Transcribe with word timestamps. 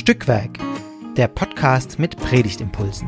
Stückwerk, 0.00 0.58
der 1.18 1.28
Podcast 1.28 1.98
mit 1.98 2.16
Predigtimpulsen. 2.16 3.06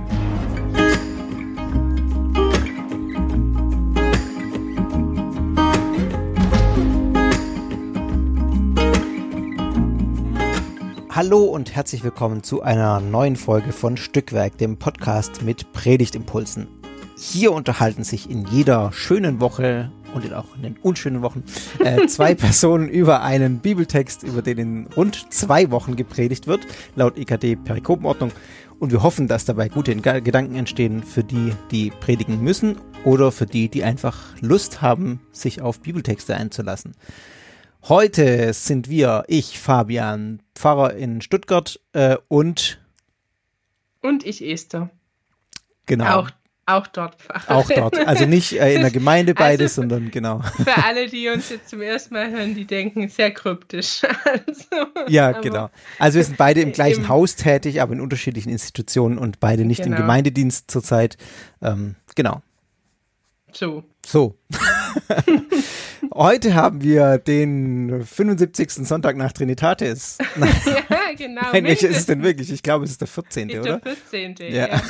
Hallo 11.09 11.45
und 11.45 11.75
herzlich 11.75 12.05
willkommen 12.05 12.43
zu 12.43 12.61
einer 12.61 13.01
neuen 13.01 13.37
Folge 13.37 13.73
von 13.73 13.97
Stückwerk, 13.97 14.59
dem 14.59 14.77
Podcast 14.77 15.41
mit 15.41 15.73
Predigtimpulsen. 15.73 16.69
Hier 17.17 17.53
unterhalten 17.53 18.05
sich 18.05 18.29
in 18.29 18.45
jeder 18.49 18.93
schönen 18.93 19.41
Woche 19.41 19.91
und 20.15 20.33
auch 20.33 20.55
in 20.57 20.63
den 20.63 20.77
unschönen 20.83 21.23
Wochen 21.23 21.45
äh, 21.81 22.07
zwei 22.07 22.35
Personen 22.35 22.89
über 22.89 23.23
einen 23.23 23.59
Bibeltext, 23.59 24.23
über 24.23 24.43
den 24.43 24.59
in 24.59 24.87
rund 24.97 25.33
zwei 25.33 25.71
Wochen 25.71 25.97
gepredigt 25.97 26.47
wird, 26.47 26.67
laut 26.95 27.17
EKD 27.17 27.57
Perikopenordnung. 27.57 28.33
Und 28.79 28.91
wir 28.91 29.03
hoffen, 29.03 29.29
dass 29.29 29.45
dabei 29.45 29.69
gute 29.69 29.95
Gedanken 29.95 30.57
entstehen 30.57 31.05
für 31.05 31.23
die, 31.23 31.53
die 31.71 31.91
predigen 31.91 32.43
müssen 32.43 32.79
oder 33.05 33.31
für 33.31 33.47
die, 33.47 33.69
die 33.69 33.85
einfach 33.85 34.19
Lust 34.41 34.83
haben, 34.83 35.21
sich 35.31 35.61
auf 35.61 35.81
Bibeltexte 35.81 36.35
einzulassen. 36.35 36.95
Heute 37.89 38.53
sind 38.53 38.89
wir, 38.89 39.25
ich, 39.29 39.59
Fabian, 39.59 40.43
Pfarrer 40.55 40.95
in 40.95 41.21
Stuttgart 41.21 41.81
äh, 41.93 42.17
und 42.29 42.81
und 44.01 44.27
ich 44.27 44.45
Esther. 44.45 44.91
Genau. 45.87 46.19
Auch 46.19 46.31
auch 46.65 46.87
dort 46.87 47.21
Pfarrer. 47.21 47.57
Auch 47.57 47.69
dort. 47.69 47.99
Also 48.07 48.25
nicht 48.25 48.53
äh, 48.53 48.75
in 48.75 48.83
der 48.83 48.91
Gemeinde 48.93 49.35
beides, 49.35 49.73
also, 49.73 49.83
sondern 49.83 50.11
genau. 50.11 50.41
Für 50.41 50.85
alle, 50.85 51.09
die 51.09 51.29
uns 51.29 51.49
jetzt 51.51 51.69
zum 51.69 51.81
ersten 51.83 52.15
Mal 52.15 52.31
hören, 52.31 52.55
die 52.55 52.65
denken 52.65 53.09
sehr 53.09 53.33
kryptisch. 53.33 54.03
Also, 54.25 54.87
ja, 55.09 55.33
genau. 55.33 55.69
Also 55.99 56.17
wir 56.17 56.25
sind 56.25 56.37
beide 56.37 56.61
im 56.61 56.73
gleichen 56.73 57.03
im, 57.03 57.09
Haus 57.09 57.37
tätig, 57.37 57.83
aber 57.83 57.93
in 57.93 58.01
unterschiedlichen 58.01 58.51
Institutionen 58.51 59.19
und 59.19 59.41
beide 59.41 59.65
nicht 59.65 59.83
genau. 59.83 59.97
im 59.97 60.03
Gemeindedienst 60.03 60.71
zurzeit. 60.71 61.17
Ähm, 61.61 61.97
genau. 62.15 62.41
So. 63.53 63.85
So. 64.07 64.39
Heute 66.15 66.55
haben 66.55 66.83
wir 66.83 67.19
den 67.19 68.05
75. 68.05 68.87
Sonntag 68.87 69.17
nach 69.17 69.33
Trinitatis. 69.33 70.19
ja, 70.37 71.15
genau. 71.17 71.43
Nein, 71.53 71.65
welcher 71.65 71.89
ist 71.89 71.99
es 71.99 72.07
denn 72.07 72.23
wirklich? 72.23 72.51
Ich 72.53 72.63
glaube, 72.63 72.85
es 72.85 72.93
ist 72.93 73.01
der 73.01 73.09
14. 73.09 73.51
Ist 73.51 73.61
oder? 73.61 73.79
Der 73.79 73.97
14. 73.97 74.37
Ja. 74.41 74.49
ja. 74.49 74.83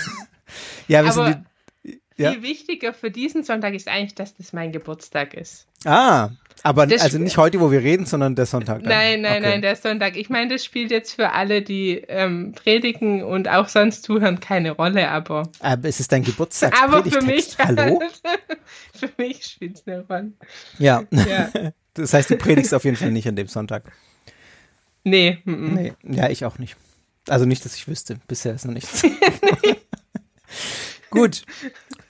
ja 0.88 1.04
wir 1.04 1.10
aber, 1.10 1.27
sind 1.27 1.47
ja. 2.16 2.32
Viel 2.32 2.42
wichtiger 2.42 2.92
für 2.92 3.10
diesen 3.10 3.44
Sonntag 3.44 3.74
ist 3.74 3.88
eigentlich, 3.88 4.14
dass 4.14 4.34
das 4.34 4.52
mein 4.52 4.72
Geburtstag 4.72 5.34
ist. 5.34 5.66
Ah, 5.84 6.30
aber 6.62 6.86
das 6.86 7.02
also 7.02 7.19
nicht 7.19 7.36
heute, 7.36 7.60
wo 7.60 7.72
wir 7.72 7.82
reden, 7.82 8.06
sondern 8.06 8.36
der 8.36 8.46
Sonntag. 8.46 8.80
Dann. 8.80 8.88
Nein, 8.88 9.22
nein, 9.22 9.38
okay. 9.38 9.50
nein, 9.50 9.62
der 9.62 9.77
Sonntag. 9.77 10.16
Ich 10.16 10.30
meine, 10.30 10.52
das 10.52 10.64
spielt 10.64 10.91
jetzt 10.91 11.14
für 11.14 11.32
alle, 11.32 11.62
die 11.62 12.02
ähm, 12.08 12.52
predigen 12.52 13.24
und 13.24 13.48
auch 13.48 13.69
sonst 13.69 14.04
zuhören, 14.04 14.41
keine 14.41 14.72
Rolle, 14.72 15.08
aber. 15.08 15.50
Aber 15.60 15.88
es 15.88 15.98
ist 15.98 16.12
dein 16.12 16.22
Geburtstag. 16.22 16.80
aber 16.80 17.04
für 17.04 17.22
mich. 17.22 17.56
Hallo? 17.58 18.00
für 18.94 19.10
mich 19.19 19.44
spielt 19.44 19.76
es 19.76 19.86
eine 19.86 20.06
Rolle. 20.06 20.32
Ja. 20.78 21.04
ja. 21.10 21.50
Das 21.94 22.14
heißt, 22.14 22.30
du 22.30 22.38
predigst 22.38 22.72
auf 22.72 22.84
jeden 22.84 22.97
Fall 22.97 23.10
nicht 23.10 23.28
an 23.28 23.36
dem 23.36 23.48
Sonntag. 23.48 23.92
Nee. 25.04 25.42
M 25.44 25.74
nee. 25.74 25.92
Ja, 26.04 26.30
ich 26.30 26.47
auch 26.47 26.58
nicht. 26.58 26.74
Also 27.28 27.44
nicht, 27.44 27.66
dass 27.66 27.74
ich 27.74 27.86
wüsste. 27.86 28.19
Bisher 28.26 28.54
ist 28.54 28.64
noch 28.64 28.72
nichts. 28.72 29.02
Gut. 31.10 31.42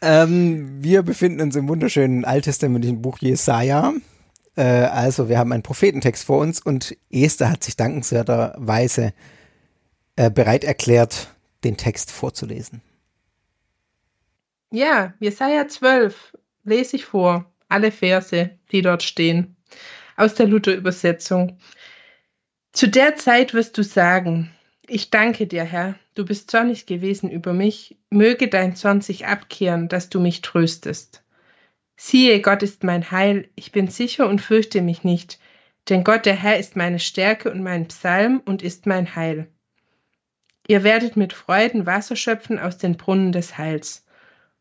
Ähm, 0.03 0.83
wir 0.83 1.03
befinden 1.03 1.41
uns 1.41 1.55
im 1.55 1.69
wunderschönen 1.69 2.25
alttestamentlichen 2.25 3.00
Buch 3.00 3.19
Jesaja. 3.20 3.92
Äh, 4.56 4.62
also, 4.62 5.28
wir 5.28 5.39
haben 5.39 5.53
einen 5.53 5.62
Prophetentext 5.62 6.25
vor 6.25 6.39
uns 6.39 6.61
und 6.61 6.97
Esther 7.09 7.50
hat 7.50 7.62
sich 7.62 7.77
dankenswerterweise 7.77 9.15
äh, 10.16 10.28
bereit 10.28 10.65
erklärt, 10.65 11.28
den 11.62 11.77
Text 11.77 12.10
vorzulesen. 12.10 12.82
Ja, 14.72 15.15
Jesaja 15.21 15.69
12 15.69 16.37
lese 16.65 16.97
ich 16.97 17.04
vor, 17.04 17.47
alle 17.69 17.93
Verse, 17.93 18.50
die 18.72 18.82
dort 18.82 19.04
stehen, 19.04 19.56
aus 20.16 20.34
der 20.34 20.47
Luther-Übersetzung. 20.47 21.59
Zu 22.72 22.88
der 22.88 23.16
Zeit 23.16 23.54
wirst 23.54 23.78
du 23.78 23.84
sagen, 23.84 24.50
ich 24.88 25.10
danke 25.10 25.47
dir, 25.47 25.62
Herr, 25.62 25.94
du 26.15 26.25
bist 26.25 26.50
zornig 26.50 26.87
gewesen 26.87 27.31
über 27.31 27.53
mich, 27.53 27.97
möge 28.11 28.49
dein 28.49 28.77
Zorn 28.77 29.00
sich 29.00 29.27
abkehren, 29.27 29.89
dass 29.89 30.09
du 30.09 30.21
mich 30.21 30.43
tröstest. 30.43 31.23
Siehe, 31.97 32.41
Gott 32.41 32.62
ist 32.62 32.84
mein 32.84 33.11
Heil, 33.11 33.49
ich 33.55 33.73
bin 33.73 33.89
sicher 33.89 34.28
und 34.28 34.41
fürchte 34.41 34.83
mich 34.83 35.05
nicht, 35.05 35.39
denn 35.89 36.05
Gott 36.05 36.27
der 36.27 36.34
Herr 36.34 36.59
ist 36.59 36.77
meine 36.77 36.99
Stärke 36.99 37.51
und 37.51 37.62
mein 37.62 37.89
Psalm 37.89 38.43
und 38.45 38.62
ist 38.62 38.87
mein 38.87 39.15
Heil. 39.15 39.49
Ihr 40.69 40.84
werdet 40.84 41.17
mit 41.17 41.33
Freuden 41.33 41.87
Wasser 41.87 42.17
schöpfen 42.17 42.59
aus 42.59 42.78
den 42.78 42.97
Brunnen 42.97 43.33
des 43.33 43.59
Heils. 43.59 44.06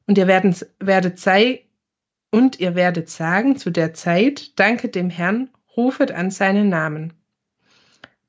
Und 0.07 0.17
ihr 0.17 0.27
werdet, 0.27 0.67
werdet 0.79 1.19
sei, 1.19 1.65
und 2.31 2.59
ihr 2.59 2.75
werdet 2.75 3.09
sagen 3.09 3.55
zu 3.55 3.69
der 3.69 3.93
Zeit, 3.93 4.59
danket 4.59 4.95
dem 4.95 5.09
Herrn, 5.09 5.49
rufet 5.77 6.11
an 6.11 6.31
seinen 6.31 6.69
Namen 6.69 7.13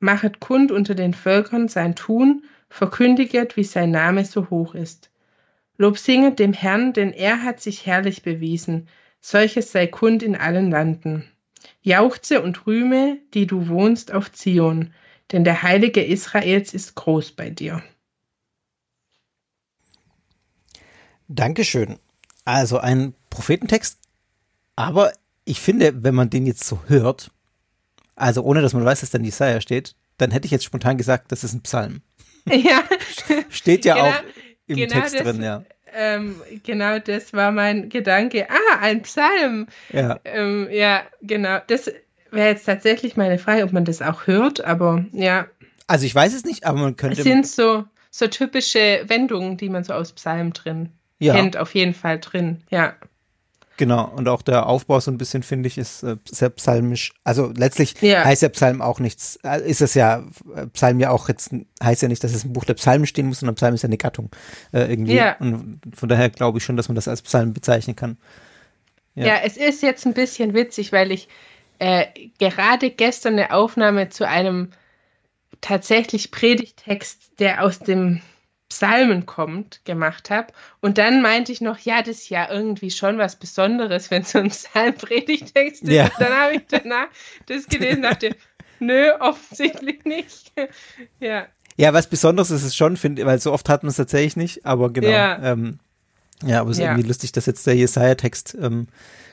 machet 0.03 0.41
kund 0.41 0.73
unter 0.73 0.95
den 0.95 1.15
Völkern 1.15 1.69
sein 1.69 1.95
Tun, 1.95 2.45
verkündiget, 2.73 3.57
wie 3.57 3.65
sein 3.65 3.91
Name 3.91 4.25
so 4.25 4.49
hoch 4.51 4.75
ist. 4.75 5.11
Lob 5.77 5.99
singet 5.99 6.39
dem 6.39 6.53
Herrn, 6.53 6.93
denn 6.93 7.13
er 7.13 7.43
hat 7.43 7.61
sich 7.61 7.87
herrlich 7.87 8.23
bewiesen, 8.23 8.89
solches 9.21 9.73
sei 9.73 9.87
kund 9.87 10.23
in 10.23 10.37
allen 10.37 10.71
Landen. 10.71 11.25
Jauchze 11.83 12.43
und 12.43 12.67
rühme, 12.67 13.19
die 13.35 13.47
du 13.47 13.69
wohnst 13.69 14.13
auf 14.13 14.33
Zion, 14.33 14.93
denn 15.31 15.45
der 15.45 15.63
Heilige 15.63 16.03
Israels 16.03 16.75
ist 16.75 16.95
groß 16.95 17.33
bei 17.33 17.51
dir. 17.51 17.83
Dankeschön. 21.29 21.99
Also 22.45 22.79
ein 22.79 23.15
Prophetentext, 23.31 23.99
aber 24.77 25.13
ich 25.45 25.61
finde, 25.61 26.03
wenn 26.03 26.15
man 26.15 26.31
den 26.31 26.47
jetzt 26.47 26.65
so 26.65 26.81
hört, 26.87 27.31
also 28.17 28.43
ohne 28.43 28.63
dass 28.63 28.73
man 28.73 28.85
weiß, 28.85 29.01
dass 29.01 29.11
dann 29.11 29.25
Jesaja 29.25 29.61
steht, 29.61 29.95
dann 30.19 30.31
hätte 30.31 30.47
ich 30.47 30.53
jetzt 30.53 30.65
spontan 30.65 30.99
gesagt, 30.99 31.33
das 31.33 31.45
ist 31.45 31.53
ein 31.53 31.63
Psalm. 31.63 32.03
Ja. 32.51 32.83
steht 33.51 33.85
ja 33.85 33.95
genau, 33.95 34.07
auch 34.09 34.23
im 34.67 34.77
genau 34.77 34.95
Text 34.95 35.15
das, 35.15 35.23
drin, 35.23 35.43
ja. 35.43 35.65
Ähm, 35.95 36.37
genau, 36.65 36.99
das 36.99 37.33
war 37.33 37.53
mein 37.53 37.89
Gedanke. 37.89 38.49
Ah, 38.51 38.79
ein 38.81 39.03
Psalm. 39.03 39.67
Ja. 39.93 40.19
Ähm, 40.25 40.69
ja, 40.71 41.03
genau. 41.21 41.59
Das 41.67 41.91
wäre 42.31 42.49
jetzt 42.49 42.65
tatsächlich 42.65 43.17
meine 43.17 43.39
Frage, 43.39 43.65
ob 43.65 43.73
man 43.73 43.85
das 43.85 44.01
auch 44.03 44.27
hört, 44.27 44.65
aber 44.65 45.05
ja. 45.13 45.47
Also 45.87 46.07
ich 46.07 46.15
weiß 46.15 46.33
es 46.35 46.45
nicht, 46.45 46.65
aber 46.65 46.81
man 46.81 46.97
könnte. 46.97 47.19
Es 47.19 47.25
sind 47.25 47.47
so, 47.47 47.85
so 48.11 48.27
typische 48.27 49.05
Wendungen, 49.07 49.57
die 49.57 49.69
man 49.69 49.85
so 49.85 49.93
aus 49.93 50.13
Psalm 50.13 50.53
drin 50.53 50.89
ja. 51.19 51.35
kennt, 51.35 51.57
auf 51.57 51.75
jeden 51.75 51.95
Fall 51.95 52.19
drin, 52.19 52.63
ja. 52.71 52.95
Genau, 53.79 54.09
und 54.15 54.29
auch 54.29 54.43
der 54.43 54.67
Aufbau 54.67 55.01
so 55.01 55.11
ein 55.11 55.19
bisschen, 55.19 55.43
finde 55.43 55.67
ich, 55.67 55.79
ist 55.79 56.03
äh, 56.03 56.17
sehr 56.25 56.51
psalmisch. 56.51 57.13
Also 57.25 57.53
letztlich 57.57 58.01
ja. 58.01 58.25
heißt 58.25 58.43
der 58.43 58.51
Psalm 58.51 58.83
auch 58.83 59.01
nichts, 59.01 59.39
äh, 59.45 59.63
ist 59.63 59.81
es 59.81 59.95
ja, 59.95 60.25
äh, 60.55 60.67
Psalm 60.69 61.01
ja 61.01 61.11
auch 61.11 61.29
jetzt, 61.29 61.51
heißt 61.83 62.03
ja 62.03 62.09
nicht, 62.09 62.23
dass 62.23 62.35
es 62.35 62.45
im 62.45 62.53
Buch 62.53 62.65
der 62.65 62.75
Psalmen 62.75 63.07
stehen 63.07 63.27
muss, 63.27 63.41
sondern 63.41 63.55
Psalm 63.55 63.75
ist 63.75 63.83
ja 63.83 63.89
eine 63.89 63.97
Gattung 63.97 64.31
äh, 64.73 64.91
irgendwie. 64.91 65.15
Ja. 65.15 65.37
Und 65.39 65.81
von 65.95 66.09
daher 66.09 66.29
glaube 66.29 66.59
ich 66.59 66.65
schon, 66.65 66.77
dass 66.77 66.89
man 66.89 66.97
das 66.97 67.09
als 67.09 67.23
Psalm 67.23 67.55
bezeichnen 67.55 67.97
kann. 67.97 68.19
Ja. 69.15 69.27
ja, 69.27 69.37
es 69.45 69.57
ist 69.57 69.83
jetzt 69.83 70.07
ein 70.07 70.15
bisschen 70.15 70.55
witzig, 70.55 70.93
weil 70.93 71.11
ich 71.11 71.29
äh, 71.79 72.07
gerade 72.39 72.91
gestern 72.91 73.35
eine 73.35 73.53
Aufnahme 73.53 74.09
zu 74.09 74.27
einem 74.27 74.71
tatsächlich 75.61 76.31
Predigtext, 76.31 77.39
der 77.39 77.65
aus 77.65 77.79
dem 77.79 78.21
Psalmen 78.73 79.27
kommt, 79.27 79.85
gemacht 79.85 80.31
habe. 80.31 80.53
Und 80.81 80.97
dann 80.97 81.21
meinte 81.21 81.53
ich 81.53 81.61
noch, 81.61 81.79
ja, 81.79 82.01
das 82.01 82.23
ist 82.23 82.31
ja 82.31 82.51
irgendwie 82.51 82.91
schon 82.91 83.19
was 83.19 83.37
Besonderes, 83.37 84.11
wenn 84.11 84.25
so 84.25 84.39
ein 84.39 84.49
Psalm-Predigtext 84.49 85.83
ist. 85.83 85.93
Ja. 85.93 86.11
Dann 86.19 86.33
habe 86.33 86.55
ich 86.55 86.63
danach 86.69 87.09
das 87.47 87.67
gelesen 87.67 87.97
und 87.97 88.03
dachte, 88.05 88.35
nö, 88.81 89.11
offensichtlich 89.21 90.05
nicht. 90.07 90.53
ja. 91.21 91.47
Ja, 91.77 91.93
was 91.93 92.07
Besonderes 92.07 92.51
ist 92.51 92.65
es 92.65 92.75
schon, 92.75 92.97
finde 92.97 93.27
weil 93.27 93.41
so 93.41 93.53
oft 93.53 93.69
hat 93.69 93.83
man 93.83 93.91
es 93.91 93.97
tatsächlich 93.97 94.37
nicht, 94.37 94.65
aber 94.65 94.91
genau. 94.91 95.09
Ja, 95.09 95.39
ähm, 95.43 95.79
ja 96.43 96.61
aber 96.61 96.71
es 96.71 96.79
ist 96.79 96.83
ja. 96.83 96.93
irgendwie 96.93 97.09
lustig, 97.09 97.33
dass 97.33 97.45
jetzt 97.45 97.67
der 97.67 97.77
Jesaja-Text 97.77 98.57
ähm, 98.61 98.89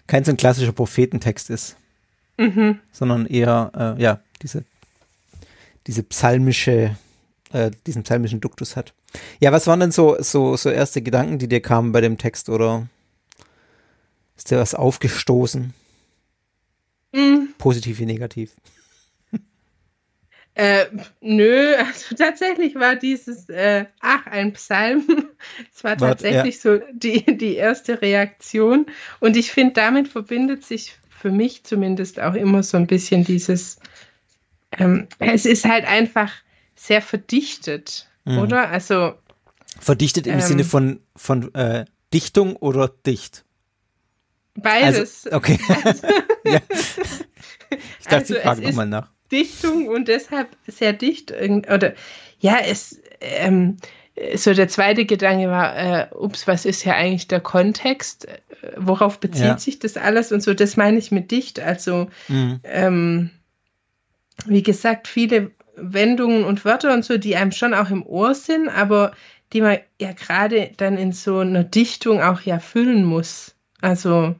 kein 0.07 0.25
so 0.25 0.31
ein 0.31 0.37
klassischer 0.37 0.73
Prophetentext 0.73 1.49
ist, 1.49 1.77
mhm. 2.37 2.79
sondern 2.91 3.25
eher, 3.25 3.95
äh, 3.97 4.01
ja, 4.01 4.19
diese, 4.41 4.65
diese 5.87 6.03
psalmische, 6.03 6.97
äh, 7.53 7.71
diesen 7.85 8.03
psalmischen 8.03 8.41
Duktus 8.41 8.75
hat. 8.75 8.93
Ja, 9.39 9.51
was 9.51 9.67
waren 9.67 9.79
denn 9.79 9.91
so, 9.91 10.17
so, 10.19 10.55
so 10.55 10.69
erste 10.69 11.01
Gedanken, 11.01 11.39
die 11.39 11.47
dir 11.47 11.61
kamen 11.61 11.91
bei 11.91 12.01
dem 12.01 12.17
Text 12.17 12.49
oder 12.49 12.87
ist 14.37 14.51
dir 14.51 14.59
was 14.59 14.75
aufgestoßen? 14.75 15.73
Mhm. 17.11 17.49
Positiv 17.57 17.99
wie 17.99 18.05
negativ? 18.05 18.51
Äh, 20.59 20.87
nö, 21.21 21.73
also 21.77 22.15
tatsächlich 22.17 22.75
war 22.75 22.97
dieses, 22.97 23.47
äh, 23.47 23.85
ach, 24.01 24.25
ein 24.27 24.51
Psalm, 24.51 25.05
es 25.73 25.85
war 25.85 25.95
tatsächlich 25.95 26.55
ja. 26.55 26.61
so 26.61 26.81
die, 26.91 27.37
die 27.37 27.55
erste 27.55 28.01
Reaktion. 28.01 28.87
Und 29.21 29.37
ich 29.37 29.51
finde, 29.51 29.75
damit 29.75 30.09
verbindet 30.09 30.65
sich 30.65 30.97
für 31.09 31.31
mich 31.31 31.63
zumindest 31.63 32.19
auch 32.19 32.33
immer 32.33 32.61
so 32.63 32.75
ein 32.75 32.87
bisschen 32.87 33.23
dieses, 33.23 33.79
ähm, 34.77 35.07
es 35.19 35.45
ist 35.45 35.63
halt 35.63 35.85
einfach 35.85 36.33
sehr 36.79 37.01
verdichtet, 37.01 38.07
mhm. 38.25 38.39
oder? 38.39 38.69
Also 38.69 39.13
verdichtet 39.79 40.27
im 40.27 40.33
ähm, 40.33 40.41
Sinne 40.41 40.63
von 40.63 40.99
von 41.15 41.53
äh, 41.53 41.85
Dichtung 42.13 42.55
oder 42.55 42.89
dicht? 43.05 43.45
Beides. 44.55 45.25
Also, 45.25 45.37
okay. 45.37 45.59
Also, 45.83 46.07
ja. 46.45 46.59
Ich 47.99 48.05
dachte, 48.05 48.15
also 48.15 48.35
ich 48.35 48.41
frage 48.41 48.61
nochmal 48.63 48.87
nach. 48.87 49.11
Dichtung 49.31 49.87
und 49.87 50.07
deshalb 50.07 50.57
sehr 50.65 50.91
dicht 50.93 51.31
oder 51.31 51.93
ja, 52.39 52.57
es 52.65 52.99
ähm, 53.21 53.77
so 54.35 54.53
der 54.53 54.67
zweite 54.67 55.05
Gedanke 55.05 55.47
war, 55.49 55.77
äh, 55.77 56.07
ups, 56.15 56.47
was 56.47 56.65
ist 56.65 56.83
ja 56.83 56.93
eigentlich 56.95 57.27
der 57.27 57.39
Kontext? 57.39 58.27
Äh, 58.27 58.39
worauf 58.77 59.19
bezieht 59.19 59.45
ja. 59.45 59.57
sich 59.57 59.79
das 59.79 59.97
alles? 59.97 60.31
Und 60.31 60.41
so, 60.41 60.53
das 60.53 60.77
meine 60.77 60.97
ich 60.97 61.11
mit 61.11 61.31
dicht. 61.31 61.59
Also, 61.59 62.07
mhm. 62.27 62.59
ähm, 62.63 63.29
wie 64.45 64.63
gesagt, 64.63 65.07
viele 65.07 65.51
Wendungen 65.81 66.43
und 66.43 66.65
Wörter 66.65 66.93
und 66.93 67.05
so, 67.05 67.17
die 67.17 67.35
einem 67.35 67.51
schon 67.51 67.73
auch 67.73 67.89
im 67.89 68.05
Ohr 68.05 68.35
sind, 68.35 68.69
aber 68.69 69.11
die 69.53 69.61
man 69.61 69.79
ja 69.99 70.11
gerade 70.13 70.71
dann 70.77 70.97
in 70.97 71.11
so 71.11 71.39
einer 71.39 71.63
Dichtung 71.63 72.21
auch 72.21 72.41
ja 72.41 72.59
füllen 72.59 73.03
muss. 73.03 73.55
Also, 73.81 74.35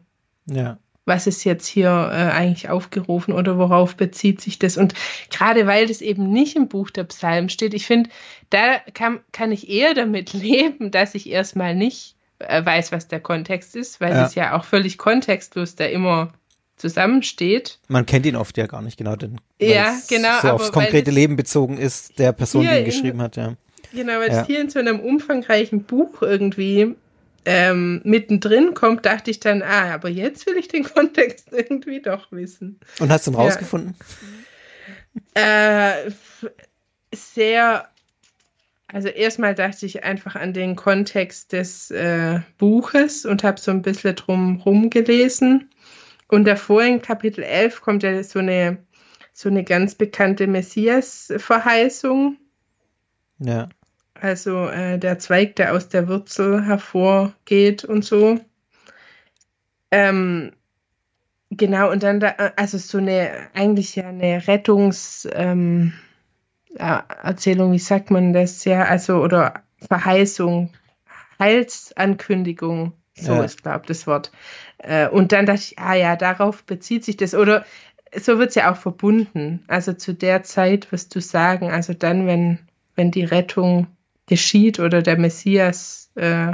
ja 0.45 0.77
was 1.09 1.27
ist 1.27 1.44
jetzt 1.44 1.68
hier 1.68 1.89
äh, 1.89 2.31
eigentlich 2.31 2.69
aufgerufen 2.69 3.33
oder 3.33 3.57
worauf 3.57 3.97
bezieht 3.97 4.39
sich 4.39 4.59
das? 4.59 4.77
Und 4.77 4.94
gerade 5.30 5.68
weil 5.68 5.88
das 5.88 6.00
eben 6.00 6.31
nicht 6.31 6.56
im 6.56 6.69
Buch 6.69 6.89
der 6.89 7.03
Psalmen 7.03 7.50
steht, 7.50 7.74
ich 7.74 7.85
finde, 7.85 8.09
da 8.50 8.77
kann, 8.94 9.19
kann 9.33 9.51
ich 9.51 9.69
eher 9.69 9.94
damit 9.94 10.31
leben, 10.33 10.92
dass 10.92 11.15
ich 11.15 11.30
erstmal 11.30 11.75
nicht 11.75 12.15
äh, 12.38 12.63
weiß, 12.63 12.94
was 12.94 13.09
der 13.09 13.19
Kontext 13.19 13.75
ist, 13.75 14.00
weil 14.00 14.13
es 14.13 14.35
ja. 14.35 14.45
ja 14.45 14.57
auch 14.57 14.63
völlig 14.63 14.97
kontextlos 14.97 15.75
da 15.75 15.85
immer 15.85 16.31
zusammensteht. 16.79 17.79
Man 17.87 18.05
kennt 18.05 18.25
ihn 18.25 18.35
oft 18.35 18.57
ja 18.57 18.65
gar 18.65 18.81
nicht 18.81 18.97
genau, 18.97 19.15
denn 19.15 19.39
ja, 19.59 19.95
genau, 20.09 20.39
so 20.41 20.47
aufs 20.49 20.71
konkrete 20.71 21.11
Leben 21.11 21.35
bezogen 21.35 21.77
ist, 21.77 22.17
der 22.17 22.31
Person, 22.31 22.65
die 22.65 22.79
ihn 22.79 22.85
geschrieben 22.85 23.21
hat, 23.21 23.35
ja. 23.35 23.55
Genau, 23.93 24.13
weil 24.19 24.29
ja. 24.29 24.41
es 24.41 24.47
hier 24.47 24.61
in 24.61 24.69
so 24.69 24.79
einem 24.79 24.99
umfangreichen 24.99 25.83
Buch 25.83 26.21
irgendwie 26.21 26.95
ähm, 27.45 28.01
mittendrin 28.03 28.73
kommt, 28.73 29.05
dachte 29.05 29.31
ich 29.31 29.39
dann, 29.39 29.61
ah, 29.61 29.93
aber 29.93 30.09
jetzt 30.09 30.45
will 30.45 30.57
ich 30.57 30.67
den 30.67 30.83
Kontext 30.93 31.47
irgendwie 31.51 32.01
doch 32.01 32.31
wissen. 32.31 32.79
Und 32.99 33.09
hast 33.09 33.27
du 33.27 33.31
ihn 33.31 33.35
ja. 33.35 33.39
rausgefunden? 33.39 33.95
Äh, 35.33 36.11
sehr, 37.13 37.87
also 38.87 39.07
erstmal 39.07 39.55
dachte 39.55 39.85
ich 39.85 40.03
einfach 40.03 40.35
an 40.35 40.53
den 40.53 40.75
Kontext 40.75 41.51
des 41.53 41.91
äh, 41.91 42.39
Buches 42.57 43.25
und 43.25 43.43
habe 43.43 43.59
so 43.59 43.71
ein 43.71 43.81
bisschen 43.81 44.15
drum 44.15 44.57
rumgelesen. 44.57 45.69
Und 46.29 46.45
davor 46.45 46.83
in 46.83 47.01
Kapitel 47.01 47.43
11 47.43 47.81
kommt 47.81 48.03
ja 48.03 48.23
so 48.23 48.39
eine, 48.39 48.77
so 49.33 49.49
eine 49.49 49.63
ganz 49.63 49.95
bekannte 49.95 50.47
Messias-Verheißung. 50.47 52.37
Ja 53.39 53.67
also 54.21 54.67
äh, 54.67 54.97
der 54.97 55.19
Zweig, 55.19 55.55
der 55.55 55.73
aus 55.73 55.89
der 55.89 56.07
Wurzel 56.07 56.65
hervorgeht 56.65 57.83
und 57.85 58.03
so. 58.03 58.39
Ähm, 59.91 60.51
genau, 61.49 61.91
und 61.91 62.03
dann 62.03 62.19
da, 62.19 62.29
also 62.55 62.77
so 62.77 62.97
eine, 62.97 63.49
eigentlich 63.53 63.95
ja 63.95 64.09
eine 64.09 64.47
Rettungs, 64.47 65.25
äh, 65.25 65.89
Erzählung, 66.75 67.71
wie 67.71 67.79
sagt 67.79 68.11
man 68.11 68.33
das 68.33 68.63
ja, 68.65 68.83
also, 68.85 69.21
oder 69.21 69.63
Verheißung, 69.87 70.71
Heilsankündigung, 71.39 72.93
so 73.21 73.33
ja. 73.33 73.44
ist, 73.44 73.63
glaube 73.63 73.81
ich, 73.81 73.88
das 73.88 74.07
Wort. 74.07 74.31
Äh, 74.77 75.10
und 75.10 75.31
dann 75.31 75.45
dachte 75.45 75.62
ich, 75.62 75.80
ah 75.80 75.95
ja, 75.95 76.16
darauf 76.16 76.63
bezieht 76.63 77.04
sich 77.06 77.18
das, 77.18 77.33
oder 77.33 77.66
so 78.16 78.39
wird 78.39 78.50
es 78.50 78.56
ja 78.56 78.71
auch 78.71 78.77
verbunden. 78.77 79.63
Also 79.68 79.94
zu 79.94 80.13
der 80.13 80.44
Zeit 80.44 80.92
wirst 80.92 81.16
du 81.16 81.21
sagen, 81.21 81.71
also 81.71 81.94
dann, 81.94 82.27
wenn, 82.27 82.60
wenn 82.95 83.12
die 83.12 83.24
Rettung 83.24 83.88
geschieht 84.25 84.80
oder 84.80 85.01
der 85.01 85.18
Messias 85.18 86.12
äh, 86.16 86.54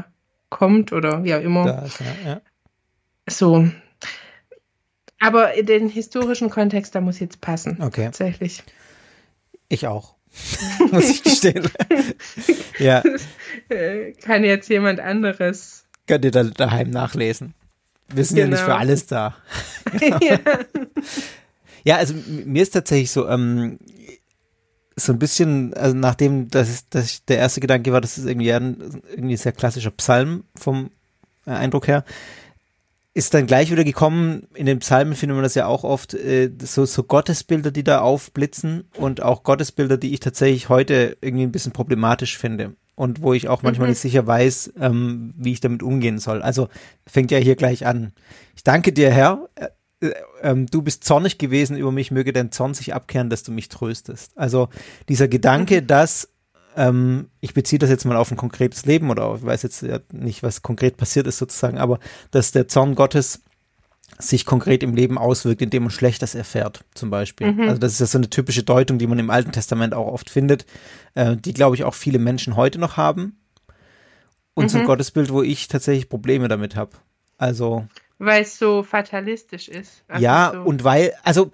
kommt 0.49 0.93
oder 0.93 1.23
wie 1.23 1.35
auch 1.35 1.41
immer. 1.41 1.83
Ist, 1.83 1.99
ja, 1.99 2.29
ja. 2.29 2.41
So. 3.27 3.67
Aber 5.19 5.53
in 5.53 5.65
den 5.65 5.89
historischen 5.89 6.49
Kontext, 6.49 6.95
da 6.95 7.01
muss 7.01 7.19
jetzt 7.19 7.41
passen. 7.41 7.81
Okay. 7.81 8.05
Tatsächlich. 8.05 8.63
Ich 9.69 9.87
auch. 9.87 10.15
muss 10.91 11.09
ich 11.09 11.23
gestehen. 11.23 11.69
ja. 12.79 13.01
Kann 14.21 14.43
jetzt 14.43 14.69
jemand 14.69 14.99
anderes. 14.99 15.84
Könnt 16.07 16.25
ihr 16.25 16.31
da 16.31 16.43
daheim 16.43 16.89
nachlesen. 16.89 17.53
Wir 18.13 18.23
sind 18.23 18.37
genau. 18.37 18.47
ja 18.47 18.51
nicht 18.51 18.59
für 18.59 18.65
genau. 18.67 18.77
alles 18.77 19.07
da. 19.07 19.35
ja. 20.21 20.39
ja, 21.83 21.97
also 21.97 22.13
mir 22.45 22.61
ist 22.61 22.71
tatsächlich 22.71 23.11
so, 23.11 23.27
ähm, 23.27 23.79
so 24.95 25.11
ein 25.11 25.19
bisschen, 25.19 25.73
also 25.73 25.95
nachdem 25.95 26.49
das, 26.49 26.87
das 26.89 27.25
der 27.25 27.37
erste 27.37 27.61
Gedanke 27.61 27.91
war, 27.91 28.01
das 28.01 28.17
ist 28.17 28.25
irgendwie 28.25 28.53
ein 28.53 29.01
irgendwie 29.09 29.37
sehr 29.37 29.51
klassischer 29.51 29.91
Psalm 29.91 30.43
vom 30.55 30.91
äh, 31.45 31.51
Eindruck 31.51 31.87
her, 31.87 32.05
ist 33.13 33.33
dann 33.33 33.47
gleich 33.47 33.71
wieder 33.71 33.83
gekommen, 33.83 34.47
in 34.53 34.65
den 34.65 34.79
Psalmen 34.79 35.15
findet 35.15 35.35
man 35.35 35.43
das 35.43 35.55
ja 35.55 35.65
auch 35.67 35.83
oft, 35.83 36.13
äh, 36.13 36.51
so, 36.61 36.85
so 36.85 37.03
Gottesbilder, 37.03 37.71
die 37.71 37.83
da 37.83 38.01
aufblitzen 38.01 38.83
und 38.97 39.23
auch 39.23 39.43
Gottesbilder, 39.43 39.97
die 39.97 40.13
ich 40.13 40.19
tatsächlich 40.19 40.69
heute 40.69 41.17
irgendwie 41.21 41.45
ein 41.45 41.51
bisschen 41.51 41.71
problematisch 41.71 42.37
finde 42.37 42.75
und 42.95 43.21
wo 43.21 43.33
ich 43.33 43.47
auch 43.47 43.61
manchmal 43.61 43.87
mhm. 43.87 43.91
nicht 43.91 44.01
sicher 44.01 44.25
weiß, 44.25 44.73
ähm, 44.79 45.33
wie 45.37 45.51
ich 45.51 45.59
damit 45.59 45.83
umgehen 45.83 46.17
soll. 46.17 46.41
Also 46.41 46.69
fängt 47.05 47.31
ja 47.31 47.37
hier 47.37 47.55
gleich 47.55 47.85
an. 47.85 48.13
Ich 48.55 48.63
danke 48.63 48.93
dir, 48.93 49.11
Herr, 49.11 49.49
äh, 49.55 50.07
äh, 50.41 50.65
du 50.69 50.81
bist 50.81 51.03
zornig 51.03 51.37
gewesen 51.37 51.77
über 51.77 51.91
mich, 51.91 52.11
möge 52.11 52.33
dein 52.33 52.51
Zorn 52.51 52.73
sich 52.73 52.93
abkehren, 52.93 53.29
dass 53.29 53.43
du 53.43 53.51
mich 53.51 53.69
tröstest. 53.69 54.37
Also 54.37 54.69
dieser 55.09 55.27
Gedanke, 55.27 55.81
mhm. 55.81 55.87
dass 55.87 56.29
ähm, 56.77 57.29
ich 57.41 57.53
beziehe 57.53 57.79
das 57.79 57.89
jetzt 57.89 58.05
mal 58.05 58.17
auf 58.17 58.31
ein 58.31 58.37
konkretes 58.37 58.85
Leben 58.85 59.09
oder 59.09 59.25
auf, 59.25 59.39
ich 59.39 59.45
weiß 59.45 59.63
jetzt 59.63 59.85
nicht, 60.11 60.43
was 60.43 60.61
konkret 60.61 60.97
passiert 60.97 61.27
ist 61.27 61.37
sozusagen, 61.37 61.77
aber 61.77 61.99
dass 62.31 62.51
der 62.51 62.67
Zorn 62.67 62.95
Gottes 62.95 63.41
sich 64.17 64.45
konkret 64.45 64.81
im 64.83 64.95
Leben 64.95 65.17
auswirkt, 65.17 65.61
indem 65.61 65.83
man 65.83 65.91
Schlechtes 65.91 66.35
erfährt, 66.35 66.85
zum 66.93 67.09
Beispiel. 67.09 67.51
Mhm. 67.51 67.61
Also 67.61 67.77
das 67.77 67.93
ist 67.93 67.99
ja 67.99 68.05
so 68.05 68.17
eine 68.17 68.29
typische 68.29 68.63
Deutung, 68.63 68.97
die 68.97 69.07
man 69.07 69.19
im 69.19 69.29
Alten 69.29 69.51
Testament 69.51 69.93
auch 69.93 70.07
oft 70.07 70.29
findet, 70.29 70.65
äh, 71.15 71.35
die, 71.35 71.53
glaube 71.53 71.75
ich, 71.75 71.83
auch 71.83 71.93
viele 71.93 72.19
Menschen 72.19 72.55
heute 72.55 72.79
noch 72.79 72.97
haben. 72.97 73.37
Und 74.53 74.65
mhm. 74.65 74.69
so 74.69 74.77
ein 74.77 74.85
Gottesbild, 74.85 75.31
wo 75.31 75.41
ich 75.41 75.67
tatsächlich 75.67 76.07
Probleme 76.07 76.47
damit 76.47 76.75
habe. 76.75 76.91
Also 77.37 77.87
weil 78.17 78.43
es 78.43 78.57
so 78.57 78.83
fatalistisch 78.83 79.67
ist. 79.67 80.03
Also 80.07 80.23
ja, 80.23 80.51
so. 80.53 80.61
und 80.61 80.83
weil, 80.83 81.13
also, 81.23 81.51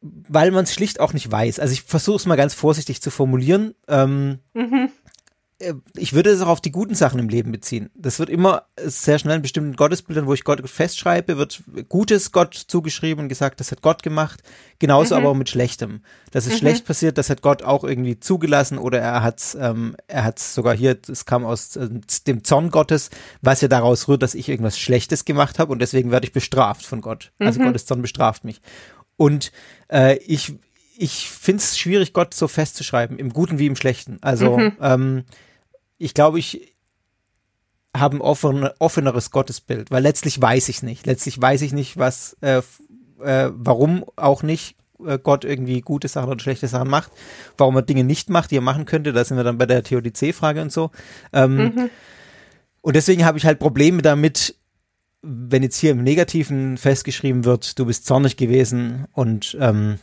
weil 0.00 0.50
man 0.50 0.64
es 0.64 0.74
schlicht 0.74 1.00
auch 1.00 1.12
nicht 1.12 1.30
weiß. 1.30 1.60
Also 1.60 1.72
ich 1.72 1.82
versuche 1.82 2.16
es 2.16 2.26
mal 2.26 2.36
ganz 2.36 2.54
vorsichtig 2.54 3.00
zu 3.00 3.10
formulieren. 3.10 3.74
Ähm, 3.88 4.40
mhm. 4.52 4.90
Äh, 5.58 5.74
ich 5.96 6.12
würde 6.12 6.30
es 6.30 6.40
auch 6.40 6.48
auf 6.48 6.60
die 6.60 6.70
guten 6.70 6.94
Sachen 6.94 7.18
im 7.18 7.28
Leben 7.28 7.52
beziehen. 7.52 7.90
Das 7.94 8.18
wird 8.18 8.30
immer 8.30 8.64
sehr 8.76 9.18
schnell 9.18 9.36
in 9.36 9.42
bestimmten 9.42 9.76
Gottesbildern, 9.76 10.26
wo 10.26 10.34
ich 10.34 10.44
Gott 10.44 10.68
festschreibe, 10.68 11.36
wird 11.36 11.62
Gutes 11.88 12.32
Gott 12.32 12.54
zugeschrieben 12.54 13.24
und 13.24 13.28
gesagt, 13.28 13.60
das 13.60 13.70
hat 13.72 13.82
Gott 13.82 14.02
gemacht. 14.02 14.42
Genauso 14.78 15.14
mhm. 15.14 15.20
aber 15.20 15.30
auch 15.30 15.36
mit 15.36 15.48
Schlechtem. 15.48 16.02
Dass 16.30 16.46
es 16.46 16.54
mhm. 16.54 16.58
schlecht 16.58 16.86
passiert, 16.86 17.18
das 17.18 17.30
hat 17.30 17.42
Gott 17.42 17.62
auch 17.62 17.84
irgendwie 17.84 18.20
zugelassen 18.20 18.78
oder 18.78 19.00
er 19.00 19.22
hat 19.22 19.38
es 19.38 19.54
ähm, 19.54 19.96
er 20.06 20.24
hat's 20.24 20.54
sogar 20.54 20.76
hier, 20.76 20.94
das 20.94 21.26
kam 21.26 21.44
aus 21.44 21.76
äh, 21.76 21.88
dem 22.26 22.44
Zorn 22.44 22.70
Gottes, 22.70 23.10
was 23.42 23.60
ja 23.60 23.68
daraus 23.68 24.08
rührt, 24.08 24.22
dass 24.22 24.34
ich 24.34 24.48
irgendwas 24.48 24.78
Schlechtes 24.78 25.24
gemacht 25.24 25.58
habe 25.58 25.72
und 25.72 25.80
deswegen 25.80 26.10
werde 26.10 26.26
ich 26.26 26.32
bestraft 26.32 26.86
von 26.86 27.00
Gott. 27.00 27.32
Also 27.38 27.60
mhm. 27.60 27.64
Gottes 27.64 27.86
Zorn 27.86 28.02
bestraft 28.02 28.44
mich. 28.44 28.60
Und 29.16 29.50
äh, 29.90 30.18
ich, 30.18 30.54
ich 30.96 31.28
finde 31.28 31.60
es 31.60 31.76
schwierig, 31.76 32.12
Gott 32.12 32.34
so 32.34 32.46
festzuschreiben, 32.46 33.18
im 33.18 33.32
Guten 33.32 33.58
wie 33.58 33.66
im 33.66 33.74
Schlechten. 33.74 34.18
Also 34.20 34.58
mhm. 34.58 34.72
ähm, 34.80 35.24
ich 35.98 36.14
glaube, 36.14 36.38
ich 36.38 36.74
habe 37.94 38.16
ein 38.16 38.20
offen, 38.20 38.68
offeneres 38.78 39.30
Gottesbild, 39.30 39.90
weil 39.90 40.02
letztlich 40.02 40.40
weiß 40.40 40.68
ich 40.68 40.82
nicht. 40.82 41.06
Letztlich 41.06 41.40
weiß 41.40 41.62
ich 41.62 41.72
nicht, 41.72 41.96
was, 41.96 42.36
äh, 42.40 42.62
äh, 43.20 43.50
warum 43.52 44.04
auch 44.16 44.42
nicht 44.42 44.76
äh, 45.04 45.18
Gott 45.18 45.44
irgendwie 45.44 45.80
gute 45.80 46.08
Sachen 46.08 46.30
oder 46.30 46.40
schlechte 46.40 46.68
Sachen 46.68 46.88
macht, 46.88 47.12
warum 47.56 47.76
er 47.76 47.82
Dinge 47.82 48.04
nicht 48.04 48.30
macht, 48.30 48.50
die 48.50 48.56
er 48.56 48.62
machen 48.62 48.84
könnte. 48.84 49.12
Da 49.12 49.24
sind 49.24 49.36
wir 49.36 49.44
dann 49.44 49.58
bei 49.58 49.66
der 49.66 49.82
Theodizee-Frage 49.82 50.62
und 50.62 50.72
so. 50.72 50.90
Ähm, 51.32 51.56
mhm. 51.56 51.90
Und 52.80 52.96
deswegen 52.96 53.24
habe 53.24 53.38
ich 53.38 53.44
halt 53.44 53.58
Probleme 53.58 54.02
damit, 54.02 54.54
wenn 55.22 55.62
jetzt 55.62 55.78
hier 55.78 55.90
im 55.90 56.04
Negativen 56.04 56.76
festgeschrieben 56.76 57.44
wird, 57.44 57.78
du 57.78 57.86
bist 57.86 58.06
zornig 58.06 58.36
gewesen 58.36 59.06
und 59.12 59.56
ähm, 59.60 59.98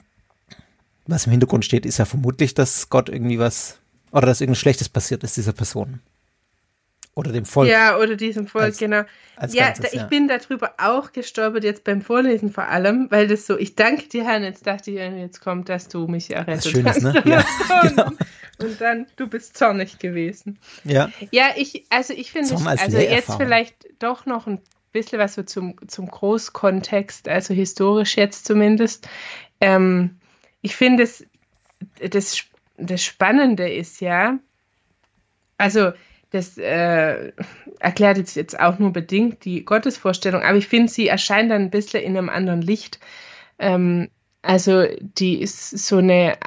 was 1.08 1.25
im 1.25 1.32
Hintergrund 1.32 1.64
steht, 1.64 1.86
ist 1.86 2.00
ja 2.00 2.06
vermutlich, 2.06 2.54
dass 2.54 2.90
Gott 2.90 3.10
irgendwie 3.10 3.40
was 3.40 3.80
oder 4.16 4.28
dass 4.28 4.42
irgendwas 4.42 4.60
Schlechtes 4.60 4.88
passiert 4.88 5.24
ist 5.24 5.36
dieser 5.36 5.52
Person. 5.52 6.00
Oder 7.16 7.32
dem 7.32 7.46
Volk. 7.46 7.70
Ja, 7.70 7.98
oder 7.98 8.16
diesem 8.16 8.48
Volk, 8.48 8.66
als, 8.66 8.78
genau. 8.78 9.04
Als 9.36 9.54
ja, 9.54 9.68
Ganzes, 9.68 9.92
da, 9.92 10.02
ich 10.02 10.08
bin 10.08 10.28
darüber 10.28 10.74
auch 10.78 11.12
gestolpert, 11.12 11.64
jetzt 11.64 11.84
beim 11.84 12.02
Vorlesen 12.02 12.52
vor 12.52 12.68
allem, 12.68 13.10
weil 13.10 13.28
das 13.28 13.46
so, 13.46 13.58
ich 13.58 13.76
danke 13.76 14.08
dir, 14.08 14.26
Herr, 14.26 14.42
jetzt 14.42 14.68
dachte 14.68 14.92
ich, 14.92 14.98
jetzt 14.98 15.40
kommt, 15.42 15.70
dass 15.70 15.88
du 15.88 16.08
mich 16.08 16.34
errettet 16.34 16.86
das 16.86 16.96
hast. 16.96 17.04
Ne? 17.04 17.24
Ja, 17.26 17.46
genau. 17.82 18.10
Und 18.60 18.82
dann, 18.82 19.06
du 19.18 19.28
bist 19.28 19.58
zornig 19.58 20.00
gewesen. 20.00 20.60
Ja. 20.84 21.10
Ja, 21.32 21.52
ich, 21.56 21.86
also 21.90 22.14
ich 22.14 22.32
finde, 22.32 22.56
also 22.66 22.98
jetzt 22.98 23.34
vielleicht 23.36 23.76
doch 24.00 24.26
noch 24.26 24.48
ein 24.48 24.62
bisschen 24.94 25.20
was 25.20 25.36
so 25.36 25.44
zum, 25.44 25.76
zum 25.88 26.08
Großkontext, 26.08 27.28
also 27.28 27.54
historisch 27.54 28.16
jetzt 28.16 28.46
zumindest. 28.46 29.10
Ähm, 29.60 30.18
ich 30.62 30.76
finde, 30.76 31.04
das, 31.04 31.26
das 32.10 32.46
das 32.77 33.03
Spannende 33.03 33.70
ist 33.72 34.01
ja, 34.01 34.39
also 35.58 35.91
das 36.32 36.58
äh, 36.58 37.32
erklärt 37.79 38.17
jetzt, 38.17 38.60
auch 38.60 38.79
nur 38.79 38.91
bedingt 38.91 39.46
die 39.46 39.63
Gottesvorstellung, 39.63 40.41
aber 40.41 40.58
ich 40.58 40.67
finde, 40.67 40.91
sie 40.91 41.08
erscheint 41.08 41.51
dann 41.51 41.63
ein 41.63 41.70
bisschen 41.70 42.03
in 42.03 42.17
einem 42.17 42.29
anderen 42.29 42.62
Licht. 42.62 43.00
Ähm, 43.58 44.10
also 44.41 44.86
die 45.00 45.41
ist 45.41 45.70
so 45.70 45.98
eine, 45.98 46.38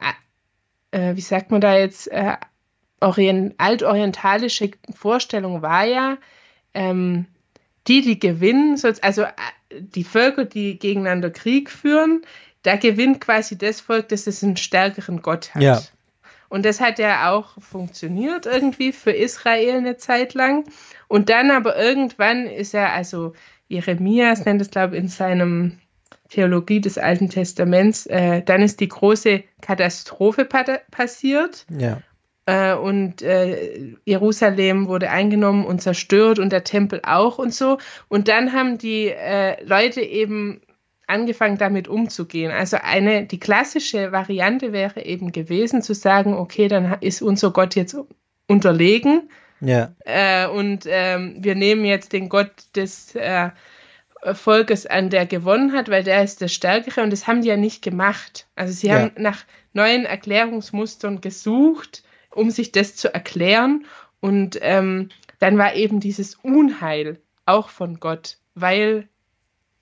äh, 0.90 1.16
wie 1.16 1.20
sagt 1.20 1.50
man 1.50 1.60
da 1.60 1.76
jetzt, 1.76 2.08
äh, 2.08 2.36
orient, 3.00 3.54
altorientalische 3.58 4.72
Vorstellung 4.94 5.62
war 5.62 5.84
ja, 5.84 6.18
ähm, 6.74 7.26
die, 7.86 8.02
die 8.02 8.18
gewinnen, 8.18 8.78
also 9.02 9.22
äh, 9.22 9.32
die 9.70 10.04
Völker, 10.04 10.44
die 10.44 10.78
gegeneinander 10.78 11.30
Krieg 11.30 11.70
führen, 11.70 12.22
da 12.62 12.76
gewinnt 12.76 13.20
quasi 13.20 13.56
das 13.56 13.80
Volk, 13.80 14.08
das 14.08 14.26
es 14.26 14.42
einen 14.42 14.56
stärkeren 14.56 15.22
Gott 15.22 15.54
hat. 15.54 15.62
Ja. 15.62 15.80
Und 16.48 16.64
das 16.64 16.80
hat 16.80 16.98
ja 16.98 17.30
auch 17.30 17.60
funktioniert 17.60 18.46
irgendwie 18.46 18.92
für 18.92 19.12
Israel 19.12 19.76
eine 19.76 19.96
Zeit 19.96 20.34
lang. 20.34 20.64
Und 21.06 21.28
dann 21.28 21.50
aber 21.50 21.76
irgendwann 21.76 22.46
ist 22.46 22.74
er, 22.74 22.92
also 22.92 23.34
Jeremias 23.68 24.44
nennt 24.44 24.62
es, 24.62 24.70
glaube 24.70 24.96
ich, 24.96 25.02
in 25.02 25.08
seinem 25.08 25.78
Theologie 26.28 26.80
des 26.80 26.98
Alten 26.98 27.30
Testaments, 27.30 28.06
äh, 28.06 28.42
dann 28.42 28.62
ist 28.62 28.80
die 28.80 28.88
große 28.88 29.44
Katastrophe 29.60 30.46
passiert. 30.90 31.66
Ja. 31.70 32.00
Äh, 32.46 32.74
und 32.74 33.22
äh, 33.22 33.94
Jerusalem 34.04 34.88
wurde 34.88 35.10
eingenommen 35.10 35.66
und 35.66 35.82
zerstört 35.82 36.38
und 36.38 36.50
der 36.50 36.64
Tempel 36.64 37.00
auch 37.02 37.38
und 37.38 37.54
so. 37.54 37.78
Und 38.08 38.28
dann 38.28 38.52
haben 38.52 38.78
die 38.78 39.08
äh, 39.08 39.62
Leute 39.64 40.00
eben 40.00 40.60
angefangen, 41.08 41.58
damit 41.58 41.88
umzugehen. 41.88 42.52
Also 42.52 42.78
eine, 42.82 43.24
die 43.24 43.40
klassische 43.40 44.12
Variante 44.12 44.72
wäre 44.72 45.04
eben 45.04 45.32
gewesen, 45.32 45.82
zu 45.82 45.94
sagen, 45.94 46.34
okay, 46.34 46.68
dann 46.68 46.98
ist 47.00 47.22
unser 47.22 47.50
Gott 47.50 47.74
jetzt 47.74 47.96
unterlegen. 48.46 49.30
Ja. 49.60 49.94
Äh, 50.04 50.46
und 50.46 50.84
ähm, 50.86 51.36
wir 51.40 51.54
nehmen 51.54 51.84
jetzt 51.84 52.12
den 52.12 52.28
Gott 52.28 52.52
des 52.76 53.14
äh, 53.14 53.50
Volkes 54.32 54.86
an, 54.86 55.10
der 55.10 55.26
gewonnen 55.26 55.72
hat, 55.72 55.88
weil 55.88 56.04
der 56.04 56.22
ist 56.22 56.40
der 56.40 56.48
Stärkere 56.48 57.02
und 57.02 57.10
das 57.10 57.26
haben 57.26 57.42
die 57.42 57.48
ja 57.48 57.56
nicht 57.56 57.82
gemacht. 57.82 58.46
Also 58.54 58.72
sie 58.72 58.88
ja. 58.88 58.98
haben 58.98 59.10
nach 59.16 59.44
neuen 59.72 60.04
Erklärungsmustern 60.04 61.20
gesucht, 61.20 62.02
um 62.30 62.50
sich 62.50 62.72
das 62.72 62.96
zu 62.96 63.12
erklären. 63.12 63.86
Und 64.20 64.58
ähm, 64.60 65.08
dann 65.38 65.56
war 65.56 65.74
eben 65.74 66.00
dieses 66.00 66.34
Unheil 66.34 67.20
auch 67.46 67.68
von 67.68 68.00
Gott, 68.00 68.38
weil 68.54 69.08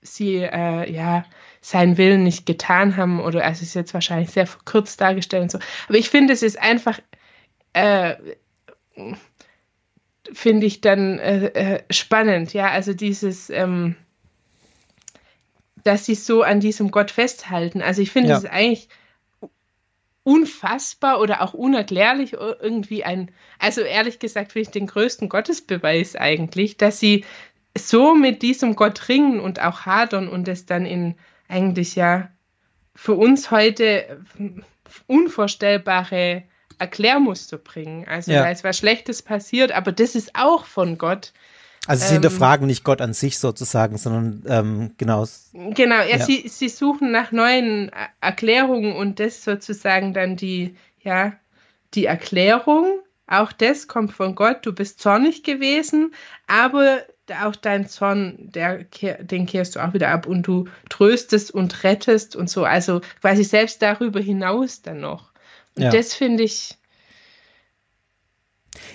sie 0.01 0.37
äh, 0.37 0.91
ja 0.91 1.25
seinen 1.61 1.97
Willen 1.97 2.23
nicht 2.23 2.45
getan 2.45 2.97
haben 2.97 3.19
oder 3.19 3.43
also 3.43 3.61
es 3.61 3.69
ist 3.69 3.73
jetzt 3.73 3.93
wahrscheinlich 3.93 4.31
sehr 4.31 4.47
verkürzt 4.47 5.01
dargestellt 5.01 5.43
und 5.43 5.51
so. 5.51 5.59
Aber 5.87 5.97
ich 5.97 6.09
finde, 6.09 6.33
es 6.33 6.43
ist 6.43 6.59
einfach 6.59 6.99
äh, 7.73 8.15
finde 10.33 10.65
ich 10.65 10.81
dann 10.81 11.19
äh, 11.19 11.47
äh, 11.47 11.83
spannend, 11.89 12.53
ja, 12.53 12.69
also 12.69 12.93
dieses 12.93 13.49
ähm, 13.49 13.95
dass 15.83 16.05
sie 16.05 16.15
so 16.15 16.43
an 16.43 16.59
diesem 16.59 16.91
Gott 16.91 17.11
festhalten. 17.11 17.81
Also 17.81 18.01
ich 18.01 18.11
finde, 18.11 18.33
es 18.33 18.43
ja. 18.43 18.49
ist 18.49 18.53
eigentlich 18.53 18.89
unfassbar 20.23 21.21
oder 21.21 21.41
auch 21.41 21.53
unerklärlich 21.53 22.33
irgendwie 22.33 23.05
ein, 23.05 23.31
also 23.59 23.79
ehrlich 23.81 24.19
gesagt 24.19 24.51
finde 24.51 24.67
ich 24.67 24.71
den 24.73 24.87
größten 24.87 25.29
Gottesbeweis 25.29 26.17
eigentlich, 26.17 26.75
dass 26.75 26.99
sie 26.99 27.23
so 27.77 28.15
mit 28.15 28.41
diesem 28.41 28.75
Gott 28.75 29.09
ringen 29.09 29.39
und 29.39 29.61
auch 29.61 29.81
hadern 29.81 30.27
und 30.27 30.47
es 30.47 30.65
dann 30.65 30.85
in 30.85 31.15
eigentlich 31.47 31.95
ja 31.95 32.29
für 32.95 33.13
uns 33.13 33.51
heute 33.51 34.21
unvorstellbare 35.07 36.43
Erklärmuster 36.79 37.57
bringen. 37.57 38.05
Also 38.07 38.31
ja. 38.31 38.43
da 38.43 38.51
ist 38.51 38.63
was 38.63 38.77
Schlechtes 38.77 39.21
passiert, 39.21 39.71
aber 39.71 39.91
das 39.91 40.15
ist 40.15 40.31
auch 40.35 40.65
von 40.65 40.97
Gott. 40.97 41.33
Also 41.87 42.03
sie 42.03 42.15
ähm, 42.15 42.21
hinterfragen 42.21 42.67
nicht 42.67 42.83
Gott 42.83 43.01
an 43.01 43.13
sich 43.13 43.39
sozusagen, 43.39 43.97
sondern 43.97 44.43
ähm, 44.47 44.91
genau. 44.97 45.25
Genau, 45.53 45.95
ja, 45.95 46.17
ja, 46.17 46.19
Sie, 46.19 46.47
sie 46.47 46.69
suchen 46.69 47.11
nach 47.11 47.31
neuen 47.31 47.91
Erklärungen 48.19 48.95
und 48.95 49.19
das 49.19 49.43
sozusagen 49.43 50.13
dann 50.13 50.35
die, 50.35 50.75
ja, 51.01 51.33
die 51.93 52.05
Erklärung. 52.05 52.99
Auch 53.25 53.51
das 53.51 53.87
kommt 53.87 54.13
von 54.13 54.35
Gott. 54.35 54.65
Du 54.65 54.73
bist 54.73 54.99
zornig 54.99 55.43
gewesen, 55.43 56.13
aber 56.47 57.01
auch 57.31 57.55
dein 57.55 57.87
Zorn, 57.87 58.51
der, 58.51 58.83
den 58.83 59.45
kehrst 59.45 59.75
du 59.75 59.79
auch 59.79 59.93
wieder 59.93 60.09
ab 60.09 60.25
und 60.27 60.43
du 60.43 60.67
tröstest 60.89 61.51
und 61.51 61.83
rettest 61.83 62.35
und 62.35 62.49
so. 62.49 62.63
Also 62.63 63.01
quasi 63.21 63.43
selbst 63.43 63.81
darüber 63.81 64.19
hinaus 64.19 64.81
dann 64.81 65.01
noch. 65.01 65.31
Und 65.75 65.83
ja. 65.83 65.89
das 65.91 66.13
finde 66.13 66.43
ich 66.43 66.77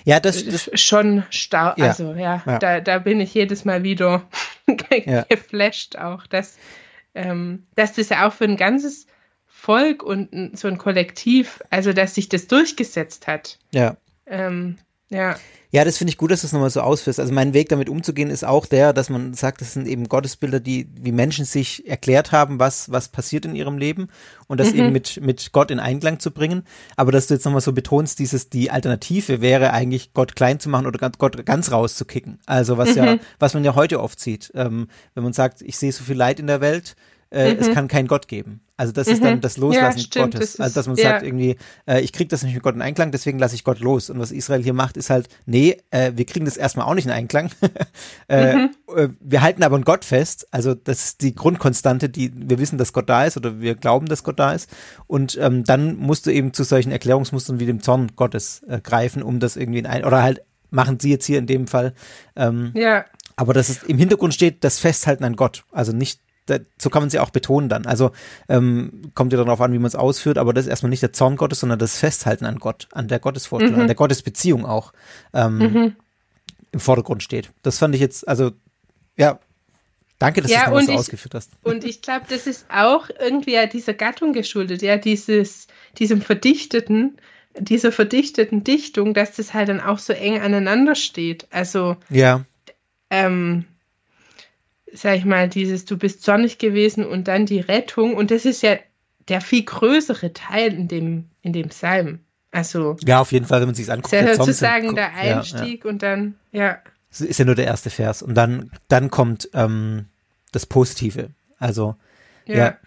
ja, 0.05 0.19
das, 0.19 0.45
das 0.45 0.69
schon 0.79 1.23
stark. 1.29 1.77
Ja. 1.77 1.87
Also 1.87 2.13
ja, 2.13 2.43
ja, 2.45 2.59
Da, 2.59 2.79
da 2.81 2.99
bin 2.99 3.19
ich 3.19 3.33
jedes 3.33 3.65
Mal 3.65 3.83
wieder 3.83 4.27
geflasht 5.29 5.97
auch, 5.97 6.27
dass, 6.27 6.57
ähm, 7.15 7.67
dass 7.75 7.93
das 7.93 8.09
ja 8.09 8.27
auch 8.27 8.33
für 8.33 8.45
ein 8.45 8.57
ganzes 8.57 9.07
Volk 9.45 10.03
und 10.03 10.57
so 10.57 10.67
ein 10.67 10.77
Kollektiv, 10.77 11.61
also 11.69 11.93
dass 11.93 12.15
sich 12.15 12.27
das 12.27 12.47
durchgesetzt 12.47 13.27
hat. 13.27 13.59
Ja. 13.71 13.95
Ähm, 14.25 14.77
ja. 15.13 15.37
Ja, 15.73 15.83
das 15.83 15.97
finde 15.97 16.11
ich 16.11 16.17
gut, 16.17 16.29
dass 16.29 16.41
du 16.41 16.47
es 16.47 16.53
nochmal 16.53 16.69
so 16.69 16.81
ausführst. 16.81 17.19
Also 17.19 17.33
mein 17.33 17.55
Weg 17.55 17.67
damit 17.69 17.89
umzugehen 17.89 18.29
ist 18.29 18.45
auch 18.45 18.67
der, 18.67 18.93
dass 18.93 19.09
man 19.09 19.33
sagt, 19.33 19.59
das 19.59 19.73
sind 19.73 19.87
eben 19.87 20.07
Gottesbilder, 20.07 20.59
die 20.59 20.87
wie 21.01 21.11
Menschen 21.11 21.45
sich 21.45 21.89
erklärt 21.89 22.31
haben, 22.31 22.59
was, 22.59 22.91
was 22.91 23.07
passiert 23.07 23.43
in 23.45 23.55
ihrem 23.55 23.79
Leben 23.79 24.09
und 24.45 24.59
das 24.59 24.71
mhm. 24.71 24.79
eben 24.79 24.91
mit, 24.91 25.19
mit 25.21 25.51
Gott 25.51 25.71
in 25.71 25.79
Einklang 25.79 26.19
zu 26.19 26.29
bringen. 26.29 26.61
Aber 26.95 27.11
dass 27.11 27.25
du 27.25 27.33
jetzt 27.33 27.45
nochmal 27.45 27.61
so 27.61 27.73
betonst, 27.73 28.19
dieses, 28.19 28.49
die 28.49 28.69
Alternative 28.69 29.41
wäre 29.41 29.73
eigentlich 29.73 30.13
Gott 30.13 30.35
klein 30.35 30.59
zu 30.59 30.69
machen 30.69 30.85
oder 30.85 31.09
Gott 31.09 31.43
ganz 31.43 31.71
rauszukicken. 31.71 32.37
Also 32.45 32.77
was 32.77 32.91
mhm. 32.91 33.03
ja, 33.03 33.17
was 33.39 33.55
man 33.55 33.63
ja 33.63 33.73
heute 33.73 33.99
oft 33.99 34.19
sieht. 34.19 34.51
Ähm, 34.53 34.89
wenn 35.15 35.23
man 35.23 35.33
sagt, 35.33 35.63
ich 35.63 35.79
sehe 35.79 35.91
so 35.91 36.03
viel 36.03 36.17
Leid 36.17 36.39
in 36.39 36.45
der 36.45 36.61
Welt, 36.61 36.95
äh, 37.31 37.51
mhm. 37.51 37.59
es 37.59 37.71
kann 37.71 37.87
keinen 37.87 38.07
Gott 38.07 38.27
geben. 38.27 38.61
Also 38.75 38.91
das 38.91 39.07
mhm. 39.07 39.13
ist 39.13 39.23
dann 39.23 39.35
mhm. 39.35 39.41
das 39.41 39.57
Loslassen 39.57 39.99
ja, 39.99 40.03
stimmt, 40.03 40.33
Gottes. 40.33 40.51
Das 40.53 40.59
also 40.59 40.75
dass 40.75 40.87
man 40.87 40.95
ja. 40.95 41.03
sagt 41.03 41.23
irgendwie, 41.23 41.57
äh, 41.85 42.01
ich 42.01 42.11
kriege 42.11 42.27
das 42.27 42.41
nicht 42.41 42.55
mit 42.55 42.63
Gott 42.63 42.73
in 42.73 42.81
Einklang, 42.81 43.11
deswegen 43.11 43.37
lasse 43.37 43.53
ich 43.53 43.63
Gott 43.63 43.79
los. 43.79 44.09
Und 44.09 44.19
was 44.19 44.31
Israel 44.31 44.63
hier 44.63 44.73
macht, 44.73 44.97
ist 44.97 45.11
halt, 45.11 45.29
nee, 45.45 45.77
äh, 45.91 46.13
wir 46.15 46.25
kriegen 46.25 46.45
das 46.45 46.57
erstmal 46.57 46.87
auch 46.87 46.95
nicht 46.95 47.05
in 47.05 47.11
Einklang. 47.11 47.51
äh, 48.29 48.55
mhm. 48.55 48.71
Äh, 48.95 49.09
wir 49.19 49.41
halten 49.43 49.61
aber 49.61 49.75
an 49.75 49.83
Gott 49.83 50.05
fest. 50.05 50.47
Also 50.49 50.73
das 50.73 51.03
ist 51.03 51.21
die 51.21 51.35
Grundkonstante, 51.35 52.09
die 52.09 52.31
wir 52.35 52.57
wissen, 52.57 52.79
dass 52.79 52.93
Gott 52.93 53.09
da 53.09 53.25
ist 53.25 53.37
oder 53.37 53.61
wir 53.61 53.75
glauben, 53.75 54.07
dass 54.07 54.23
Gott 54.23 54.39
da 54.39 54.53
ist. 54.53 54.69
Und 55.05 55.37
ähm, 55.39 55.63
dann 55.63 55.95
musst 55.97 56.25
du 56.25 56.31
eben 56.31 56.53
zu 56.53 56.63
solchen 56.63 56.91
Erklärungsmustern 56.91 57.59
wie 57.59 57.67
dem 57.67 57.81
Zorn 57.81 58.13
Gottes 58.15 58.63
äh, 58.67 58.81
greifen, 58.81 59.21
um 59.21 59.39
das 59.39 59.55
irgendwie 59.55 59.79
in 59.79 59.85
ein 59.85 60.03
oder 60.03 60.23
halt 60.23 60.41
machen 60.71 60.99
sie 60.99 61.11
jetzt 61.11 61.25
hier 61.25 61.37
in 61.37 61.45
dem 61.45 61.67
Fall. 61.67 61.93
Ähm, 62.35 62.71
ja. 62.73 63.05
Aber 63.35 63.53
dass 63.53 63.69
es 63.69 63.83
im 63.83 63.99
Hintergrund 63.99 64.33
steht, 64.33 64.63
das 64.63 64.79
Festhalten 64.79 65.23
an 65.23 65.35
Gott. 65.35 65.63
Also 65.71 65.91
nicht 65.91 66.19
da, 66.45 66.59
so 66.77 66.89
kann 66.89 67.01
man 67.01 67.09
sie 67.09 67.19
auch 67.19 67.29
betonen 67.29 67.69
dann. 67.69 67.85
Also 67.85 68.11
ähm, 68.49 69.11
kommt 69.15 69.31
ja 69.33 69.37
darauf 69.37 69.61
an, 69.61 69.73
wie 69.73 69.79
man 69.79 69.87
es 69.87 69.95
ausführt, 69.95 70.37
aber 70.37 70.53
das 70.53 70.65
ist 70.65 70.69
erstmal 70.69 70.89
nicht 70.89 71.01
der 71.01 71.13
Zorn 71.13 71.37
Gottes, 71.37 71.61
sondern 71.61 71.79
das 71.79 71.97
Festhalten 71.97 72.45
an 72.45 72.59
Gott, 72.59 72.87
an 72.91 73.07
der 73.07 73.19
Gottesvorstellung, 73.19 73.75
mhm. 73.75 73.81
an 73.81 73.87
der 73.87 73.95
Gottesbeziehung 73.95 74.65
auch 74.65 74.93
ähm, 75.33 75.57
mhm. 75.57 75.95
im 76.71 76.79
Vordergrund 76.79 77.23
steht. 77.23 77.51
Das 77.61 77.79
fand 77.79 77.95
ich 77.95 78.01
jetzt, 78.01 78.27
also 78.27 78.51
ja, 79.15 79.39
danke, 80.19 80.41
dass 80.41 80.51
ja, 80.51 80.69
du 80.69 80.75
das 80.75 80.85
so 80.85 80.91
ich, 80.91 80.97
ausgeführt 80.97 81.33
hast. 81.35 81.51
Und 81.63 81.85
ich 81.85 82.01
glaube, 82.01 82.25
das 82.27 82.45
ist 82.47 82.65
auch 82.69 83.09
irgendwie 83.19 83.53
ja 83.53 83.65
dieser 83.65 83.93
Gattung 83.93 84.33
geschuldet, 84.33 84.81
ja, 84.81 84.97
dieses, 84.97 85.67
diesem 85.97 86.21
verdichteten, 86.21 87.17
dieser 87.57 87.91
verdichteten 87.91 88.63
Dichtung, 88.63 89.13
dass 89.13 89.35
das 89.35 89.53
halt 89.53 89.69
dann 89.69 89.79
auch 89.79 89.99
so 89.99 90.11
eng 90.11 90.41
aneinander 90.41 90.95
steht. 90.95 91.47
Also 91.51 91.97
ja. 92.09 92.43
Ähm, 93.09 93.65
sag 94.93 95.17
ich 95.17 95.25
mal, 95.25 95.49
dieses 95.49 95.85
Du 95.85 95.97
bist 95.97 96.23
sonnig 96.23 96.57
gewesen 96.57 97.05
und 97.05 97.27
dann 97.27 97.45
die 97.45 97.59
Rettung. 97.59 98.15
Und 98.15 98.31
das 98.31 98.45
ist 98.45 98.61
ja 98.61 98.77
der 99.27 99.41
viel 99.41 99.63
größere 99.63 100.33
Teil 100.33 100.73
in 100.73 100.87
dem, 100.87 101.29
in 101.41 101.53
dem 101.53 101.69
Psalm. 101.69 102.19
Also. 102.51 102.97
Ja, 103.03 103.19
auf 103.19 103.31
jeden 103.31 103.45
Fall, 103.45 103.59
wenn 103.61 103.67
man 103.67 103.75
sich 103.75 103.91
anguckt. 103.91 104.13
Ist 104.13 104.21
ja 104.21 104.35
sozusagen 104.35 104.95
der 104.95 105.13
Einstieg 105.15 105.83
ja, 105.83 105.85
ja. 105.85 105.89
und 105.89 106.03
dann, 106.03 106.35
ja. 106.51 106.77
Das 107.09 107.21
ist 107.21 107.39
ja 107.39 107.45
nur 107.45 107.55
der 107.55 107.65
erste 107.65 107.89
Vers. 107.89 108.21
Und 108.21 108.35
dann, 108.35 108.71
dann 108.87 109.09
kommt 109.09 109.49
ähm, 109.53 110.05
das 110.51 110.65
Positive. 110.65 111.29
Also, 111.57 111.95
ja. 112.45 112.55
ja. 112.55 112.77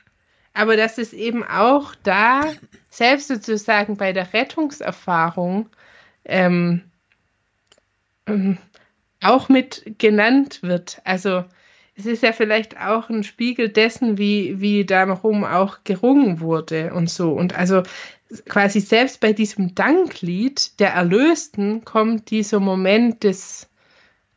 Aber 0.54 0.76
das 0.76 0.98
ist 0.98 1.12
eben 1.12 1.44
auch 1.44 1.94
da, 2.02 2.52
selbst 2.88 3.28
sozusagen 3.28 3.96
bei 3.96 4.12
der 4.12 4.32
Rettungserfahrung, 4.32 5.68
ähm, 6.24 6.82
ähm 8.26 8.58
auch 9.22 9.48
mit 9.48 9.82
genannt 9.98 10.62
wird. 10.62 11.00
Also 11.04 11.44
es 11.98 12.06
ist 12.06 12.22
ja 12.22 12.32
vielleicht 12.32 12.78
auch 12.78 13.08
ein 13.08 13.24
Spiegel 13.24 13.70
dessen, 13.70 14.18
wie, 14.18 14.60
wie 14.60 14.84
darum 14.84 15.44
auch 15.44 15.78
gerungen 15.84 16.40
wurde 16.40 16.92
und 16.92 17.08
so. 17.08 17.32
Und 17.32 17.56
also 17.56 17.82
quasi 18.48 18.80
selbst 18.80 19.20
bei 19.20 19.32
diesem 19.32 19.74
Danklied 19.74 20.78
der 20.78 20.90
Erlösten 20.92 21.84
kommt 21.84 22.30
dieser 22.30 22.60
Moment 22.60 23.24
des, 23.24 23.68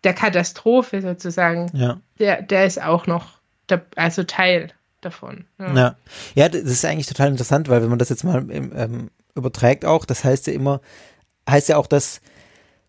der 0.04 0.14
Katastrophe 0.14 1.02
sozusagen. 1.02 1.70
Ja. 1.74 2.00
Der, 2.18 2.42
der 2.42 2.66
ist 2.66 2.82
auch 2.82 3.08
noch, 3.08 3.40
der, 3.68 3.86
also 3.96 4.24
Teil 4.24 4.72
davon. 5.02 5.46
Ja. 5.58 5.76
ja. 5.76 5.96
ja, 6.36 6.50
das 6.50 6.62
ist 6.62 6.86
eigentlich 6.86 7.08
total 7.08 7.30
interessant, 7.30 7.68
weil 7.68 7.82
wenn 7.82 7.90
man 7.90 8.00
das 8.00 8.10
jetzt 8.10 8.24
mal 8.24 8.46
ähm, 8.52 9.10
überträgt 9.36 9.84
auch. 9.84 10.06
Das 10.06 10.24
heißt 10.24 10.48
ja 10.48 10.54
immer, 10.54 10.80
heißt 11.50 11.70
ja 11.70 11.78
auch, 11.78 11.88
dass 11.88 12.22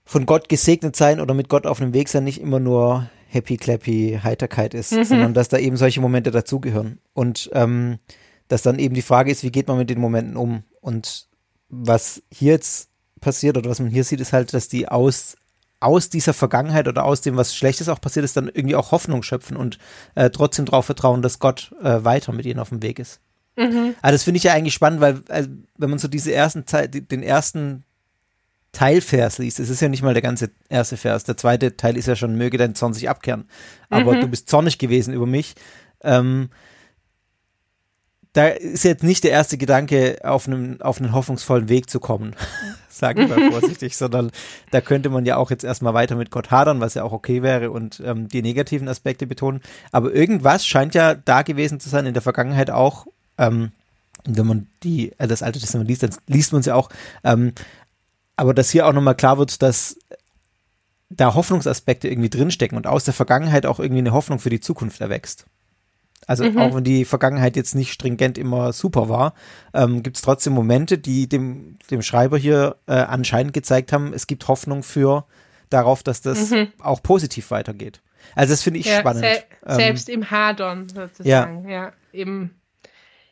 von 0.04 0.26
Gott 0.26 0.48
gesegnet 0.48 0.94
sein 0.94 1.20
oder 1.20 1.34
mit 1.34 1.48
Gott 1.48 1.66
auf 1.66 1.80
einem 1.80 1.92
Weg 1.92 2.08
sein 2.08 2.24
nicht 2.24 2.40
immer 2.40 2.60
nur 2.60 3.08
happy 3.30 3.56
clappy 3.56 4.20
Heiterkeit 4.22 4.74
ist, 4.74 4.92
mhm. 4.92 5.04
sondern 5.04 5.34
dass 5.34 5.48
da 5.48 5.58
eben 5.58 5.76
solche 5.76 6.00
Momente 6.00 6.30
dazugehören. 6.30 6.98
Und 7.12 7.50
ähm, 7.52 7.98
dass 8.48 8.62
dann 8.62 8.78
eben 8.78 8.94
die 8.94 9.02
Frage 9.02 9.30
ist, 9.30 9.44
wie 9.44 9.52
geht 9.52 9.68
man 9.68 9.78
mit 9.78 9.90
den 9.90 10.00
Momenten 10.00 10.36
um? 10.36 10.64
Und 10.80 11.28
was 11.68 12.22
hier 12.32 12.52
jetzt 12.52 12.90
passiert 13.20 13.56
oder 13.56 13.70
was 13.70 13.78
man 13.78 13.90
hier 13.90 14.04
sieht, 14.04 14.20
ist 14.20 14.32
halt, 14.32 14.52
dass 14.52 14.68
die 14.68 14.88
aus 14.88 15.36
aus 15.82 16.10
dieser 16.10 16.34
Vergangenheit 16.34 16.88
oder 16.88 17.04
aus 17.04 17.22
dem, 17.22 17.38
was 17.38 17.56
Schlechtes 17.56 17.88
auch 17.88 18.02
passiert 18.02 18.24
ist, 18.24 18.36
dann 18.36 18.48
irgendwie 18.48 18.76
auch 18.76 18.92
Hoffnung 18.92 19.22
schöpfen 19.22 19.56
und 19.56 19.78
äh, 20.14 20.28
trotzdem 20.28 20.66
darauf 20.66 20.84
vertrauen, 20.84 21.22
dass 21.22 21.38
Gott 21.38 21.74
äh, 21.82 22.04
weiter 22.04 22.32
mit 22.32 22.44
ihnen 22.44 22.60
auf 22.60 22.68
dem 22.68 22.82
Weg 22.82 22.98
ist. 22.98 23.20
Mhm. 23.56 23.94
Aber 24.02 24.12
das 24.12 24.22
finde 24.22 24.36
ich 24.36 24.44
ja 24.44 24.52
eigentlich 24.52 24.74
spannend, 24.74 25.00
weil 25.00 25.22
also, 25.28 25.48
wenn 25.78 25.88
man 25.88 25.98
so 25.98 26.06
diese 26.06 26.34
ersten 26.34 26.66
Zeit, 26.66 27.10
den 27.10 27.22
ersten 27.22 27.84
Teilvers 28.72 29.38
liest, 29.38 29.58
es 29.58 29.68
ist 29.68 29.80
ja 29.80 29.88
nicht 29.88 30.02
mal 30.02 30.14
der 30.14 30.22
ganze 30.22 30.50
erste 30.68 30.96
Vers, 30.96 31.24
der 31.24 31.36
zweite 31.36 31.76
Teil 31.76 31.96
ist 31.96 32.06
ja 32.06 32.16
schon, 32.16 32.36
möge 32.36 32.58
dein 32.58 32.74
Zorn 32.74 32.94
sich 32.94 33.08
abkehren, 33.08 33.48
aber 33.88 34.14
mhm. 34.14 34.20
du 34.20 34.28
bist 34.28 34.48
zornig 34.48 34.78
gewesen 34.78 35.12
über 35.12 35.26
mich. 35.26 35.54
Ähm, 36.02 36.50
da 38.32 38.46
ist 38.46 38.84
jetzt 38.84 39.02
nicht 39.02 39.24
der 39.24 39.32
erste 39.32 39.58
Gedanke, 39.58 40.18
auf 40.22 40.46
einen, 40.46 40.80
auf 40.82 41.00
einen 41.00 41.12
hoffnungsvollen 41.12 41.68
Weg 41.68 41.90
zu 41.90 41.98
kommen, 41.98 42.36
sage 42.88 43.22
ich 43.22 43.28
mal 43.28 43.50
vorsichtig, 43.50 43.96
sondern 43.96 44.30
da 44.70 44.80
könnte 44.80 45.10
man 45.10 45.26
ja 45.26 45.36
auch 45.36 45.50
jetzt 45.50 45.64
erstmal 45.64 45.94
weiter 45.94 46.14
mit 46.14 46.30
Gott 46.30 46.50
hadern, 46.50 46.80
was 46.80 46.94
ja 46.94 47.02
auch 47.02 47.12
okay 47.12 47.42
wäre 47.42 47.70
und 47.72 48.00
ähm, 48.04 48.28
die 48.28 48.42
negativen 48.42 48.88
Aspekte 48.88 49.26
betonen. 49.26 49.60
Aber 49.90 50.14
irgendwas 50.14 50.64
scheint 50.64 50.94
ja 50.94 51.14
da 51.14 51.42
gewesen 51.42 51.80
zu 51.80 51.88
sein 51.88 52.06
in 52.06 52.14
der 52.14 52.22
Vergangenheit 52.22 52.70
auch, 52.70 53.06
ähm, 53.36 53.72
wenn 54.24 54.46
man 54.46 54.66
die, 54.82 55.12
äh, 55.18 55.26
das 55.26 55.42
Alte 55.42 55.58
Testament 55.58 55.88
liest, 55.88 56.02
dann 56.02 56.14
liest 56.26 56.52
man 56.52 56.60
es 56.60 56.66
ja 56.66 56.74
auch, 56.74 56.90
ähm, 57.24 57.52
aber 58.40 58.54
dass 58.54 58.70
hier 58.70 58.86
auch 58.86 58.94
nochmal 58.94 59.16
klar 59.16 59.36
wird, 59.36 59.60
dass 59.60 59.98
da 61.10 61.34
Hoffnungsaspekte 61.34 62.08
irgendwie 62.08 62.30
drinstecken 62.30 62.78
und 62.78 62.86
aus 62.86 63.04
der 63.04 63.12
Vergangenheit 63.12 63.66
auch 63.66 63.78
irgendwie 63.78 63.98
eine 63.98 64.14
Hoffnung 64.14 64.38
für 64.38 64.48
die 64.48 64.60
Zukunft 64.60 65.02
erwächst. 65.02 65.44
Also 66.26 66.44
mhm. 66.44 66.56
auch 66.56 66.74
wenn 66.74 66.84
die 66.84 67.04
Vergangenheit 67.04 67.54
jetzt 67.54 67.74
nicht 67.74 67.92
stringent 67.92 68.38
immer 68.38 68.72
super 68.72 69.10
war, 69.10 69.34
ähm, 69.74 70.02
gibt 70.02 70.16
es 70.16 70.22
trotzdem 70.22 70.54
Momente, 70.54 70.96
die 70.96 71.28
dem, 71.28 71.76
dem 71.90 72.00
Schreiber 72.00 72.38
hier 72.38 72.76
äh, 72.86 72.94
anscheinend 72.94 73.52
gezeigt 73.52 73.92
haben, 73.92 74.14
es 74.14 74.26
gibt 74.26 74.48
Hoffnung 74.48 74.82
für 74.82 75.26
darauf, 75.68 76.02
dass 76.02 76.22
das 76.22 76.50
mhm. 76.50 76.68
auch 76.78 77.02
positiv 77.02 77.50
weitergeht. 77.50 78.00
Also 78.34 78.54
das 78.54 78.62
finde 78.62 78.80
ich 78.80 78.86
ja, 78.86 79.00
spannend. 79.00 79.22
Se 79.22 79.42
ähm, 79.66 79.76
selbst 79.76 80.08
im 80.08 80.30
Hadern 80.30 80.88
sozusagen, 80.88 81.68
ja. 81.68 81.70
ja, 81.70 81.92
eben. 82.14 82.54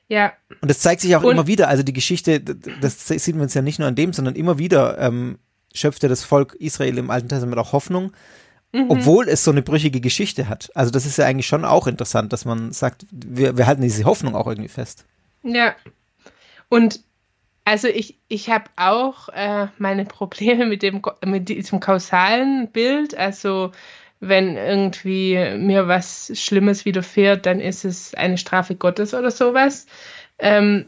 Ja. 0.08 0.32
Und 0.60 0.70
das 0.70 0.80
zeigt 0.80 1.02
sich 1.02 1.14
auch 1.16 1.22
und 1.22 1.32
immer 1.32 1.46
wieder. 1.46 1.68
Also 1.68 1.82
die 1.82 1.92
Geschichte, 1.92 2.40
das 2.40 3.06
sieht 3.06 3.34
man 3.34 3.42
uns 3.42 3.54
ja 3.54 3.62
nicht 3.62 3.78
nur 3.78 3.88
an 3.88 3.94
dem, 3.94 4.12
sondern 4.12 4.34
immer 4.34 4.58
wieder 4.58 4.98
ähm, 4.98 5.38
schöpfte 5.74 6.08
das 6.08 6.24
Volk 6.24 6.54
Israel 6.54 6.98
im 6.98 7.10
Alten 7.10 7.28
Testament 7.28 7.58
auch 7.58 7.72
Hoffnung, 7.72 8.12
mhm. 8.72 8.86
obwohl 8.88 9.28
es 9.28 9.44
so 9.44 9.50
eine 9.50 9.62
brüchige 9.62 10.00
Geschichte 10.00 10.48
hat. 10.48 10.70
Also 10.74 10.90
das 10.90 11.06
ist 11.06 11.18
ja 11.18 11.26
eigentlich 11.26 11.46
schon 11.46 11.64
auch 11.64 11.86
interessant, 11.86 12.32
dass 12.32 12.44
man 12.44 12.72
sagt, 12.72 13.06
wir, 13.10 13.56
wir 13.58 13.66
halten 13.66 13.82
diese 13.82 14.04
Hoffnung 14.04 14.34
auch 14.34 14.46
irgendwie 14.46 14.68
fest. 14.68 15.04
Ja. 15.42 15.74
Und 16.70 17.00
also 17.64 17.86
ich, 17.86 18.16
ich 18.28 18.48
habe 18.48 18.64
auch 18.76 19.28
äh, 19.28 19.66
meine 19.76 20.06
Probleme 20.06 20.64
mit 20.64 20.82
dem 20.82 21.02
mit 21.24 21.50
diesem 21.50 21.80
kausalen 21.80 22.68
Bild. 22.68 23.14
Also 23.14 23.72
wenn 24.20 24.56
irgendwie 24.56 25.56
mir 25.56 25.88
was 25.88 26.32
Schlimmes 26.34 26.84
widerfährt, 26.84 27.46
dann 27.46 27.60
ist 27.60 27.84
es 27.84 28.14
eine 28.14 28.38
Strafe 28.38 28.74
Gottes 28.74 29.14
oder 29.14 29.30
sowas. 29.30 29.86
Ähm, 30.38 30.86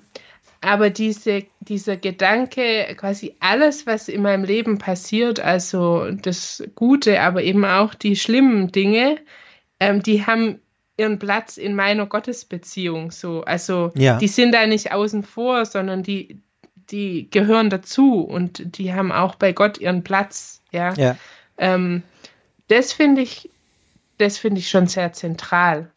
aber 0.60 0.90
diese, 0.90 1.44
dieser 1.60 1.96
Gedanke, 1.96 2.94
quasi 2.96 3.34
alles, 3.40 3.86
was 3.86 4.08
in 4.08 4.22
meinem 4.22 4.44
Leben 4.44 4.78
passiert, 4.78 5.40
also 5.40 6.10
das 6.10 6.62
Gute, 6.74 7.20
aber 7.20 7.42
eben 7.42 7.64
auch 7.64 7.94
die 7.94 8.14
schlimmen 8.14 8.70
Dinge, 8.70 9.18
ähm, 9.78 10.02
die 10.02 10.26
haben 10.26 10.60
ihren 10.98 11.18
Platz 11.18 11.56
in 11.56 11.74
meiner 11.74 12.04
Gottesbeziehung. 12.04 13.10
So. 13.10 13.42
Also 13.42 13.90
ja. 13.94 14.18
die 14.18 14.28
sind 14.28 14.52
da 14.52 14.66
nicht 14.66 14.92
außen 14.92 15.22
vor, 15.22 15.64
sondern 15.64 16.02
die, 16.02 16.42
die 16.74 17.30
gehören 17.30 17.70
dazu 17.70 18.20
und 18.20 18.76
die 18.78 18.92
haben 18.92 19.12
auch 19.12 19.36
bei 19.36 19.52
Gott 19.52 19.78
ihren 19.78 20.04
Platz. 20.04 20.62
Ja. 20.72 20.92
ja. 20.92 21.16
Ähm, 21.56 22.02
das 22.70 22.92
finde 22.92 23.22
ich, 23.22 23.50
das 24.18 24.38
finde 24.38 24.60
ich 24.60 24.70
schon 24.70 24.86
sehr 24.86 25.12
zentral. 25.12 25.90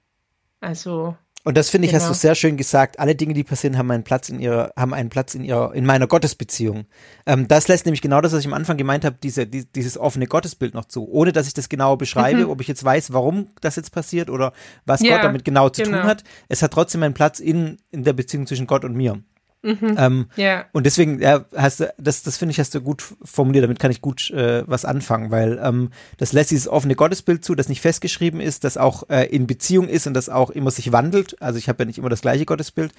Also. 0.59 1.15
Und 1.45 1.57
das 1.57 1.69
finde 1.69 1.86
ich, 1.86 1.91
genau. 1.91 2.03
hast 2.03 2.09
du 2.09 2.13
sehr 2.15 2.36
schön 2.36 2.55
gesagt. 2.55 2.99
Alle 2.99 3.15
Dinge, 3.15 3.33
die 3.33 3.43
passieren, 3.43 3.77
haben 3.77 3.91
einen 3.91 4.05
Platz 4.05 4.29
in 4.29 4.39
ihrer, 4.39 4.71
haben 4.77 4.93
einen 4.93 5.09
Platz 5.09 5.36
in 5.36 5.43
ihrer, 5.43 5.75
in 5.75 5.86
meiner 5.86 6.07
Gottesbeziehung. 6.07 6.86
Ähm, 7.25 7.49
das 7.49 7.67
lässt 7.67 7.86
nämlich 7.86 8.01
genau 8.01 8.21
das, 8.21 8.31
was 8.31 8.39
ich 8.39 8.47
am 8.47 8.53
Anfang 8.53 8.77
gemeint 8.77 9.03
habe, 9.03 9.17
diese, 9.21 9.45
die, 9.45 9.65
dieses 9.65 9.97
offene 9.97 10.25
Gottesbild 10.25 10.73
noch 10.73 10.86
zu, 10.86 11.07
ohne 11.07 11.33
dass 11.33 11.47
ich 11.47 11.53
das 11.53 11.67
genau 11.67 11.97
beschreibe, 11.97 12.45
mhm. 12.45 12.49
ob 12.49 12.62
ich 12.62 12.67
jetzt 12.69 12.83
weiß, 12.83 13.12
warum 13.12 13.49
das 13.59 13.75
jetzt 13.75 13.91
passiert 13.91 14.29
oder 14.29 14.53
was 14.86 15.01
ja, 15.01 15.15
Gott 15.15 15.25
damit 15.25 15.43
genau 15.43 15.67
zu 15.69 15.83
genau. 15.83 15.99
tun 15.99 16.07
hat. 16.07 16.23
Es 16.47 16.62
hat 16.63 16.71
trotzdem 16.71 17.03
einen 17.03 17.13
Platz 17.13 17.41
in, 17.41 17.77
in 17.91 18.05
der 18.05 18.13
Beziehung 18.13 18.47
zwischen 18.47 18.65
Gott 18.65 18.86
und 18.86 18.95
mir. 18.95 19.21
Mhm. 19.63 19.95
Ähm, 19.97 20.26
ja. 20.36 20.65
Und 20.73 20.86
deswegen, 20.86 21.21
ja, 21.21 21.45
hast 21.56 21.80
du, 21.80 21.93
das, 21.97 22.21
das 22.21 22.38
finde 22.38 22.52
ich, 22.52 22.60
hast 22.60 22.76
du 22.76 22.82
gut 22.82 23.02
formuliert, 23.23 23.63
damit 23.63 23.80
kann 23.80 23.91
ich 23.91 24.02
gut 24.02 24.30
äh, 24.32 24.63
was 24.67 24.84
anfangen, 24.84 25.32
weil 25.32 25.60
ähm, 25.63 25.89
das 26.17 26.34
lässt 26.34 26.52
dieses 26.52 26.67
offene 26.67 26.95
Gottesbild 26.95 27.45
zu, 27.45 27.56
das 27.56 27.69
nicht 27.69 27.82
festgeschrieben 27.82 28.41
ist, 28.41 28.65
das 28.65 28.78
auch 28.78 29.10
äh, 29.10 29.26
in 29.28 29.47
Beziehung 29.47 29.88
ist 29.88 30.06
und 30.06 30.13
das 30.13 30.28
auch 30.28 30.49
immer 30.49 30.69
sich 30.69 30.91
wandelt. 30.91 31.41
Also 31.41 31.58
ich 31.58 31.69
habe 31.69 31.84
ja 31.84 31.86
nicht 31.86 31.97
immer 31.97 32.10
das 32.10 32.21
gleiche 32.21 32.45
Gottesbild. 32.45 32.91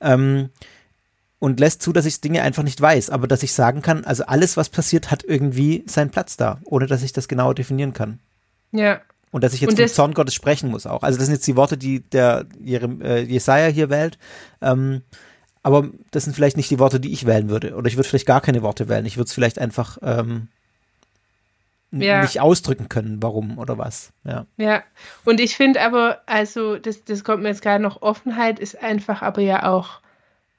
Ähm, 0.00 0.50
und 1.38 1.58
lässt 1.58 1.80
zu, 1.80 1.94
dass 1.94 2.04
ich 2.04 2.20
Dinge 2.20 2.42
einfach 2.42 2.62
nicht 2.62 2.78
weiß, 2.78 3.08
aber 3.08 3.26
dass 3.26 3.42
ich 3.42 3.54
sagen 3.54 3.80
kann, 3.80 4.04
also 4.04 4.24
alles, 4.26 4.58
was 4.58 4.68
passiert, 4.68 5.10
hat 5.10 5.24
irgendwie 5.24 5.84
seinen 5.86 6.10
Platz 6.10 6.36
da, 6.36 6.60
ohne 6.64 6.86
dass 6.86 7.02
ich 7.02 7.14
das 7.14 7.28
genau 7.28 7.54
definieren 7.54 7.94
kann. 7.94 8.18
Ja. 8.72 9.00
Und 9.32 9.42
dass 9.42 9.54
ich 9.54 9.62
jetzt 9.62 9.78
vom 9.78 9.88
Zorn 9.88 10.14
Gottes 10.14 10.34
sprechen 10.34 10.70
muss 10.70 10.86
auch. 10.86 11.02
Also 11.02 11.18
das 11.18 11.26
sind 11.26 11.36
jetzt 11.36 11.46
die 11.46 11.56
Worte, 11.56 11.78
die 11.78 12.00
der 12.00 12.44
äh, 12.62 13.22
Jesaja 13.22 13.68
hier 13.68 13.88
wählt. 13.88 14.18
Ähm, 14.60 15.00
aber 15.62 15.88
das 16.10 16.24
sind 16.24 16.34
vielleicht 16.34 16.56
nicht 16.56 16.70
die 16.70 16.78
Worte, 16.78 17.00
die 17.00 17.12
ich 17.12 17.26
wählen 17.26 17.50
würde. 17.50 17.74
Oder 17.74 17.88
ich 17.88 17.96
würde 17.96 18.08
vielleicht 18.08 18.26
gar 18.26 18.40
keine 18.40 18.62
Worte 18.62 18.88
wählen. 18.88 19.06
Ich 19.06 19.16
würde 19.16 19.26
es 19.26 19.34
vielleicht 19.34 19.58
einfach 19.58 19.98
ähm, 20.02 20.48
ja. 21.90 22.22
nicht 22.22 22.40
ausdrücken 22.40 22.88
können, 22.88 23.22
warum 23.22 23.58
oder 23.58 23.76
was. 23.76 24.12
Ja. 24.24 24.46
Ja. 24.56 24.82
Und 25.24 25.40
ich 25.40 25.56
finde 25.56 25.82
aber, 25.82 26.22
also, 26.26 26.76
das, 26.76 27.04
das 27.04 27.24
kommt 27.24 27.42
mir 27.42 27.50
jetzt 27.50 27.62
gerade 27.62 27.82
noch, 27.82 28.02
Offenheit 28.02 28.58
ist 28.58 28.82
einfach 28.82 29.22
aber 29.22 29.42
ja 29.42 29.70
auch 29.70 30.00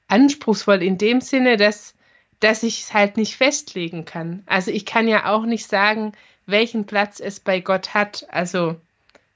anspruchsvoll 0.08 0.82
in 0.82 0.98
dem 0.98 1.20
Sinne, 1.20 1.56
dass, 1.56 1.94
dass 2.40 2.62
ich 2.62 2.82
es 2.82 2.94
halt 2.94 3.16
nicht 3.16 3.36
festlegen 3.36 4.04
kann. 4.04 4.42
Also 4.46 4.70
ich 4.70 4.84
kann 4.84 5.08
ja 5.08 5.32
auch 5.32 5.46
nicht 5.46 5.66
sagen, 5.66 6.12
welchen 6.46 6.86
Platz 6.86 7.18
es 7.18 7.40
bei 7.40 7.60
Gott 7.60 7.94
hat. 7.94 8.26
Also 8.30 8.76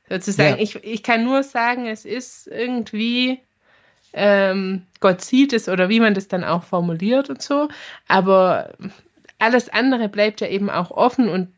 sozusagen, 0.09 0.57
ja. 0.57 0.63
ich, 0.63 0.85
ich 0.85 1.03
kann 1.03 1.25
nur 1.25 1.43
sagen, 1.43 1.87
es 1.87 2.05
ist 2.05 2.47
irgendwie 2.47 3.41
ähm, 4.17 4.87
Gott 5.01 5.21
sieht 5.21 5.53
es 5.53 5.69
oder 5.69 5.89
wie 5.89 6.01
man 6.01 6.15
das 6.15 6.27
dann 6.27 6.43
auch 6.43 6.65
formuliert 6.65 7.31
und 7.31 7.43
so. 7.43 7.69
Aber 8.09 8.73
alles 9.39 9.69
andere 9.69 10.09
bleibt 10.09 10.41
ja 10.41 10.49
eben 10.49 10.71
auch 10.71 10.91
offen 10.91 11.29
und 11.29 11.53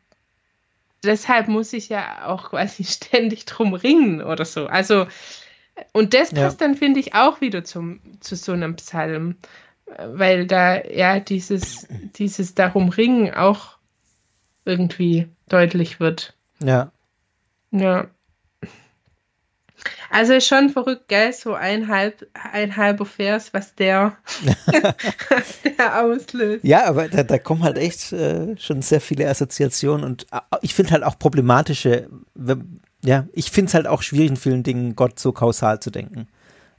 deshalb 1.03 1.47
muss 1.47 1.71
ich 1.71 1.89
ja 1.89 2.27
auch 2.27 2.49
quasi 2.49 2.83
ständig 2.83 3.45
drum 3.45 3.73
ringen 3.73 4.21
oder 4.21 4.45
so. 4.45 4.67
Also, 4.67 5.07
und 5.93 6.13
das 6.13 6.33
passt 6.33 6.59
ja. 6.59 6.67
dann, 6.67 6.75
finde 6.75 6.99
ich, 6.99 7.15
auch 7.15 7.39
wieder 7.39 7.63
zum, 7.63 8.01
zu 8.19 8.35
so 8.35 8.51
einem 8.51 8.75
Psalm, 8.75 9.37
weil 9.97 10.45
da 10.45 10.83
ja 10.83 11.21
dieses, 11.21 11.87
dieses 12.15 12.53
darum 12.53 12.89
ringen 12.89 13.33
auch 13.33 13.77
irgendwie 14.65 15.29
deutlich 15.47 16.01
wird. 16.01 16.33
Ja. 16.61 16.91
Ja. 17.71 18.07
Also 20.09 20.39
schon 20.39 20.69
verrückt, 20.69 21.07
gell? 21.07 21.31
So 21.33 21.53
ein, 21.53 21.87
halb, 21.87 22.27
ein 22.51 22.75
halber 22.75 23.05
Vers, 23.05 23.53
was 23.53 23.75
der, 23.75 24.17
der 25.77 26.03
auslöst. 26.03 26.63
Ja, 26.63 26.85
aber 26.85 27.07
da, 27.07 27.23
da 27.23 27.37
kommen 27.37 27.63
halt 27.63 27.77
echt 27.77 28.11
äh, 28.11 28.57
schon 28.57 28.81
sehr 28.81 29.01
viele 29.01 29.29
Assoziationen 29.29 30.03
und 30.03 30.27
äh, 30.31 30.39
ich 30.61 30.73
finde 30.73 30.91
halt 30.91 31.03
auch 31.03 31.19
problematische, 31.19 32.09
ja, 33.03 33.27
ich 33.33 33.51
finde 33.51 33.69
es 33.69 33.73
halt 33.73 33.87
auch 33.87 34.01
schwierig 34.01 34.29
in 34.29 34.37
vielen 34.37 34.63
Dingen, 34.63 34.95
Gott 34.95 35.19
so 35.19 35.31
kausal 35.31 35.79
zu 35.79 35.91
denken. 35.91 36.27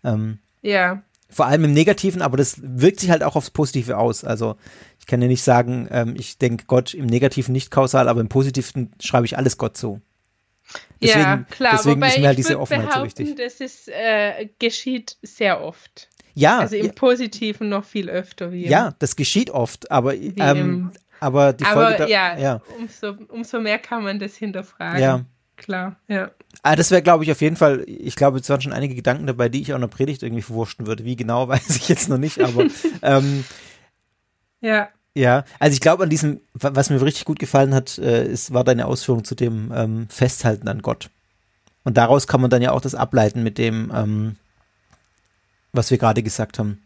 Ähm, 0.05 0.39
ja. 0.63 1.03
Vor 1.29 1.47
allem 1.47 1.65
im 1.65 1.73
Negativen, 1.73 2.23
aber 2.23 2.37
das 2.37 2.57
wirkt 2.61 2.99
sich 2.99 3.11
halt 3.11 3.23
auch 3.23 3.37
aufs 3.37 3.51
Positive 3.51 3.97
aus. 3.97 4.25
Also 4.25 4.57
ich 4.99 5.07
kann 5.07 5.23
ja 5.23 5.29
nicht 5.29 5.43
sagen, 5.43 5.87
ähm, 5.91 6.15
ich 6.19 6.39
denke 6.39 6.65
Gott 6.67 6.93
im 6.93 7.07
Negativen 7.07 7.53
nicht 7.53 7.71
kausal, 7.71 8.09
aber 8.09 8.21
im 8.21 8.29
Positiven 8.29 8.93
schreibe 9.01 9.27
ich 9.27 9.39
alles 9.39 9.57
Gott 9.57 9.77
so. 9.77 10.01
Deswegen, 11.03 11.21
ja, 11.21 11.45
klar. 11.51 11.73
Deswegen 11.77 12.03
ist 12.03 12.19
mir 12.19 12.27
halt 12.27 12.39
diese 12.39 12.61
Offenheit 12.61 12.93
so 12.93 13.05
wichtig. 13.05 13.37
Das 13.37 13.61
ist, 13.61 13.89
äh, 13.89 14.49
geschieht 14.59 15.17
sehr 15.23 15.63
oft. 15.63 16.09
Ja. 16.35 16.59
Also 16.59 16.77
im 16.77 16.87
ja. 16.87 16.93
Positiven 16.93 17.69
noch 17.69 17.85
viel 17.85 18.09
öfter. 18.09 18.53
Wie 18.53 18.67
ja, 18.67 18.95
das 18.99 19.17
geschieht 19.17 19.51
oft, 19.51 19.91
aber, 19.91 20.15
ähm, 20.15 20.93
aber 21.21 21.53
die 21.53 21.65
aber 21.65 21.87
Folge. 21.87 21.99
Da, 21.99 22.07
ja, 22.07 22.39
ja. 22.39 22.63
Umso, 22.79 23.17
umso 23.29 23.61
mehr 23.61 23.79
kann 23.79 24.05
man 24.05 24.19
das 24.19 24.37
hinterfragen. 24.37 25.01
Ja. 25.01 25.25
Klar, 25.57 25.97
ja. 26.09 26.31
Ah, 26.63 26.75
das 26.75 26.91
wäre, 26.91 27.03
glaube 27.03 27.23
ich, 27.25 27.31
auf 27.31 27.43
jeden 27.43 27.57
Fall, 27.57 27.85
ich 27.87 28.17
glaube, 28.17 28.39
es 28.39 28.49
waren 28.49 28.63
schon 28.63 28.73
einige 28.73 28.95
Gedanken 28.95 29.27
dabei, 29.27 29.51
die 29.51 29.61
ich 29.61 29.73
auch 29.73 29.77
in 29.77 29.83
der 29.83 29.89
Predigt 29.89 30.23
irgendwie 30.23 30.43
verwurschten 30.43 30.87
würde. 30.87 31.05
Wie 31.05 31.17
genau, 31.17 31.49
weiß 31.49 31.77
ich 31.77 31.89
jetzt 31.89 32.09
noch 32.09 32.19
nicht, 32.19 32.41
aber 32.41 32.65
ähm, 33.03 33.45
Ja. 34.61 34.89
Ja, 35.15 35.45
also 35.59 35.75
ich 35.75 35.81
glaube 35.81 36.05
an 36.05 36.11
diesem, 36.11 36.41
was 36.53 36.91
mir 36.91 37.03
richtig 37.03 37.25
gut 37.25 37.39
gefallen 37.39 37.75
hat, 37.75 37.99
äh, 37.99 38.27
ist, 38.27 38.53
war 38.55 38.63
deine 38.63 38.87
Ausführung 38.87 39.25
zu 39.25 39.35
dem 39.35 39.73
ähm, 39.75 40.09
Festhalten 40.09 40.69
an 40.69 40.83
Gott. 40.83 41.11
Und 41.83 41.97
daraus 41.97 42.27
kann 42.27 42.41
man 42.41 42.51
dann 42.51 42.63
ja 42.63 42.73
auch 42.73 42.81
das 42.81 42.95
ableiten 42.95 43.43
mit 43.43 43.59
dem, 43.59 43.91
ähm, 43.95 44.37
was 45.73 45.91
wir 45.91 45.99
gerade 45.99 46.23
gesagt 46.23 46.59
haben. 46.59 46.83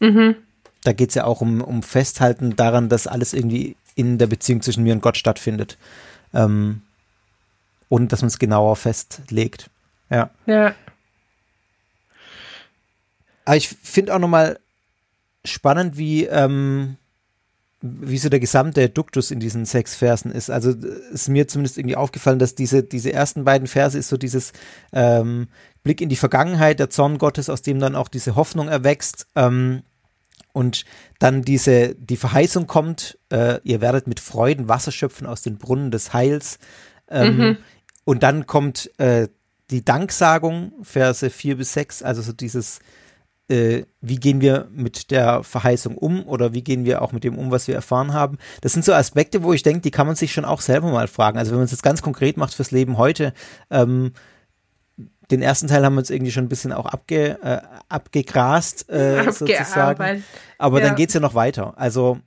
Mhm. 0.00 0.36
Da 0.84 0.92
geht 0.92 1.10
es 1.10 1.14
ja 1.14 1.24
auch 1.24 1.40
um, 1.40 1.60
um 1.60 1.82
Festhalten 1.82 2.56
daran, 2.56 2.88
dass 2.88 3.06
alles 3.06 3.34
irgendwie 3.34 3.76
in 3.94 4.18
der 4.18 4.26
Beziehung 4.26 4.62
zwischen 4.62 4.82
mir 4.82 4.94
und 4.94 5.02
Gott 5.02 5.16
stattfindet. 5.16 5.76
Ähm, 6.32 6.82
und 7.88 8.12
dass 8.12 8.22
man 8.22 8.28
es 8.28 8.38
genauer 8.38 8.76
festlegt. 8.76 9.68
Ja. 10.08 10.30
Ja. 10.46 10.74
Aber 13.44 13.56
ich 13.56 13.68
finde 13.68 14.14
auch 14.14 14.18
nochmal 14.18 14.58
spannend, 15.44 15.98
wie, 15.98 16.24
ähm, 16.24 16.96
wie 17.82 18.18
so 18.18 18.28
der 18.28 18.40
gesamte 18.40 18.88
Duktus 18.88 19.30
in 19.32 19.40
diesen 19.40 19.64
sechs 19.64 19.96
Versen 19.96 20.30
ist. 20.30 20.50
Also 20.50 20.70
ist 20.70 21.28
mir 21.28 21.48
zumindest 21.48 21.78
irgendwie 21.78 21.96
aufgefallen, 21.96 22.38
dass 22.38 22.54
diese, 22.54 22.82
diese 22.82 23.12
ersten 23.12 23.44
beiden 23.44 23.66
Verse 23.66 23.98
ist 23.98 24.08
so 24.08 24.16
dieses 24.16 24.52
ähm, 24.92 25.48
Blick 25.82 26.00
in 26.00 26.08
die 26.08 26.16
Vergangenheit, 26.16 26.78
der 26.78 26.90
Zorn 26.90 27.18
Gottes, 27.18 27.50
aus 27.50 27.62
dem 27.62 27.80
dann 27.80 27.96
auch 27.96 28.08
diese 28.08 28.36
Hoffnung 28.36 28.68
erwächst. 28.68 29.26
Ähm, 29.34 29.82
und 30.52 30.84
dann 31.18 31.42
diese, 31.42 31.94
die 31.96 32.16
Verheißung 32.16 32.66
kommt, 32.66 33.18
äh, 33.30 33.58
ihr 33.64 33.80
werdet 33.80 34.06
mit 34.06 34.20
Freuden 34.20 34.68
Wasser 34.68 34.92
schöpfen 34.92 35.26
aus 35.26 35.42
den 35.42 35.58
Brunnen 35.58 35.90
des 35.90 36.12
Heils. 36.12 36.58
Ähm, 37.08 37.36
mhm. 37.36 37.56
Und 38.04 38.22
dann 38.22 38.46
kommt 38.46 38.90
äh, 38.98 39.28
die 39.70 39.84
Danksagung, 39.84 40.72
Verse 40.82 41.28
4 41.28 41.56
bis 41.56 41.72
6, 41.72 42.02
also 42.02 42.22
so 42.22 42.32
dieses, 42.32 42.80
äh, 43.52 43.84
wie 44.00 44.16
gehen 44.16 44.40
wir 44.40 44.68
mit 44.72 45.10
der 45.10 45.44
Verheißung 45.44 45.98
um 45.98 46.26
oder 46.26 46.54
wie 46.54 46.64
gehen 46.64 46.84
wir 46.84 47.02
auch 47.02 47.12
mit 47.12 47.22
dem 47.22 47.38
um, 47.38 47.50
was 47.50 47.68
wir 47.68 47.74
erfahren 47.74 48.14
haben. 48.14 48.38
Das 48.62 48.72
sind 48.72 48.84
so 48.84 48.94
Aspekte, 48.94 49.42
wo 49.42 49.52
ich 49.52 49.62
denke, 49.62 49.82
die 49.82 49.90
kann 49.90 50.06
man 50.06 50.16
sich 50.16 50.32
schon 50.32 50.46
auch 50.46 50.62
selber 50.62 50.90
mal 50.90 51.06
fragen. 51.06 51.38
Also 51.38 51.50
wenn 51.50 51.58
man 51.58 51.66
es 51.66 51.70
jetzt 51.70 51.82
ganz 51.82 52.00
konkret 52.00 52.38
macht 52.38 52.54
fürs 52.54 52.70
Leben 52.70 52.96
heute, 52.96 53.34
ähm, 53.70 54.12
den 55.30 55.42
ersten 55.42 55.68
Teil 55.68 55.84
haben 55.84 55.94
wir 55.94 56.00
uns 56.00 56.10
irgendwie 56.10 56.32
schon 56.32 56.44
ein 56.44 56.48
bisschen 56.48 56.72
auch 56.72 56.86
abge, 56.86 57.38
äh, 57.42 57.60
abgegrast, 57.88 58.90
äh, 58.90 59.24
sozusagen. 59.30 60.24
Aber 60.58 60.80
ja. 60.80 60.86
dann 60.86 60.96
geht 60.96 61.08
es 61.08 61.14
ja 61.14 61.20
noch 61.20 61.34
weiter. 61.34 61.74
Also 61.76 62.18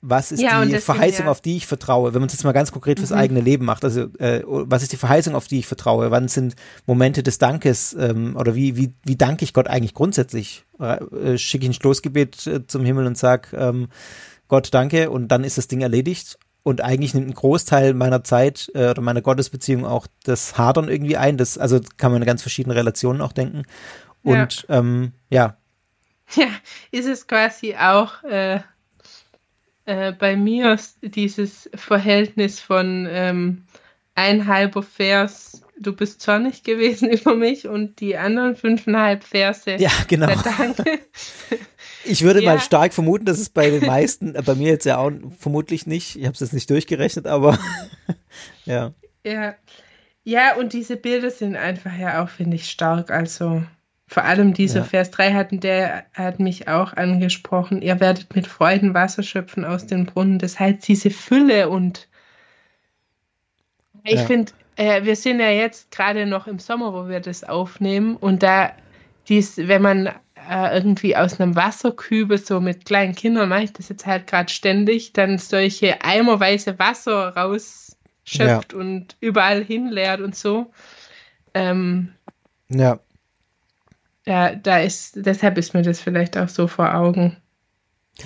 was 0.00 0.30
ist 0.30 0.40
ja, 0.40 0.64
die 0.64 0.70
deswegen, 0.70 0.84
Verheißung, 0.84 1.26
ja. 1.26 1.30
auf 1.30 1.40
die 1.40 1.56
ich 1.56 1.66
vertraue? 1.66 2.14
Wenn 2.14 2.20
man 2.20 2.28
es 2.28 2.34
jetzt 2.34 2.44
mal 2.44 2.52
ganz 2.52 2.70
konkret 2.70 3.00
fürs 3.00 3.10
mhm. 3.10 3.16
eigene 3.16 3.40
Leben 3.40 3.64
macht, 3.64 3.84
also 3.84 4.02
äh, 4.18 4.42
was 4.46 4.82
ist 4.82 4.92
die 4.92 4.96
Verheißung, 4.96 5.34
auf 5.34 5.48
die 5.48 5.58
ich 5.58 5.66
vertraue? 5.66 6.10
Wann 6.10 6.28
sind 6.28 6.54
Momente 6.86 7.22
des 7.22 7.38
Dankes 7.38 7.96
ähm, 7.98 8.36
oder 8.36 8.54
wie, 8.54 8.76
wie, 8.76 8.94
wie 9.04 9.16
danke 9.16 9.44
ich 9.44 9.52
Gott 9.52 9.66
eigentlich 9.66 9.94
grundsätzlich? 9.94 10.64
Äh, 10.78 11.36
Schicke 11.36 11.64
ich 11.64 11.70
ein 11.70 11.74
Stoßgebet 11.74 12.46
äh, 12.46 12.66
zum 12.66 12.84
Himmel 12.84 13.06
und 13.06 13.18
sage, 13.18 13.56
ähm, 13.56 13.88
Gott 14.46 14.72
danke 14.72 15.10
und 15.10 15.28
dann 15.28 15.42
ist 15.42 15.58
das 15.58 15.68
Ding 15.68 15.80
erledigt? 15.80 16.38
Und 16.62 16.80
eigentlich 16.82 17.14
nimmt 17.14 17.28
ein 17.28 17.34
Großteil 17.34 17.94
meiner 17.94 18.22
Zeit 18.24 18.70
äh, 18.74 18.90
oder 18.90 19.00
meiner 19.00 19.22
Gottesbeziehung 19.22 19.84
auch 19.84 20.06
das 20.24 20.58
Hadern 20.58 20.88
irgendwie 20.88 21.16
ein. 21.16 21.38
Das, 21.38 21.56
also 21.56 21.80
kann 21.96 22.12
man 22.12 22.20
in 22.22 22.26
ganz 22.26 22.42
verschiedene 22.42 22.74
Relationen 22.74 23.20
auch 23.20 23.32
denken. 23.32 23.62
Und 24.22 24.66
ja, 24.68 24.78
ähm, 24.78 25.12
ja. 25.30 25.56
ja 26.34 26.46
ist 26.90 27.06
es 27.06 27.26
quasi 27.26 27.74
auch 27.74 28.22
äh, 28.24 28.60
äh, 29.88 30.12
bei 30.12 30.36
mir 30.36 30.78
dieses 31.00 31.70
Verhältnis 31.74 32.60
von 32.60 33.08
ähm, 33.10 33.64
ein 34.14 34.46
halber 34.46 34.82
Vers, 34.82 35.62
du 35.80 35.96
bist 35.96 36.20
zornig 36.20 36.62
gewesen 36.62 37.10
über 37.10 37.34
mich 37.34 37.66
und 37.66 38.00
die 38.00 38.18
anderen 38.18 38.54
fünfeinhalb 38.54 39.24
Verse. 39.24 39.76
Ja, 39.76 39.90
genau. 40.06 40.26
Danke. 40.26 40.98
Ich 42.04 42.22
würde 42.22 42.42
ja. 42.42 42.54
mal 42.54 42.60
stark 42.60 42.94
vermuten, 42.94 43.26
dass 43.26 43.38
es 43.38 43.50
bei 43.50 43.68
den 43.68 43.84
meisten, 43.84 44.34
äh, 44.34 44.42
bei 44.42 44.54
mir 44.54 44.68
jetzt 44.68 44.86
ja 44.86 44.96
auch 44.96 45.10
vermutlich 45.38 45.86
nicht, 45.86 46.16
ich 46.16 46.24
habe 46.24 46.32
es 46.32 46.40
jetzt 46.40 46.54
nicht 46.54 46.70
durchgerechnet, 46.70 47.26
aber 47.26 47.58
ja. 48.64 48.94
Ja. 49.24 49.56
Ja, 50.24 50.56
und 50.56 50.72
diese 50.72 50.96
Bilder 50.96 51.30
sind 51.30 51.56
einfach 51.56 51.98
ja 51.98 52.22
auch, 52.22 52.30
finde 52.30 52.56
ich, 52.56 52.70
stark. 52.70 53.10
Also 53.10 53.62
vor 54.08 54.24
allem 54.24 54.54
dieser 54.54 54.80
ja. 54.80 54.84
Vers 54.84 55.10
3 55.10 55.34
hatten, 55.34 55.60
der 55.60 56.06
hat 56.14 56.40
mich 56.40 56.66
auch 56.66 56.94
angesprochen. 56.94 57.82
Ihr 57.82 58.00
werdet 58.00 58.34
mit 58.34 58.46
Freuden 58.46 58.94
Wasser 58.94 59.22
schöpfen 59.22 59.66
aus 59.66 59.86
den 59.86 60.06
Brunnen. 60.06 60.38
Das 60.38 60.58
heißt, 60.58 60.88
diese 60.88 61.10
Fülle 61.10 61.68
und 61.68 62.08
ich 64.04 64.14
ja. 64.14 64.24
finde, 64.24 64.52
äh, 64.76 65.04
wir 65.04 65.14
sind 65.14 65.40
ja 65.40 65.50
jetzt 65.50 65.90
gerade 65.90 66.24
noch 66.24 66.46
im 66.46 66.58
Sommer, 66.58 66.94
wo 66.94 67.06
wir 67.08 67.20
das 67.20 67.44
aufnehmen 67.44 68.16
und 68.16 68.42
da 68.42 68.72
dies, 69.28 69.58
wenn 69.58 69.82
man 69.82 70.06
äh, 70.06 70.74
irgendwie 70.74 71.14
aus 71.14 71.38
einem 71.38 71.54
Wasserkübel 71.54 72.38
so 72.38 72.60
mit 72.60 72.86
kleinen 72.86 73.14
Kindern 73.14 73.50
mache 73.50 73.64
ich 73.64 73.72
das 73.74 73.90
jetzt 73.90 74.06
halt 74.06 74.26
gerade 74.26 74.50
ständig, 74.50 75.12
dann 75.12 75.36
solche 75.36 76.02
eimerweise 76.02 76.78
Wasser 76.78 77.36
rausschöpft 77.36 78.72
ja. 78.72 78.78
und 78.78 79.16
überall 79.20 79.62
hinleert 79.62 80.22
und 80.22 80.34
so. 80.34 80.70
Ähm, 81.52 82.14
ja 82.70 82.98
ja, 84.28 84.54
da 84.54 84.78
ist, 84.80 85.12
deshalb 85.16 85.56
ist 85.56 85.72
mir 85.72 85.80
das 85.80 86.00
vielleicht 86.00 86.36
auch 86.36 86.50
so 86.50 86.66
vor 86.66 86.94
Augen. 86.94 87.38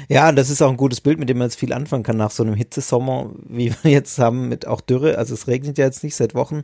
Ja, 0.08 0.32
das 0.32 0.50
ist 0.50 0.60
auch 0.60 0.70
ein 0.70 0.76
gutes 0.76 1.00
Bild, 1.00 1.20
mit 1.20 1.28
dem 1.28 1.38
man 1.38 1.46
jetzt 1.46 1.60
viel 1.60 1.72
anfangen 1.72 2.02
kann 2.02 2.16
nach 2.16 2.32
so 2.32 2.42
einem 2.42 2.54
Hitzesommer, 2.54 3.30
wie 3.46 3.72
wir 3.82 3.90
jetzt 3.92 4.18
haben 4.18 4.48
mit 4.48 4.66
auch 4.66 4.80
Dürre. 4.80 5.16
Also 5.16 5.34
es 5.34 5.46
regnet 5.46 5.78
ja 5.78 5.84
jetzt 5.84 6.02
nicht 6.02 6.16
seit 6.16 6.34
Wochen 6.34 6.62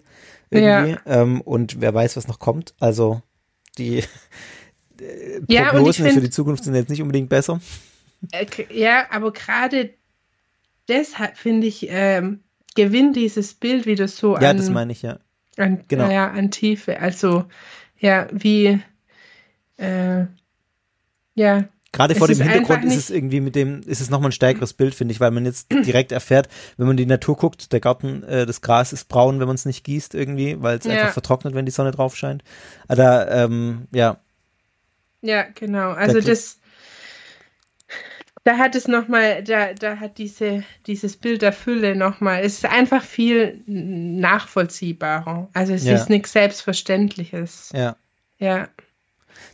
irgendwie. 0.50 0.92
Ja. 0.92 0.98
Ähm, 1.06 1.40
und 1.42 1.80
wer 1.80 1.94
weiß, 1.94 2.16
was 2.16 2.26
noch 2.26 2.40
kommt. 2.40 2.74
Also 2.80 3.22
die 3.76 3.98
äh, 3.98 5.40
ja, 5.46 5.70
Prognosen 5.70 6.06
find, 6.06 6.16
für 6.16 6.20
die 6.20 6.30
Zukunft 6.30 6.64
sind 6.64 6.74
jetzt 6.74 6.90
nicht 6.90 7.02
unbedingt 7.02 7.28
besser. 7.28 7.60
Äh, 8.32 8.46
ja, 8.70 9.06
aber 9.10 9.32
gerade 9.32 9.94
deshalb 10.88 11.36
finde 11.36 11.68
ich, 11.68 11.86
ähm, 11.88 12.40
gewinnt 12.74 13.14
dieses 13.14 13.54
Bild 13.54 13.86
wieder 13.86 14.08
so 14.08 14.32
ja, 14.32 14.38
an. 14.38 14.42
Ja, 14.42 14.54
das 14.54 14.70
meine 14.70 14.90
ich, 14.90 15.02
ja. 15.02 15.20
An, 15.56 15.84
genau. 15.86 16.10
ja, 16.10 16.28
an 16.28 16.50
Tiefe. 16.50 16.98
Also, 16.98 17.44
ja, 18.00 18.26
wie 18.32 18.80
äh, 19.78 20.26
ja. 21.34 21.64
Gerade 21.90 22.14
vor 22.14 22.28
dem 22.28 22.40
Hintergrund 22.40 22.84
ist 22.84 22.96
es 22.96 23.10
irgendwie 23.10 23.40
mit 23.40 23.54
dem, 23.56 23.80
ist 23.80 24.00
es 24.00 24.10
nochmal 24.10 24.28
ein 24.28 24.32
stärkeres 24.32 24.74
Bild, 24.74 24.94
finde 24.94 25.12
ich, 25.12 25.20
weil 25.20 25.30
man 25.30 25.46
jetzt 25.46 25.72
direkt 25.86 26.12
erfährt, 26.12 26.48
wenn 26.76 26.86
man 26.86 26.98
die 26.98 27.06
Natur 27.06 27.36
guckt, 27.36 27.72
der 27.72 27.80
Garten, 27.80 28.22
äh, 28.24 28.44
das 28.44 28.60
Gras 28.60 28.92
ist 28.92 29.08
braun, 29.08 29.40
wenn 29.40 29.46
man 29.46 29.54
es 29.54 29.64
nicht 29.64 29.84
gießt 29.84 30.14
irgendwie, 30.14 30.60
weil 30.60 30.78
es 30.78 30.84
ja. 30.84 30.92
einfach 30.92 31.12
vertrocknet, 31.14 31.54
wenn 31.54 31.64
die 31.64 31.72
Sonne 31.72 31.92
drauf 31.92 32.14
scheint. 32.14 32.44
Aber 32.88 33.30
ähm, 33.30 33.88
ja. 33.92 34.20
Ja, 35.22 35.44
genau. 35.54 35.92
Also 35.92 36.20
das, 36.20 36.58
da 38.44 38.58
hat 38.58 38.74
es 38.74 38.86
nochmal, 38.86 39.42
da, 39.42 39.72
da 39.72 39.96
hat 39.96 40.18
diese, 40.18 40.64
dieses 40.86 41.16
Bild 41.16 41.42
der 41.42 41.52
Fülle 41.52 41.96
nochmal, 41.96 42.42
es 42.42 42.58
ist 42.58 42.66
einfach 42.66 43.02
viel 43.02 43.62
nachvollziehbarer. 43.66 45.48
Also 45.54 45.72
es 45.72 45.84
ja. 45.84 45.94
ist 45.94 46.10
nichts 46.10 46.32
Selbstverständliches. 46.32 47.70
Ja. 47.74 47.96
Ja. 48.38 48.68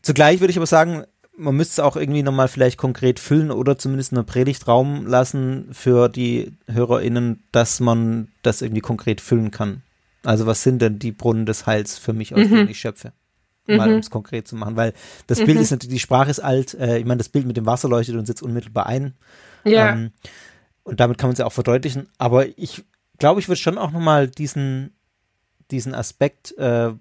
Zugleich 0.02 0.40
würde 0.40 0.50
ich 0.50 0.56
aber 0.56 0.66
sagen, 0.66 1.04
man 1.36 1.56
müsste 1.56 1.72
es 1.72 1.80
auch 1.80 1.96
irgendwie 1.96 2.22
nochmal 2.22 2.48
vielleicht 2.48 2.78
konkret 2.78 3.18
füllen 3.18 3.50
oder 3.50 3.76
zumindest 3.78 4.12
einen 4.12 4.24
Predigtraum 4.24 5.06
lassen 5.06 5.68
für 5.72 6.08
die 6.08 6.52
HörerInnen, 6.66 7.42
dass 7.52 7.80
man 7.80 8.28
das 8.42 8.62
irgendwie 8.62 8.80
konkret 8.80 9.20
füllen 9.20 9.50
kann. 9.50 9.82
Also 10.22 10.46
was 10.46 10.62
sind 10.62 10.80
denn 10.80 10.98
die 10.98 11.12
Brunnen 11.12 11.46
des 11.46 11.66
Heils 11.66 11.98
für 11.98 12.12
mich, 12.12 12.34
aus 12.34 12.46
mhm. 12.46 12.50
denen 12.50 12.68
ich 12.68 12.78
schöpfe? 12.78 13.12
Mal 13.66 13.88
mhm. 13.88 13.94
um 13.94 14.00
es 14.00 14.10
konkret 14.10 14.46
zu 14.46 14.56
machen, 14.56 14.76
weil 14.76 14.92
das 15.26 15.38
Bild 15.38 15.56
mhm. 15.56 15.62
ist 15.62 15.70
natürlich, 15.70 15.94
die 15.94 16.00
Sprache 16.00 16.30
ist 16.30 16.40
alt, 16.40 16.74
äh, 16.74 16.98
ich 16.98 17.06
meine, 17.06 17.18
das 17.18 17.30
Bild 17.30 17.46
mit 17.46 17.56
dem 17.56 17.66
Wasser 17.66 17.88
leuchtet 17.88 18.16
uns 18.16 18.28
jetzt 18.28 18.42
unmittelbar 18.42 18.86
ein. 18.86 19.14
Ja. 19.64 19.92
Ähm, 19.92 20.12
und 20.82 21.00
damit 21.00 21.16
kann 21.16 21.28
man 21.28 21.32
es 21.32 21.38
ja 21.38 21.46
auch 21.46 21.52
verdeutlichen. 21.52 22.08
Aber 22.18 22.46
ich 22.58 22.84
glaube, 23.18 23.40
ich 23.40 23.48
würde 23.48 23.60
schon 23.60 23.78
auch 23.78 23.90
nochmal 23.90 24.28
diesen, 24.28 24.92
diesen 25.70 25.94
Aspekt 25.94 26.56
äh, 26.58 26.92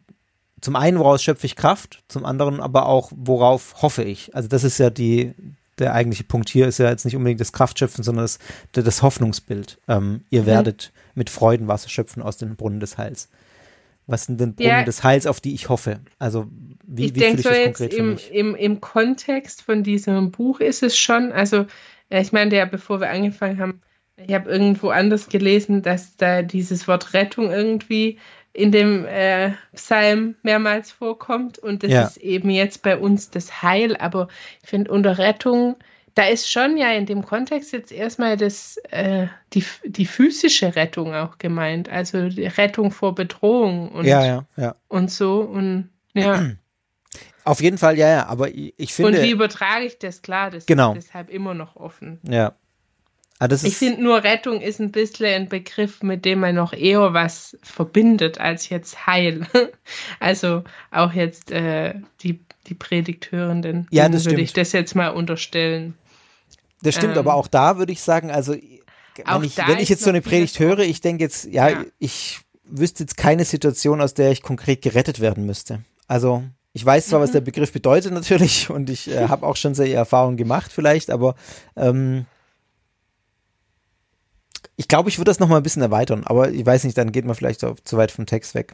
zum 0.63 0.77
einen, 0.77 0.97
woraus 0.97 1.21
schöpfe 1.21 1.45
ich 1.45 1.55
Kraft, 1.57 2.03
zum 2.07 2.25
anderen 2.25 2.61
aber 2.61 2.85
auch, 2.85 3.11
worauf 3.13 3.81
hoffe 3.81 4.03
ich. 4.03 4.33
Also 4.33 4.47
das 4.47 4.63
ist 4.63 4.77
ja 4.77 4.89
die, 4.89 5.33
der 5.77 5.93
eigentliche 5.93 6.23
Punkt 6.23 6.49
hier 6.49 6.67
ist 6.67 6.77
ja 6.77 6.89
jetzt 6.89 7.03
nicht 7.03 7.17
unbedingt 7.17 7.41
das 7.41 7.51
Kraftschöpfen, 7.51 8.03
sondern 8.03 8.23
das, 8.23 8.39
das 8.71 9.01
Hoffnungsbild. 9.01 9.79
Ähm, 9.89 10.21
ihr 10.29 10.43
mhm. 10.43 10.45
werdet 10.45 10.93
mit 11.15 11.29
Freuden 11.29 11.67
Wasser 11.67 11.89
schöpfen 11.89 12.23
aus 12.23 12.37
den 12.37 12.55
Brunnen 12.55 12.79
des 12.79 12.97
Heils. 12.97 13.29
Was 14.07 14.25
sind 14.25 14.39
denn 14.39 14.55
Brunnen 14.55 14.69
ja, 14.69 14.83
des 14.83 15.03
Heils, 15.03 15.27
auf 15.27 15.41
die 15.41 15.53
ich 15.53 15.67
hoffe? 15.67 15.99
Also 16.17 16.47
wie, 16.85 17.05
ich 17.05 17.15
wie 17.15 17.19
denke, 17.19 17.41
ich 17.41 17.47
das 17.47 17.63
konkret 17.63 17.93
im, 17.93 18.17
im, 18.31 18.55
im 18.55 18.79
Kontext 18.79 19.61
von 19.63 19.83
diesem 19.83 20.31
Buch 20.31 20.61
ist 20.61 20.81
es 20.81 20.97
schon, 20.97 21.33
also 21.33 21.65
ich 22.09 22.31
meine, 22.31 22.55
ja, 22.55 22.65
bevor 22.65 23.01
wir 23.01 23.09
angefangen 23.09 23.59
haben, 23.59 23.81
ich 24.15 24.33
habe 24.33 24.49
irgendwo 24.49 24.89
anders 24.89 25.27
gelesen, 25.27 25.81
dass 25.81 26.15
da 26.15 26.41
dieses 26.41 26.87
Wort 26.87 27.13
Rettung 27.13 27.51
irgendwie 27.51 28.19
in 28.53 28.71
dem 28.71 29.05
äh, 29.05 29.51
Psalm 29.75 30.35
mehrmals 30.43 30.91
vorkommt. 30.91 31.57
Und 31.57 31.83
das 31.83 31.91
ja. 31.91 32.03
ist 32.03 32.17
eben 32.17 32.49
jetzt 32.49 32.83
bei 32.83 32.97
uns 32.97 33.29
das 33.31 33.63
Heil. 33.63 33.97
Aber 33.97 34.27
ich 34.61 34.69
finde, 34.69 34.91
unter 34.91 35.17
Rettung, 35.17 35.75
da 36.13 36.27
ist 36.27 36.49
schon 36.49 36.77
ja 36.77 36.91
in 36.91 37.07
dem 37.07 37.25
Kontext 37.25 37.73
jetzt 37.73 37.91
erstmal 37.91 38.37
das, 38.37 38.77
äh, 38.91 39.27
die, 39.53 39.65
die 39.83 40.05
physische 40.05 40.75
Rettung 40.75 41.15
auch 41.15 41.39
gemeint. 41.39 41.89
Also 41.89 42.29
die 42.29 42.45
Rettung 42.45 42.91
vor 42.91 43.15
Bedrohung 43.15 43.89
und, 43.89 44.05
ja, 44.05 44.23
ja, 44.23 44.45
ja. 44.55 44.75
und 44.87 45.09
so. 45.09 45.41
Und 45.41 45.89
ja. 46.13 46.51
Auf 47.45 47.61
jeden 47.61 47.77
Fall, 47.77 47.97
ja, 47.97 48.07
ja, 48.07 48.25
aber 48.27 48.49
ich, 48.53 48.93
finde. 48.93 49.19
Und 49.19 49.25
wie 49.25 49.31
übertrage 49.31 49.83
ich 49.83 49.99
das? 49.99 50.21
Klar, 50.21 50.49
das 50.49 50.65
genau. 50.65 50.93
ist 50.93 51.07
deshalb 51.07 51.29
immer 51.29 51.53
noch 51.53 51.75
offen. 51.75 52.21
Ja. 52.23 52.53
Ah, 53.39 53.47
ich 53.51 53.75
finde 53.75 54.01
nur, 54.01 54.23
Rettung 54.23 54.61
ist 54.61 54.79
ein 54.79 54.91
bisschen 54.91 55.25
ein 55.25 55.49
Begriff, 55.49 56.01
mit 56.01 56.23
dem 56.23 56.39
man 56.39 56.55
noch 56.55 56.71
eher 56.71 57.13
was 57.13 57.57
verbindet 57.61 58.39
als 58.39 58.69
jetzt 58.69 59.05
Heil. 59.07 59.47
Also 60.19 60.63
auch 60.91 61.11
jetzt 61.11 61.51
äh, 61.51 61.95
die, 62.21 62.39
die 62.67 62.73
Predigthörenden. 62.73 63.87
Ja, 63.91 64.07
das 64.07 64.25
würde 64.25 64.41
ich 64.41 64.53
das 64.53 64.71
jetzt 64.71 64.95
mal 64.95 65.09
unterstellen. 65.09 65.95
Das 66.81 66.95
stimmt, 66.95 67.13
ähm, 67.13 67.19
aber 67.19 67.33
auch 67.33 67.47
da 67.47 67.77
würde 67.77 67.91
ich 67.91 68.01
sagen, 68.01 68.31
also 68.31 68.53
wenn 68.53 69.43
ich, 69.43 69.57
wenn 69.57 69.79
ich 69.79 69.89
jetzt 69.89 70.03
so 70.03 70.09
eine 70.09 70.21
Predigt 70.21 70.59
höre, 70.59 70.79
ich 70.79 71.01
denke 71.01 71.23
jetzt, 71.23 71.45
ja, 71.45 71.69
ja, 71.69 71.85
ich 71.99 72.39
wüsste 72.63 73.03
jetzt 73.03 73.17
keine 73.17 73.45
Situation, 73.45 74.01
aus 74.01 74.13
der 74.13 74.31
ich 74.31 74.41
konkret 74.41 74.81
gerettet 74.81 75.19
werden 75.19 75.45
müsste. 75.45 75.83
Also 76.07 76.43
ich 76.73 76.85
weiß 76.85 77.07
zwar, 77.07 77.19
mhm. 77.19 77.23
was 77.23 77.31
der 77.31 77.41
Begriff 77.41 77.71
bedeutet 77.71 78.13
natürlich 78.13 78.69
und 78.69 78.89
ich 78.89 79.09
äh, 79.09 79.27
habe 79.27 79.45
auch 79.45 79.55
schon 79.55 79.75
sehr 79.75 79.93
Erfahrungen 79.93 80.37
gemacht 80.37 80.71
vielleicht, 80.73 81.09
aber 81.09 81.35
ähm, 81.75 82.25
ich 84.75 84.87
glaube, 84.87 85.09
ich 85.09 85.17
würde 85.17 85.29
das 85.29 85.39
nochmal 85.39 85.57
ein 85.57 85.63
bisschen 85.63 85.81
erweitern, 85.81 86.23
aber 86.25 86.51
ich 86.51 86.65
weiß 86.65 86.83
nicht, 86.83 86.97
dann 86.97 87.11
geht 87.11 87.25
man 87.25 87.35
vielleicht 87.35 87.59
zu 87.59 87.97
weit 87.97 88.11
vom 88.11 88.25
Text 88.25 88.55
weg. 88.55 88.73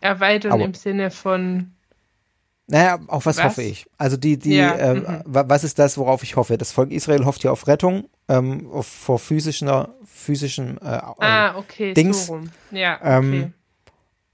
Erweitern 0.00 0.52
aber, 0.52 0.64
im 0.64 0.74
Sinne 0.74 1.10
von. 1.10 1.72
Naja, 2.66 2.98
auf 3.08 3.26
was, 3.26 3.38
was? 3.38 3.44
hoffe 3.44 3.62
ich? 3.62 3.86
Also 3.98 4.16
die, 4.16 4.38
die, 4.38 4.56
ja, 4.56 4.74
äh, 4.74 4.94
mhm. 4.94 5.22
was 5.24 5.64
ist 5.64 5.78
das, 5.78 5.98
worauf 5.98 6.22
ich 6.22 6.36
hoffe? 6.36 6.56
Das 6.56 6.72
Volk 6.72 6.92
Israel 6.92 7.24
hofft 7.26 7.44
ja 7.44 7.50
auf 7.50 7.66
Rettung, 7.66 8.08
ähm, 8.28 8.70
auf, 8.70 8.86
vor 8.86 9.18
physischen, 9.18 9.70
physischen 10.04 10.78
äh, 10.78 11.00
ah, 11.18 11.56
okay, 11.56 11.92
Dings. 11.92 12.26
So 12.26 12.34
rum. 12.34 12.50
Ja, 12.70 12.98
ähm, 13.02 13.28
okay. 13.28 13.42
Ähm, 13.42 13.54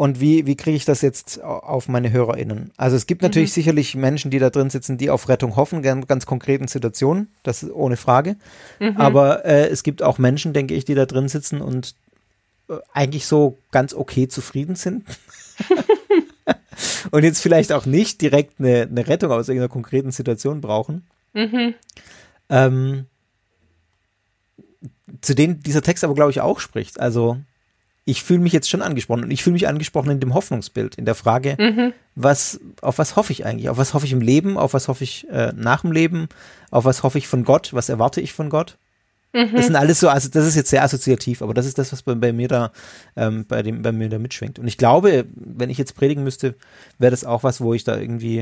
und 0.00 0.18
wie, 0.18 0.46
wie 0.46 0.56
kriege 0.56 0.78
ich 0.78 0.86
das 0.86 1.02
jetzt 1.02 1.42
auf 1.42 1.86
meine 1.86 2.10
HörerInnen? 2.10 2.70
Also 2.78 2.96
es 2.96 3.06
gibt 3.06 3.20
natürlich 3.20 3.50
mhm. 3.50 3.54
sicherlich 3.54 3.94
Menschen, 3.94 4.30
die 4.30 4.38
da 4.38 4.48
drin 4.48 4.70
sitzen, 4.70 4.96
die 4.96 5.10
auf 5.10 5.28
Rettung 5.28 5.56
hoffen, 5.56 5.84
in 5.84 6.06
ganz 6.06 6.24
konkreten 6.24 6.68
Situationen, 6.68 7.28
das 7.42 7.62
ist 7.62 7.70
ohne 7.70 7.98
Frage. 7.98 8.36
Mhm. 8.78 8.96
Aber 8.96 9.44
äh, 9.44 9.68
es 9.68 9.82
gibt 9.82 10.02
auch 10.02 10.16
Menschen, 10.16 10.54
denke 10.54 10.72
ich, 10.72 10.86
die 10.86 10.94
da 10.94 11.04
drin 11.04 11.28
sitzen 11.28 11.60
und 11.60 11.96
äh, 12.70 12.76
eigentlich 12.94 13.26
so 13.26 13.58
ganz 13.72 13.92
okay 13.92 14.26
zufrieden 14.26 14.74
sind. 14.74 15.04
und 17.10 17.22
jetzt 17.22 17.42
vielleicht 17.42 17.70
auch 17.70 17.84
nicht 17.84 18.22
direkt 18.22 18.58
eine, 18.58 18.88
eine 18.90 19.06
Rettung 19.06 19.30
aus 19.30 19.50
irgendeiner 19.50 19.68
konkreten 19.68 20.12
Situation 20.12 20.62
brauchen. 20.62 21.06
Mhm. 21.34 21.74
Ähm, 22.48 23.04
zu 25.20 25.34
denen 25.34 25.60
dieser 25.60 25.82
Text 25.82 26.04
aber, 26.04 26.14
glaube 26.14 26.30
ich, 26.30 26.40
auch 26.40 26.58
spricht. 26.58 26.98
Also 26.98 27.36
ich 28.04 28.22
fühle 28.22 28.40
mich 28.40 28.52
jetzt 28.52 28.68
schon 28.68 28.82
angesprochen 28.82 29.24
und 29.24 29.30
ich 29.30 29.42
fühle 29.42 29.54
mich 29.54 29.68
angesprochen 29.68 30.10
in 30.10 30.20
dem 30.20 30.34
Hoffnungsbild, 30.34 30.96
in 30.96 31.04
der 31.04 31.14
Frage, 31.14 31.56
mhm. 31.58 31.92
was, 32.14 32.60
auf 32.80 32.98
was 32.98 33.16
hoffe 33.16 33.32
ich 33.32 33.44
eigentlich? 33.44 33.68
Auf 33.68 33.78
was 33.78 33.94
hoffe 33.94 34.06
ich 34.06 34.12
im 34.12 34.20
Leben? 34.20 34.56
Auf 34.56 34.74
was 34.74 34.88
hoffe 34.88 35.04
ich 35.04 35.28
äh, 35.30 35.52
nach 35.54 35.82
dem 35.82 35.92
Leben? 35.92 36.28
Auf 36.70 36.84
was 36.84 37.02
hoffe 37.02 37.18
ich 37.18 37.28
von 37.28 37.44
Gott? 37.44 37.72
Was 37.72 37.88
erwarte 37.88 38.20
ich 38.20 38.32
von 38.32 38.50
Gott? 38.50 38.78
Mhm. 39.32 39.50
Das 39.54 39.66
sind 39.66 39.76
alles 39.76 40.00
so, 40.00 40.08
also 40.08 40.28
das 40.28 40.46
ist 40.46 40.56
jetzt 40.56 40.70
sehr 40.70 40.82
assoziativ, 40.82 41.42
aber 41.42 41.54
das 41.54 41.66
ist 41.66 41.78
das, 41.78 41.92
was 41.92 42.02
bei, 42.02 42.14
bei 42.14 42.32
mir 42.32 42.48
da, 42.48 42.72
ähm, 43.16 43.44
bei 43.46 43.62
dem, 43.62 43.82
bei 43.82 43.92
mir 43.92 44.08
da 44.08 44.18
mitschwingt. 44.18 44.58
Und 44.58 44.66
ich 44.66 44.76
glaube, 44.76 45.26
wenn 45.34 45.70
ich 45.70 45.78
jetzt 45.78 45.94
predigen 45.94 46.24
müsste, 46.24 46.54
wäre 46.98 47.10
das 47.10 47.24
auch 47.24 47.44
was, 47.44 47.60
wo 47.60 47.74
ich 47.74 47.84
da 47.84 47.96
irgendwie 47.96 48.40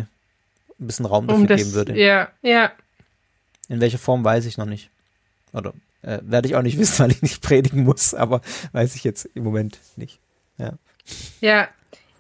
ein 0.81 0.87
bisschen 0.87 1.05
Raum 1.05 1.27
dafür 1.27 1.43
um 1.43 1.47
das, 1.47 1.61
geben 1.61 1.73
würde. 1.75 1.99
Ja, 1.99 2.29
ja. 2.43 2.73
In 3.69 3.81
welcher 3.81 3.99
Form 3.99 4.25
weiß 4.25 4.47
ich 4.47 4.57
noch 4.57 4.65
nicht. 4.67 4.91
Oder 5.53 5.75
äh, 6.03 6.19
Werde 6.23 6.49
ich 6.49 6.57
auch 6.57 6.63
nicht 6.63 6.79
wissen, 6.79 6.99
weil 7.01 7.11
ich 7.11 7.23
nicht 7.23 7.43
predigen 7.43 7.85
muss, 7.85 8.15
aber 8.15 8.41
weiß 8.73 8.95
ich 8.95 9.05
jetzt 9.05 9.29
im 9.35 9.45
Moment 9.45 9.79
nicht. 9.97 10.21
Ja, 10.59 10.75
ja, 11.41 11.69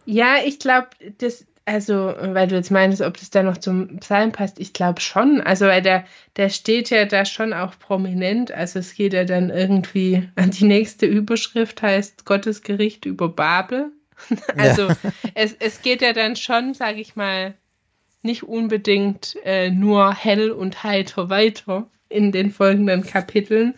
ja 0.04 0.36
ich 0.44 0.58
glaube, 0.58 0.88
das, 1.18 1.44
also, 1.68 2.14
weil 2.16 2.48
du 2.48 2.54
jetzt 2.54 2.70
meinst, 2.70 3.02
ob 3.02 3.18
das 3.18 3.28
da 3.28 3.42
noch 3.42 3.58
zum 3.58 3.98
Psalm 3.98 4.32
passt, 4.32 4.58
ich 4.58 4.72
glaube 4.72 5.02
schon. 5.02 5.42
Also, 5.42 5.66
weil 5.66 5.82
der, 5.82 6.06
der 6.36 6.48
steht 6.48 6.88
ja 6.88 7.04
da 7.04 7.26
schon 7.26 7.52
auch 7.52 7.78
prominent. 7.78 8.50
Also, 8.52 8.78
es 8.78 8.94
geht 8.94 9.12
ja 9.12 9.24
dann 9.24 9.50
irgendwie, 9.50 10.28
die 10.38 10.64
nächste 10.64 11.04
Überschrift 11.04 11.82
heißt 11.82 12.24
Gottes 12.24 12.62
Gericht 12.62 13.04
über 13.04 13.28
Babel. 13.28 13.92
also, 14.56 14.88
ja. 14.88 14.96
es, 15.34 15.54
es 15.60 15.82
geht 15.82 16.00
ja 16.00 16.14
dann 16.14 16.36
schon, 16.36 16.72
sage 16.72 17.00
ich 17.00 17.16
mal, 17.16 17.54
nicht 18.22 18.44
unbedingt 18.44 19.36
äh, 19.44 19.70
nur 19.70 20.14
hell 20.14 20.50
und 20.50 20.82
heiter 20.84 21.28
weiter, 21.28 21.90
in 22.08 22.32
den 22.32 22.50
folgenden 22.50 23.02
Kapiteln. 23.04 23.74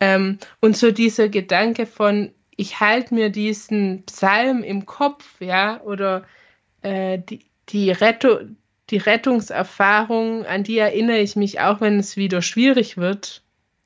Ähm, 0.00 0.38
und 0.60 0.76
so 0.76 0.90
dieser 0.90 1.28
Gedanke 1.28 1.86
von, 1.86 2.30
ich 2.56 2.80
halte 2.80 3.14
mir 3.14 3.30
diesen 3.30 4.04
Psalm 4.04 4.62
im 4.62 4.86
Kopf, 4.86 5.40
ja, 5.40 5.80
oder 5.82 6.24
äh, 6.82 7.18
die, 7.18 7.44
die, 7.68 7.90
Retto, 7.90 8.40
die 8.90 8.98
Rettungserfahrung, 8.98 10.46
an 10.46 10.62
die 10.62 10.78
erinnere 10.78 11.18
ich 11.18 11.36
mich 11.36 11.60
auch, 11.60 11.80
wenn 11.80 11.98
es 11.98 12.16
wieder 12.16 12.42
schwierig 12.42 12.96
wird. 12.96 13.42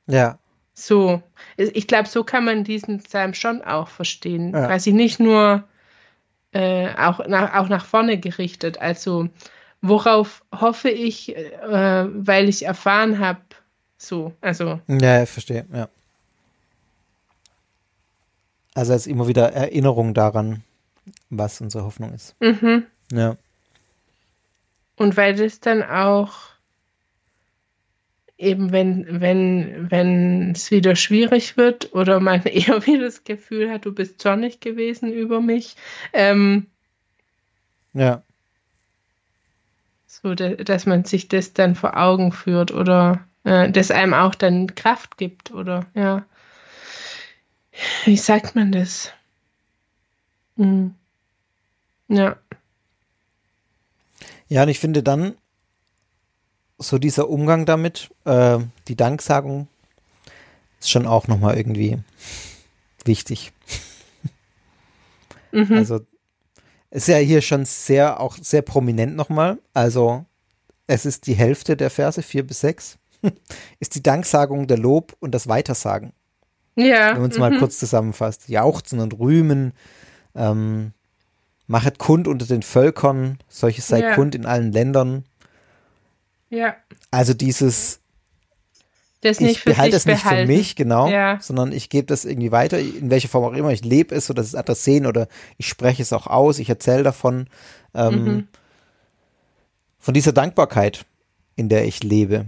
Ja. 0.06 0.38
So, 0.74 1.22
ich 1.56 1.86
glaube, 1.86 2.08
so 2.08 2.24
kann 2.24 2.44
man 2.44 2.64
diesen 2.64 2.98
Psalm 3.02 3.34
schon 3.34 3.62
auch 3.62 3.88
verstehen. 3.88 4.52
Ja. 4.52 4.66
Quasi 4.66 4.92
nicht 4.92 5.20
nur 5.20 5.64
äh, 6.52 6.88
auch, 6.96 7.26
nach, 7.26 7.54
auch 7.54 7.68
nach 7.68 7.84
vorne 7.84 8.18
gerichtet. 8.18 8.80
Also, 8.80 9.28
worauf 9.82 10.42
hoffe 10.58 10.90
ich, 10.90 11.36
äh, 11.36 12.06
weil 12.08 12.48
ich 12.48 12.64
erfahren 12.64 13.18
habe, 13.18 13.40
so, 14.02 14.32
also. 14.40 14.80
Ja, 14.88 15.22
ich 15.22 15.28
verstehe, 15.28 15.66
ja. 15.74 15.88
Also 18.74 18.94
es 18.94 19.02
ist 19.02 19.06
immer 19.08 19.28
wieder 19.28 19.52
Erinnerung 19.52 20.14
daran, 20.14 20.64
was 21.28 21.60
unsere 21.60 21.84
Hoffnung 21.84 22.14
ist. 22.14 22.34
Mhm. 22.40 22.86
Ja. 23.12 23.36
Und 24.96 25.18
weil 25.18 25.34
das 25.34 25.60
dann 25.60 25.82
auch 25.82 26.32
eben, 28.38 28.72
wenn, 28.72 29.20
wenn, 29.20 29.90
wenn 29.90 30.52
es 30.52 30.70
wieder 30.70 30.96
schwierig 30.96 31.58
wird 31.58 31.94
oder 31.94 32.20
man 32.20 32.42
eher 32.44 32.86
wieder 32.86 33.02
das 33.02 33.24
Gefühl 33.24 33.70
hat, 33.70 33.84
du 33.84 33.92
bist 33.92 34.18
zornig 34.18 34.60
gewesen 34.60 35.12
über 35.12 35.42
mich. 35.42 35.76
Ähm, 36.14 36.68
ja. 37.92 38.22
So, 40.06 40.34
dass 40.34 40.86
man 40.86 41.04
sich 41.04 41.28
das 41.28 41.52
dann 41.52 41.74
vor 41.74 41.98
Augen 41.98 42.32
führt 42.32 42.72
oder 42.72 43.26
äh, 43.44 43.70
das 43.70 43.90
einem 43.90 44.14
auch 44.14 44.34
dann 44.34 44.74
Kraft 44.74 45.16
gibt 45.16 45.50
oder 45.50 45.86
ja. 45.94 46.24
Wie 48.04 48.16
sagt 48.16 48.54
man 48.54 48.72
das? 48.72 49.12
Hm. 50.56 50.94
Ja. 52.08 52.36
Ja, 54.48 54.64
und 54.64 54.68
ich 54.68 54.80
finde 54.80 55.02
dann 55.02 55.34
so 56.78 56.98
dieser 56.98 57.28
Umgang 57.28 57.66
damit, 57.66 58.10
äh, 58.24 58.58
die 58.88 58.96
Danksagung, 58.96 59.68
ist 60.80 60.90
schon 60.90 61.06
auch 61.06 61.28
nochmal 61.28 61.56
irgendwie 61.56 61.98
wichtig. 63.04 63.52
Mhm. 65.52 65.72
Also 65.74 66.00
ist 66.90 67.08
ja 67.08 67.16
hier 67.18 67.42
schon 67.42 67.64
sehr, 67.64 68.20
auch 68.20 68.36
sehr 68.36 68.62
prominent 68.62 69.14
nochmal. 69.14 69.58
Also 69.74 70.24
es 70.86 71.06
ist 71.06 71.26
die 71.26 71.34
Hälfte 71.34 71.76
der 71.76 71.90
Verse, 71.90 72.22
vier 72.22 72.46
bis 72.46 72.60
sechs. 72.60 72.98
ist 73.80 73.94
die 73.94 74.02
Danksagung, 74.02 74.66
der 74.66 74.78
Lob 74.78 75.16
und 75.20 75.32
das 75.32 75.48
Weitersagen. 75.48 76.12
Ja. 76.76 77.14
Wenn 77.14 77.22
man 77.22 77.30
es 77.30 77.38
mal 77.38 77.50
mhm. 77.50 77.58
kurz 77.58 77.78
zusammenfasst. 77.78 78.48
Jauchzen 78.48 79.00
und 79.00 79.18
rühmen, 79.18 79.72
ähm, 80.34 80.92
machet 81.66 81.98
kund 81.98 82.26
unter 82.28 82.46
den 82.46 82.62
Völkern, 82.62 83.38
solches 83.48 83.88
sei 83.88 84.00
ja. 84.00 84.14
kund 84.14 84.34
in 84.34 84.46
allen 84.46 84.72
Ländern. 84.72 85.24
Ja. 86.48 86.74
Also 87.10 87.34
dieses, 87.34 88.00
das 89.20 89.40
ich 89.40 89.64
behalte 89.64 89.96
es 89.96 90.06
nicht 90.06 90.22
behalten. 90.22 90.46
für 90.46 90.56
mich, 90.56 90.76
genau, 90.76 91.08
ja. 91.08 91.38
sondern 91.40 91.72
ich 91.72 91.90
gebe 91.90 92.06
das 92.06 92.24
irgendwie 92.24 92.52
weiter, 92.52 92.78
in 92.78 93.10
welcher 93.10 93.28
Form 93.28 93.44
auch 93.44 93.56
immer. 93.56 93.70
Ich 93.70 93.84
lebe 93.84 94.14
es 94.14 94.30
oder 94.30 94.42
es 94.42 94.54
andere 94.54 94.76
sehen 94.76 95.06
oder 95.06 95.28
ich 95.58 95.68
spreche 95.68 96.02
es 96.02 96.12
auch 96.12 96.26
aus, 96.26 96.58
ich 96.58 96.68
erzähle 96.68 97.02
davon. 97.02 97.46
Ähm, 97.94 98.24
mhm. 98.24 98.48
Von 99.98 100.14
dieser 100.14 100.32
Dankbarkeit, 100.32 101.04
in 101.56 101.68
der 101.68 101.84
ich 101.84 102.02
lebe 102.02 102.46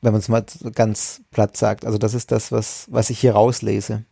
wenn 0.00 0.12
man 0.12 0.20
es 0.20 0.28
mal 0.28 0.44
ganz 0.74 1.22
platt 1.30 1.56
sagt. 1.56 1.84
Also 1.84 1.98
das 1.98 2.14
ist 2.14 2.30
das, 2.30 2.52
was, 2.52 2.86
was 2.90 3.10
ich 3.10 3.18
hier 3.18 3.32
rauslese. 3.32 4.04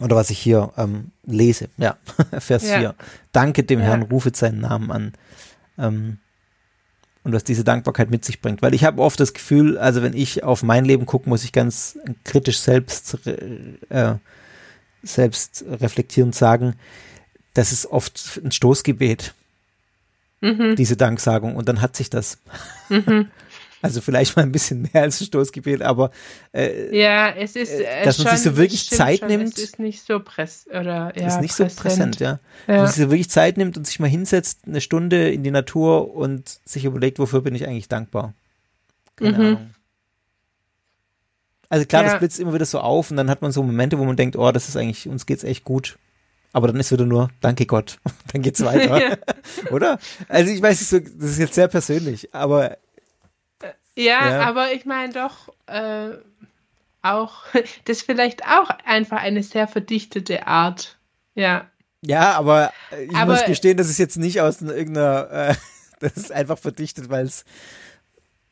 Oder 0.00 0.16
was 0.16 0.30
ich 0.30 0.38
hier 0.38 0.72
ähm, 0.76 1.12
lese. 1.24 1.68
Ja, 1.78 1.96
Vers 2.38 2.68
ja. 2.68 2.78
4. 2.78 2.94
Danke 3.32 3.64
dem 3.64 3.80
ja. 3.80 3.86
Herrn, 3.86 4.02
rufet 4.02 4.36
seinen 4.36 4.60
Namen 4.60 4.90
an. 4.90 5.12
Ähm, 5.78 6.18
und 7.26 7.32
was 7.32 7.44
diese 7.44 7.64
Dankbarkeit 7.64 8.10
mit 8.10 8.24
sich 8.24 8.40
bringt. 8.40 8.62
Weil 8.62 8.74
ich 8.74 8.84
habe 8.84 9.02
oft 9.02 9.18
das 9.18 9.34
Gefühl, 9.34 9.78
also 9.78 10.02
wenn 10.02 10.14
ich 10.14 10.44
auf 10.44 10.62
mein 10.62 10.84
Leben 10.84 11.06
gucke, 11.06 11.28
muss 11.28 11.44
ich 11.44 11.52
ganz 11.52 11.98
kritisch 12.22 12.60
selbst, 12.60 13.18
äh, 13.26 14.14
selbst 15.02 15.64
reflektierend 15.68 16.36
sagen, 16.36 16.74
das 17.54 17.72
ist 17.72 17.86
oft 17.86 18.40
ein 18.44 18.52
Stoßgebet, 18.52 19.34
mhm. 20.40 20.76
diese 20.76 20.96
Danksagung. 20.96 21.56
Und 21.56 21.68
dann 21.68 21.80
hat 21.80 21.96
sich 21.96 22.10
das. 22.10 22.38
Mhm. 22.88 23.30
Also 23.82 24.00
vielleicht 24.00 24.36
mal 24.36 24.42
ein 24.42 24.52
bisschen 24.52 24.88
mehr 24.92 25.02
als 25.02 25.20
ein 25.20 25.26
Stoßgebet, 25.26 25.82
aber 25.82 26.10
äh, 26.52 26.98
ja, 26.98 27.30
es 27.30 27.56
ist, 27.56 27.70
äh, 27.72 28.04
dass 28.04 28.18
man 28.18 28.28
schon, 28.28 28.36
sich 28.36 28.44
so 28.44 28.56
wirklich 28.56 28.88
Zeit 28.88 29.18
schon, 29.20 29.28
nimmt. 29.28 29.56
Es 29.56 29.62
ist 29.62 29.78
nicht 29.78 30.02
so 30.04 30.18
press 30.18 30.66
oder 30.70 31.12
ja, 31.14 31.26
ist 31.28 31.40
nicht 31.40 31.54
präsent. 31.56 31.72
so 31.72 31.82
präsent, 31.82 32.20
ja. 32.20 32.40
Ja. 32.66 32.74
Dass 32.74 32.76
man 32.78 32.86
sich 32.88 33.04
so 33.04 33.10
wirklich 33.10 33.30
Zeit 33.30 33.56
nimmt 33.58 33.76
und 33.76 33.86
sich 33.86 34.00
mal 34.00 34.08
hinsetzt, 34.08 34.60
eine 34.66 34.80
Stunde 34.80 35.30
in 35.30 35.42
die 35.42 35.50
Natur 35.50 36.14
und 36.14 36.58
sich 36.64 36.84
überlegt, 36.86 37.18
wofür 37.18 37.42
bin 37.42 37.54
ich 37.54 37.66
eigentlich 37.66 37.88
dankbar. 37.88 38.32
Keine 39.16 39.32
Mhm. 39.38 39.44
Ahnung. 39.44 39.70
Also 41.68 41.84
klar, 41.84 42.04
Ja. 42.04 42.10
das 42.10 42.18
blitzt 42.20 42.38
immer 42.40 42.54
wieder 42.54 42.64
so 42.66 42.78
auf 42.80 43.10
und 43.10 43.16
dann 43.16 43.28
hat 43.28 43.42
man 43.42 43.52
so 43.52 43.62
Momente, 43.62 43.98
wo 43.98 44.04
man 44.04 44.16
denkt, 44.16 44.36
oh, 44.36 44.52
das 44.52 44.68
ist 44.68 44.76
eigentlich, 44.76 45.08
uns 45.08 45.26
geht's 45.26 45.44
echt 45.44 45.64
gut. 45.64 45.98
Aber 46.52 46.68
dann 46.68 46.76
ist 46.80 46.92
wieder 46.92 47.04
nur, 47.04 47.28
danke 47.42 47.66
Gott. 47.66 47.98
Dann 48.32 48.40
geht's 48.40 48.64
weiter. 48.64 49.18
Oder? 49.72 49.98
Also 50.28 50.50
ich 50.50 50.62
weiß 50.62 50.80
nicht 50.80 50.88
so, 50.88 50.98
das 51.00 51.32
ist 51.32 51.38
jetzt 51.38 51.54
sehr 51.54 51.68
persönlich, 51.68 52.32
aber 52.34 52.78
Ja, 53.96 54.28
Ja. 54.30 54.40
aber 54.42 54.72
ich 54.72 54.84
meine 54.84 55.12
doch 55.12 55.48
äh, 55.66 56.10
auch, 57.02 57.44
das 57.84 57.98
ist 57.98 58.02
vielleicht 58.06 58.44
auch 58.46 58.68
einfach 58.84 59.18
eine 59.22 59.42
sehr 59.42 59.66
verdichtete 59.68 60.46
Art. 60.46 60.98
Ja. 61.34 61.70
ja, 62.02 62.32
aber 62.32 62.72
ich 63.08 63.14
Aber- 63.14 63.32
muss 63.32 63.44
gestehen, 63.44 63.76
das 63.76 63.88
ist 63.90 63.98
jetzt 63.98 64.16
nicht 64.16 64.40
aus 64.40 64.62
irgendeiner, 64.62 65.30
äh, 65.30 65.54
das 66.00 66.12
ist 66.16 66.32
einfach 66.32 66.58
verdichtet, 66.58 67.08
weil 67.10 67.24
es 67.26 67.44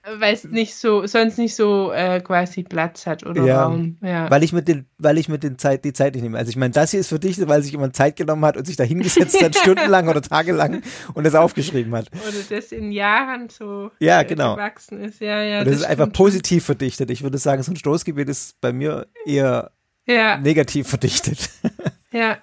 Weil 0.07 0.35
es 0.35 0.45
nicht 0.45 0.75
so, 0.75 1.07
sonst 1.07 1.39
nicht 1.39 1.55
so 1.55 1.91
äh, 1.91 2.21
quasi 2.21 2.63
Platz 2.63 3.07
hat 3.07 3.25
oder 3.25 3.43
Ja. 3.43 3.65
Raum. 3.65 3.97
Ja. 4.03 4.31
Weil 4.31 4.43
ich 4.43 4.53
mit 4.53 4.69
den, 4.69 4.85
weil 4.99 5.17
ich 5.17 5.31
mit 5.31 5.43
den 5.43 5.57
Zeit, 5.57 5.83
die 5.83 5.95
Zeit 5.95 6.15
nicht 6.15 6.23
nehme. 6.23 6.37
Also 6.37 6.51
ich 6.51 6.57
meine, 6.57 6.73
das 6.73 6.91
hier 6.91 7.01
ist 7.01 7.09
verdichtet, 7.09 7.49
weil 7.49 7.63
sich 7.63 7.73
jemand 7.73 7.97
Zeit 7.97 8.17
genommen 8.17 8.45
hat 8.45 8.59
und 8.59 8.67
sich 8.67 8.77
da 8.77 8.85
hingesetzt 8.85 9.43
hat, 9.43 9.57
stundenlang 9.57 10.09
oder 10.09 10.21
tagelang 10.21 10.83
und 11.15 11.25
das 11.25 11.35
aufgeschrieben 11.35 11.95
hat. 11.95 12.11
Oder 12.13 12.37
das 12.51 12.71
in 12.71 12.93
Jahren 12.93 13.49
so 13.49 13.91
Ja, 13.99 14.21
äh, 14.21 14.25
genau. 14.27 14.57
gewachsen 14.57 15.01
ist. 15.01 15.21
Ja, 15.21 15.43
ja. 15.43 15.61
Und 15.61 15.69
das, 15.69 15.77
ist 15.77 15.85
einfach 15.85 16.13
positiv 16.13 16.67
verdichtet. 16.67 17.11
Ich 17.11 17.23
würde 17.23 17.39
sagen, 17.39 17.63
so 17.63 17.73
ein 17.73 17.77
Stoßgebiet 17.77 18.29
ist 18.29 18.61
bei 18.61 18.75
mir 18.75 19.07
eher 19.25 19.71
Ja, 20.05 20.37
negativ 20.37 20.87
verdichtet. 20.87 21.49
ja. 22.13 22.37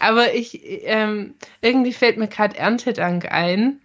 Aber 0.00 0.34
ich, 0.34 0.60
ähm, 0.64 1.34
irgendwie 1.60 1.92
fällt 1.92 2.18
mir 2.18 2.26
gerade 2.26 2.56
Erntedank 2.56 3.30
ein. 3.30 3.80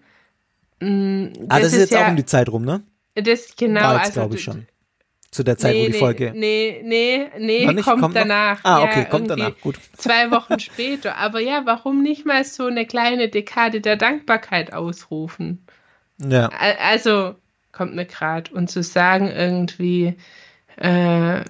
Mm, 0.80 1.28
ah, 1.50 1.60
das, 1.60 1.74
ist 1.74 1.80
jetzt 1.80 1.94
ja, 1.94 2.06
auch 2.06 2.10
um 2.10 2.16
die 2.16 2.26
Zeit 2.26 2.50
rum, 2.50 2.66
ne? 2.66 2.82
Das 3.16 3.56
genau, 3.56 3.82
War 3.82 3.94
jetzt, 3.96 4.06
also 4.08 4.20
glaube 4.22 4.36
ich, 4.36 4.44
schon. 4.44 4.68
Zu 5.32 5.44
der 5.44 5.58
Zeit, 5.58 5.74
nee, 5.74 5.82
wo 5.82 5.86
die 5.88 5.92
nee, 5.94 5.98
Folge. 6.00 6.32
Nee, 6.36 6.82
nee, 6.84 7.30
nee, 7.40 7.66
Noch 7.66 7.74
nicht? 7.74 7.86
kommt, 7.86 8.02
Kommt 8.02 8.14
noch? 8.14 8.22
danach. 8.22 8.60
Ah, 8.64 8.80
Ja, 8.82 8.86
okay, 8.86 9.06
kommt 9.10 9.30
danach. 9.32 9.60
Gut. 9.62 9.80
Zwei 9.98 10.30
Wochen 10.30 10.60
später. 10.60 11.18
Aber 11.18 11.40
ja, 11.40 11.64
warum 11.66 12.04
nicht 12.04 12.26
mal 12.26 12.44
so 12.44 12.68
eine 12.68 12.86
kleine 12.86 13.30
Dekade 13.30 13.82
der 13.82 13.96
Dankbarkeit 13.96 14.74
ausrufen? 14.74 15.66
Ja. 16.20 16.50
Also, 16.50 17.34
kommt 17.72 17.96
mir 17.96 18.06
gerade. 18.06 18.54
Und 18.54 18.70
zu 18.70 18.84
sagen 18.84 19.28
irgendwie, 19.32 20.16
äh, 20.78 21.42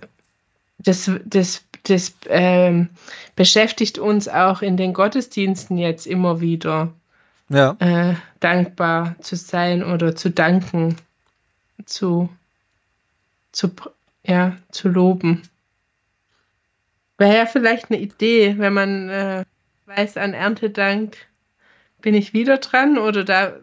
das, 0.77 1.11
das, 1.25 1.65
das 1.83 2.15
ähm, 2.29 2.87
beschäftigt 3.35 3.99
uns 3.99 4.29
auch 4.29 4.61
in 4.61 4.77
den 4.77 4.93
Gottesdiensten 4.93 5.77
jetzt 5.77 6.07
immer 6.07 6.39
wieder, 6.39 6.93
Ja. 7.49 7.75
äh, 7.79 8.13
dankbar 8.39 9.15
zu 9.19 9.35
sein 9.35 9.83
oder 9.83 10.15
zu 10.15 10.29
danken, 10.29 10.95
zu, 11.85 12.29
zu, 13.51 13.71
ja, 14.25 14.55
zu 14.71 14.89
loben. 14.89 15.43
Wäre 17.17 17.37
ja 17.37 17.45
vielleicht 17.45 17.91
eine 17.91 17.99
Idee, 17.99 18.55
wenn 18.57 18.73
man 18.73 19.09
äh, 19.09 19.45
weiß, 19.85 20.17
an 20.17 20.33
Erntedank 20.33 21.17
bin 22.01 22.15
ich 22.15 22.33
wieder 22.33 22.57
dran 22.57 22.97
oder 22.97 23.23
da 23.23 23.53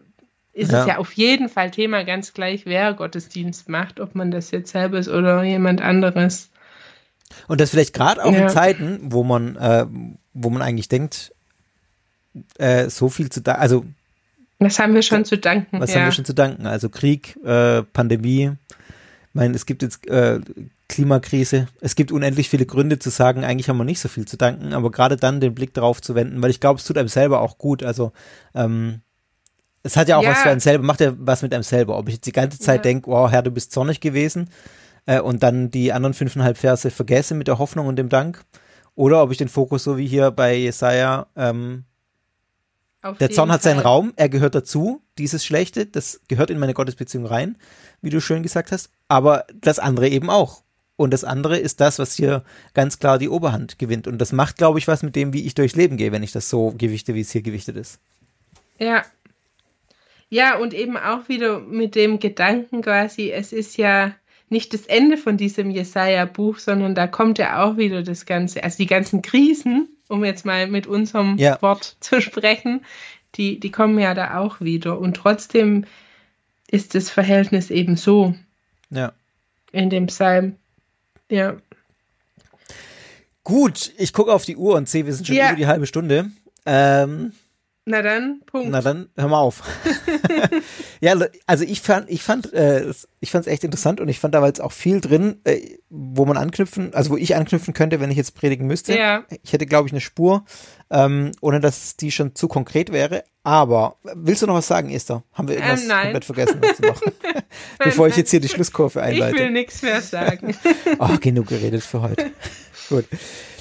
ist 0.53 0.71
Ja. 0.71 0.81
es 0.81 0.87
ja 0.87 0.97
auf 0.97 1.13
jeden 1.13 1.47
Fall 1.47 1.71
Thema 1.71 2.03
ganz 2.03 2.33
gleich, 2.33 2.65
wer 2.65 2.93
Gottesdienst 2.93 3.69
macht, 3.69 3.99
ob 3.99 4.15
man 4.15 4.31
das 4.31 4.51
jetzt 4.51 4.71
selber 4.71 4.97
ist 4.99 5.07
oder 5.07 5.43
jemand 5.43 5.81
anderes. 5.81 6.49
Und 7.47 7.61
das 7.61 7.69
vielleicht 7.69 7.93
gerade 7.93 8.23
auch 8.25 8.33
Ja. 8.33 8.39
in 8.39 8.49
Zeiten, 8.49 8.99
wo 9.11 9.23
man, 9.23 9.55
äh, 9.55 9.85
wo 10.33 10.49
man 10.49 10.61
eigentlich 10.61 10.89
denkt, 10.89 11.33
äh, 12.57 12.89
so 12.89 13.09
viel 13.09 13.29
zu 13.29 13.41
da, 13.41 13.53
also 13.53 13.85
Was 14.61 14.79
haben 14.79 14.93
wir 14.93 15.01
schon 15.01 15.25
zu 15.25 15.37
danken? 15.37 15.79
was 15.79 15.91
ja. 15.91 15.99
haben 15.99 16.05
wir 16.07 16.11
schon 16.11 16.25
zu 16.25 16.35
danken? 16.35 16.67
Also 16.67 16.89
Krieg, 16.89 17.35
äh, 17.43 17.81
Pandemie, 17.81 18.51
ich 18.69 19.33
meine, 19.33 19.55
es 19.55 19.65
gibt 19.65 19.81
jetzt 19.81 20.07
äh, 20.07 20.39
Klimakrise, 20.87 21.67
es 21.79 21.95
gibt 21.95 22.11
unendlich 22.11 22.49
viele 22.49 22.65
Gründe 22.65 22.99
zu 22.99 23.09
sagen, 23.09 23.43
eigentlich 23.43 23.69
haben 23.69 23.77
wir 23.77 23.85
nicht 23.85 23.99
so 23.99 24.07
viel 24.07 24.25
zu 24.25 24.37
danken, 24.37 24.73
aber 24.73 24.91
gerade 24.91 25.17
dann 25.17 25.39
den 25.39 25.55
Blick 25.55 25.73
darauf 25.73 26.01
zu 26.01 26.15
wenden, 26.15 26.41
weil 26.43 26.51
ich 26.51 26.59
glaube, 26.59 26.79
es 26.79 26.85
tut 26.85 26.97
einem 26.97 27.07
selber 27.07 27.41
auch 27.41 27.57
gut. 27.57 27.81
Also 27.81 28.11
ähm, 28.53 29.01
es 29.83 29.97
hat 29.97 30.07
ja 30.09 30.17
auch 30.17 30.23
Ja. 30.23 30.31
was 30.31 30.41
für 30.41 30.49
einen 30.49 30.59
selber, 30.59 30.83
macht 30.83 30.99
ja 31.01 31.13
was 31.17 31.41
mit 31.41 31.53
einem 31.53 31.63
selber. 31.63 31.97
Ob 31.97 32.07
ich 32.07 32.15
jetzt 32.15 32.27
die 32.27 32.31
ganze 32.31 32.59
Zeit 32.59 32.79
Ja. 32.79 32.83
denke, 32.83 33.09
wow, 33.09 33.31
Herr, 33.31 33.41
du 33.41 33.49
bist 33.51 33.71
zornig 33.71 33.99
gewesen 33.99 34.49
äh, 35.07 35.19
und 35.19 35.41
dann 35.41 35.71
die 35.71 35.91
anderen 35.91 36.13
fünfeinhalb 36.13 36.57
Verse 36.57 36.91
vergesse 36.91 37.33
mit 37.33 37.47
der 37.47 37.57
Hoffnung 37.57 37.87
und 37.87 37.95
dem 37.95 38.09
Dank. 38.09 38.43
Oder 38.93 39.23
ob 39.23 39.31
ich 39.31 39.37
den 39.37 39.47
Fokus 39.49 39.85
so 39.85 39.97
wie 39.97 40.05
hier 40.05 40.29
bei 40.29 40.55
Jesaja 40.55 41.27
ähm, 41.35 41.85
Auf 43.01 43.17
der 43.17 43.31
Zorn 43.31 43.51
hat 43.51 43.63
seinen 43.63 43.77
Fall. 43.77 43.85
Raum, 43.85 44.13
er 44.15 44.29
gehört 44.29 44.53
dazu, 44.53 45.01
dieses 45.17 45.43
Schlechte, 45.43 45.85
das 45.85 46.21
gehört 46.27 46.49
in 46.51 46.59
meine 46.59 46.73
Gottesbeziehung 46.73 47.25
rein, 47.25 47.57
wie 48.01 48.09
du 48.09 48.21
schön 48.21 48.43
gesagt 48.43 48.71
hast, 48.71 48.91
aber 49.07 49.45
das 49.53 49.79
andere 49.79 50.07
eben 50.07 50.29
auch. 50.29 50.63
Und 50.97 51.11
das 51.11 51.23
andere 51.23 51.57
ist 51.57 51.81
das, 51.81 51.97
was 51.97 52.13
hier 52.13 52.43
ganz 52.75 52.99
klar 52.99 53.17
die 53.17 53.29
Oberhand 53.29 53.79
gewinnt. 53.79 54.07
Und 54.07 54.19
das 54.19 54.31
macht, 54.33 54.57
glaube 54.57 54.77
ich, 54.77 54.87
was 54.87 55.01
mit 55.01 55.15
dem, 55.15 55.33
wie 55.33 55.47
ich 55.47 55.55
durchs 55.55 55.75
Leben 55.75 55.97
gehe, 55.97 56.11
wenn 56.11 56.21
ich 56.21 56.31
das 56.31 56.47
so 56.47 56.75
gewichte, 56.77 57.15
wie 57.15 57.21
es 57.21 57.31
hier 57.31 57.41
gewichtet 57.41 57.75
ist. 57.75 57.99
Ja. 58.77 59.03
Ja, 60.29 60.57
und 60.57 60.73
eben 60.75 60.97
auch 60.97 61.27
wieder 61.27 61.59
mit 61.59 61.95
dem 61.95 62.19
Gedanken 62.19 62.83
quasi, 62.83 63.31
es 63.31 63.51
ist 63.51 63.77
ja 63.77 64.13
nicht 64.51 64.73
das 64.73 64.85
Ende 64.85 65.17
von 65.17 65.37
diesem 65.37 65.71
Jesaja-Buch, 65.71 66.57
sondern 66.59 66.93
da 66.95 67.07
kommt 67.07 67.37
ja 67.37 67.63
auch 67.63 67.77
wieder 67.77 68.03
das 68.03 68.25
Ganze, 68.25 68.63
also 68.63 68.77
die 68.77 68.85
ganzen 68.87 69.21
Krisen, 69.21 69.87
um 70.09 70.23
jetzt 70.25 70.45
mal 70.45 70.67
mit 70.67 70.87
unserem 70.87 71.37
Ja. 71.37 71.61
Wort 71.61 71.95
zu 72.01 72.21
sprechen, 72.21 72.85
die, 73.35 73.59
die 73.59 73.71
kommen 73.71 73.97
ja 73.97 74.13
da 74.13 74.37
auch 74.37 74.59
wieder. 74.61 74.99
Und 74.99 75.15
trotzdem 75.15 75.85
ist 76.69 76.95
das 76.95 77.09
Verhältnis 77.09 77.69
eben 77.71 77.95
so 77.95 78.35
Ja. 78.89 79.13
in 79.71 79.89
dem 79.89 80.07
Psalm. 80.07 80.57
Ja. 81.29 81.55
Gut, 83.43 83.91
ich 83.97 84.13
gucke 84.13 84.31
auf 84.33 84.45
die 84.45 84.55
Uhr 84.57 84.75
und 84.75 84.87
sehe, 84.87 85.05
wir 85.05 85.13
sind 85.13 85.25
schon 85.27 85.35
Ja. 85.35 85.47
über 85.49 85.55
die 85.57 85.67
halbe 85.67 85.87
Stunde. 85.87 86.29
Ähm, 86.65 87.31
Na 87.85 88.03
dann, 88.03 88.41
Punkt. 88.45 88.69
Na 88.69 88.79
dann, 88.81 89.09
hör 89.17 89.27
mal 89.27 89.39
auf. 89.39 89.63
ja, 91.01 91.15
also 91.47 91.63
ich 91.63 91.81
fand, 91.81 92.09
ich 92.11 92.21
fand, 92.21 92.53
äh, 92.53 92.79
es- 92.81 93.07
ich 93.19 93.31
fand 93.31 93.45
es 93.47 93.51
echt 93.51 93.63
interessant 93.63 93.99
und 93.99 94.07
ich 94.07 94.19
fand 94.19 94.35
da 94.35 94.41
war 94.41 94.47
jetzt 94.47 94.61
auch 94.61 94.71
viel 94.71 95.01
drin, 95.01 95.39
äh, 95.45 95.77
wo 95.89 96.25
man 96.25 96.37
anknüpfen, 96.37 96.93
also 96.93 97.09
wo 97.11 97.17
ich 97.17 97.35
anknüpfen 97.35 97.73
könnte, 97.73 97.99
wenn 97.99 98.11
ich 98.11 98.17
jetzt 98.17 98.35
predigen 98.35 98.67
müsste. 98.67 98.95
Ja. 98.97 99.23
Ich 99.43 99.51
hätte, 99.53 99.65
glaube 99.65 99.87
ich, 99.87 99.93
eine 99.93 100.01
Spur, 100.01 100.45
ähm, 100.91 101.31
ohne 101.41 101.59
dass 101.59 101.95
die 101.97 102.11
schon 102.11 102.35
zu 102.35 102.47
konkret 102.47 102.91
wäre. 102.91 103.23
Aber 103.43 103.95
willst 104.13 104.43
du 104.43 104.47
noch 104.47 104.53
was 104.55 104.67
sagen, 104.67 104.91
Esther? 104.91 105.23
Haben 105.33 105.47
wir 105.47 105.55
irgendwas 105.55 105.83
Ähm, 105.85 105.89
komplett 105.89 106.25
vergessen 106.25 106.61
zu 106.75 106.81
machen? 106.83 107.11
Bevor 107.79 108.07
ich 108.07 108.15
jetzt 108.15 108.29
hier 108.29 108.39
die 108.39 108.49
Schlusskurve 108.49 108.99
Ich 108.99 109.15
will 109.15 109.23
einleite. 109.23 109.49
nichts 109.49 109.81
mehr 109.81 110.01
sagen. 110.01 110.55
Oh, 110.99 111.17
genug 111.19 111.47
geredet 111.47 111.81
für 111.81 112.01
heute. 112.03 112.29
Gut. 112.89 113.05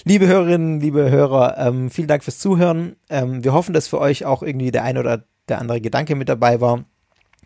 Liebe 0.05 0.27
Hörerinnen, 0.27 0.81
liebe 0.81 1.11
Hörer, 1.11 1.59
ähm, 1.59 1.91
vielen 1.91 2.09
Dank 2.09 2.25
fürs 2.25 2.39
Zuhören. 2.39 2.97
Ähm, 3.11 3.45
wir 3.45 3.53
hoffen, 3.53 3.75
dass 3.75 3.89
für 3.89 4.01
euch 4.01 4.25
auch 4.25 4.43
irgendwie 4.43 4.71
der 4.71 4.85
ein 4.85 4.97
oder 4.97 5.25
der 5.49 5.59
andere 5.59 5.81
Gedanke 5.81 6.15
mit 6.15 6.29
dabei 6.29 6.61
war, 6.61 6.85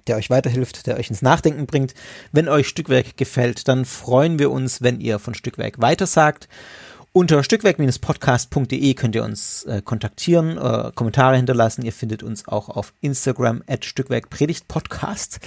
der 0.07 0.17
euch 0.17 0.31
weiterhilft, 0.31 0.87
der 0.87 0.97
euch 0.97 1.11
ins 1.11 1.23
Nachdenken 1.23 1.67
bringt. 1.67 1.95
Wenn 2.31 2.49
euch 2.49 2.69
Stückwerk 2.69 3.17
gefällt, 3.17 3.67
dann 3.67 3.85
freuen 3.85 4.39
wir 4.39 4.53
uns, 4.53 4.83
wenn 4.83 5.01
ihr 5.01 5.19
von 5.19 5.35
Stückwerk 5.35 5.81
weitersagt. 5.81 6.49
Unter 7.13 7.43
stückwerk-podcast.de 7.43 8.95
könnt 8.95 9.15
ihr 9.15 9.25
uns 9.25 9.65
äh, 9.65 9.83
kontaktieren, 9.83 10.57
äh, 10.57 10.93
Kommentare 10.95 11.37
hinterlassen. 11.37 11.85
Ihr 11.85 11.93
findet 11.93 12.23
uns 12.23 12.47
auch 12.47 12.69
auf 12.69 12.93
Instagram 13.01 13.63
at 13.67 13.85
Stückwerk-Predigt-Podcast. 13.85 15.41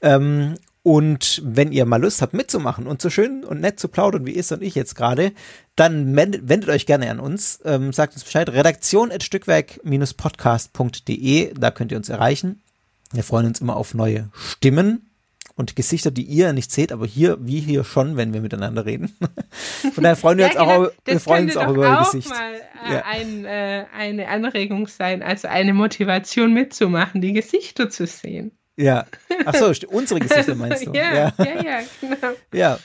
Ähm, 0.00 0.54
und 0.86 1.42
wenn 1.44 1.72
ihr 1.72 1.84
mal 1.84 2.00
Lust 2.00 2.22
habt 2.22 2.32
mitzumachen 2.32 2.86
und 2.86 3.02
so 3.02 3.10
schön 3.10 3.42
und 3.42 3.60
nett 3.60 3.80
zu 3.80 3.88
plaudern, 3.88 4.24
wie 4.24 4.30
ist 4.30 4.52
und 4.52 4.62
ich 4.62 4.76
jetzt 4.76 4.94
gerade, 4.94 5.32
dann 5.74 6.14
wendet, 6.14 6.48
wendet 6.48 6.70
euch 6.70 6.86
gerne 6.86 7.10
an 7.10 7.18
uns, 7.18 7.58
ähm, 7.64 7.92
sagt 7.92 8.14
uns 8.14 8.22
Bescheid. 8.22 8.48
Redaktion 8.48 9.10
at 9.10 9.24
Stückwerk-podcast.de, 9.24 11.54
da 11.58 11.72
könnt 11.72 11.90
ihr 11.90 11.98
uns 11.98 12.08
erreichen. 12.08 12.62
Wir 13.10 13.24
freuen 13.24 13.46
uns 13.46 13.60
immer 13.60 13.74
auf 13.74 13.94
neue 13.94 14.28
Stimmen 14.32 15.10
und 15.56 15.74
Gesichter, 15.74 16.12
die 16.12 16.22
ihr 16.22 16.52
nicht 16.52 16.70
seht, 16.70 16.92
aber 16.92 17.04
hier, 17.04 17.36
wie 17.40 17.58
hier 17.58 17.82
schon, 17.82 18.16
wenn 18.16 18.32
wir 18.32 18.40
miteinander 18.40 18.86
reden. 18.86 19.12
Von 19.92 20.04
daher 20.04 20.14
freuen 20.14 20.38
wir 20.38 20.46
uns 20.46 20.56
auch, 20.56 20.68
wir 20.68 20.92
das 21.02 21.24
freuen 21.24 21.46
uns 21.46 21.56
auch 21.56 21.70
über 21.70 21.82
euer 21.82 21.98
Gesicht. 22.04 22.28
mal 22.28 22.52
äh, 22.88 22.94
Ja. 22.94 23.02
ein, 23.04 23.44
äh, 23.44 23.86
eine 23.92 24.28
Anregung 24.28 24.86
sein, 24.86 25.24
also 25.24 25.48
eine 25.48 25.74
Motivation 25.74 26.52
mitzumachen, 26.52 27.20
die 27.20 27.32
Gesichter 27.32 27.90
zu 27.90 28.06
sehen. 28.06 28.52
Ja. 28.76 29.06
Ach 29.44 29.54
so, 29.54 29.72
unsere 29.88 30.20
Gesichter 30.20 30.54
meinst 30.56 30.86
du? 30.86 30.92
ja, 30.92 31.14
ja, 31.14 31.32
ja, 31.38 31.80
genau. 32.00 32.32
Ja. 32.52 32.78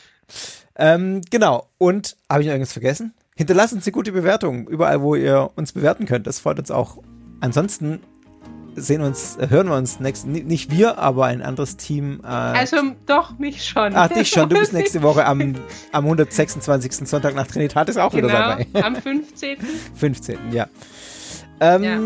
Ähm, 0.76 1.22
genau. 1.30 1.68
Und 1.78 2.16
habe 2.30 2.42
ich 2.42 2.48
noch 2.48 2.54
irgendwas 2.54 2.74
vergessen? 2.74 3.14
Hinterlasst 3.36 3.74
uns 3.74 3.86
eine 3.86 3.92
gute 3.92 4.12
Bewertung, 4.12 4.68
überall, 4.68 5.02
wo 5.02 5.16
ihr 5.16 5.52
uns 5.56 5.74
bewerten 5.74 6.06
könnt. 6.06 6.28
Das 6.28 6.39
freut 6.39 6.60
uns 6.60 6.72
auch. 6.72 6.98
Ansonsten 7.42 8.02
sehen 8.76 9.02
uns, 9.02 9.38
hören 9.50 9.68
wir 9.68 9.76
uns 9.76 10.00
nächste, 10.00 10.30
nicht 10.30 10.72
wir, 10.72 10.98
aber 10.98 11.26
ein 11.26 11.42
anderes 11.42 11.78
Team. 11.78 12.22
Äh, 12.24 12.28
also 12.28 12.78
doch, 13.06 13.38
mich 13.38 13.66
schon. 13.66 13.96
Ach, 13.96 14.08
dich 14.08 14.30
schon. 14.30 14.50
Du 14.50 14.58
bist 14.60 14.74
nächste 14.74 15.02
Woche 15.02 15.26
am, 15.26 15.56
am 15.92 16.06
126. 16.06 17.08
Sonntag 17.08 17.36
nach 17.36 17.48
Trinitatis 17.48 17.98
auch 17.98 18.12
genau, 18.12 18.30
wieder 18.30 18.66
dabei. 18.74 18.84
am 18.86 18.96
15. 18.96 19.58
15. 19.96 20.38
Ja. 20.52 20.68
Ähm, 21.60 21.84
ja. 21.84 22.00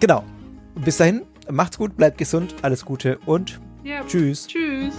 Genau. 0.00 0.24
Bis 0.76 0.96
dahin, 0.96 1.22
macht's 1.50 1.78
gut, 1.78 1.96
bleibt 1.96 2.18
gesund, 2.18 2.54
alles 2.62 2.84
Gute 2.84 3.18
und 3.26 3.60
ja. 3.82 4.04
tschüss. 4.06 4.46
Tschüss. 4.46 4.94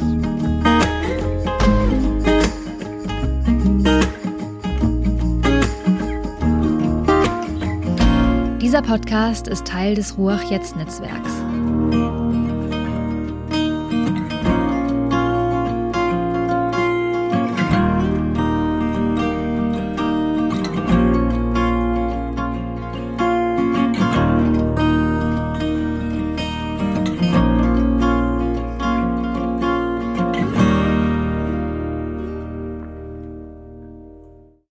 Dieser 8.62 8.82
Podcast 8.82 9.48
ist 9.48 9.68
Teil 9.68 9.94
des 9.94 10.18
Ruach 10.18 10.50
Jetzt 10.50 10.76
Netzwerks. 10.76 12.23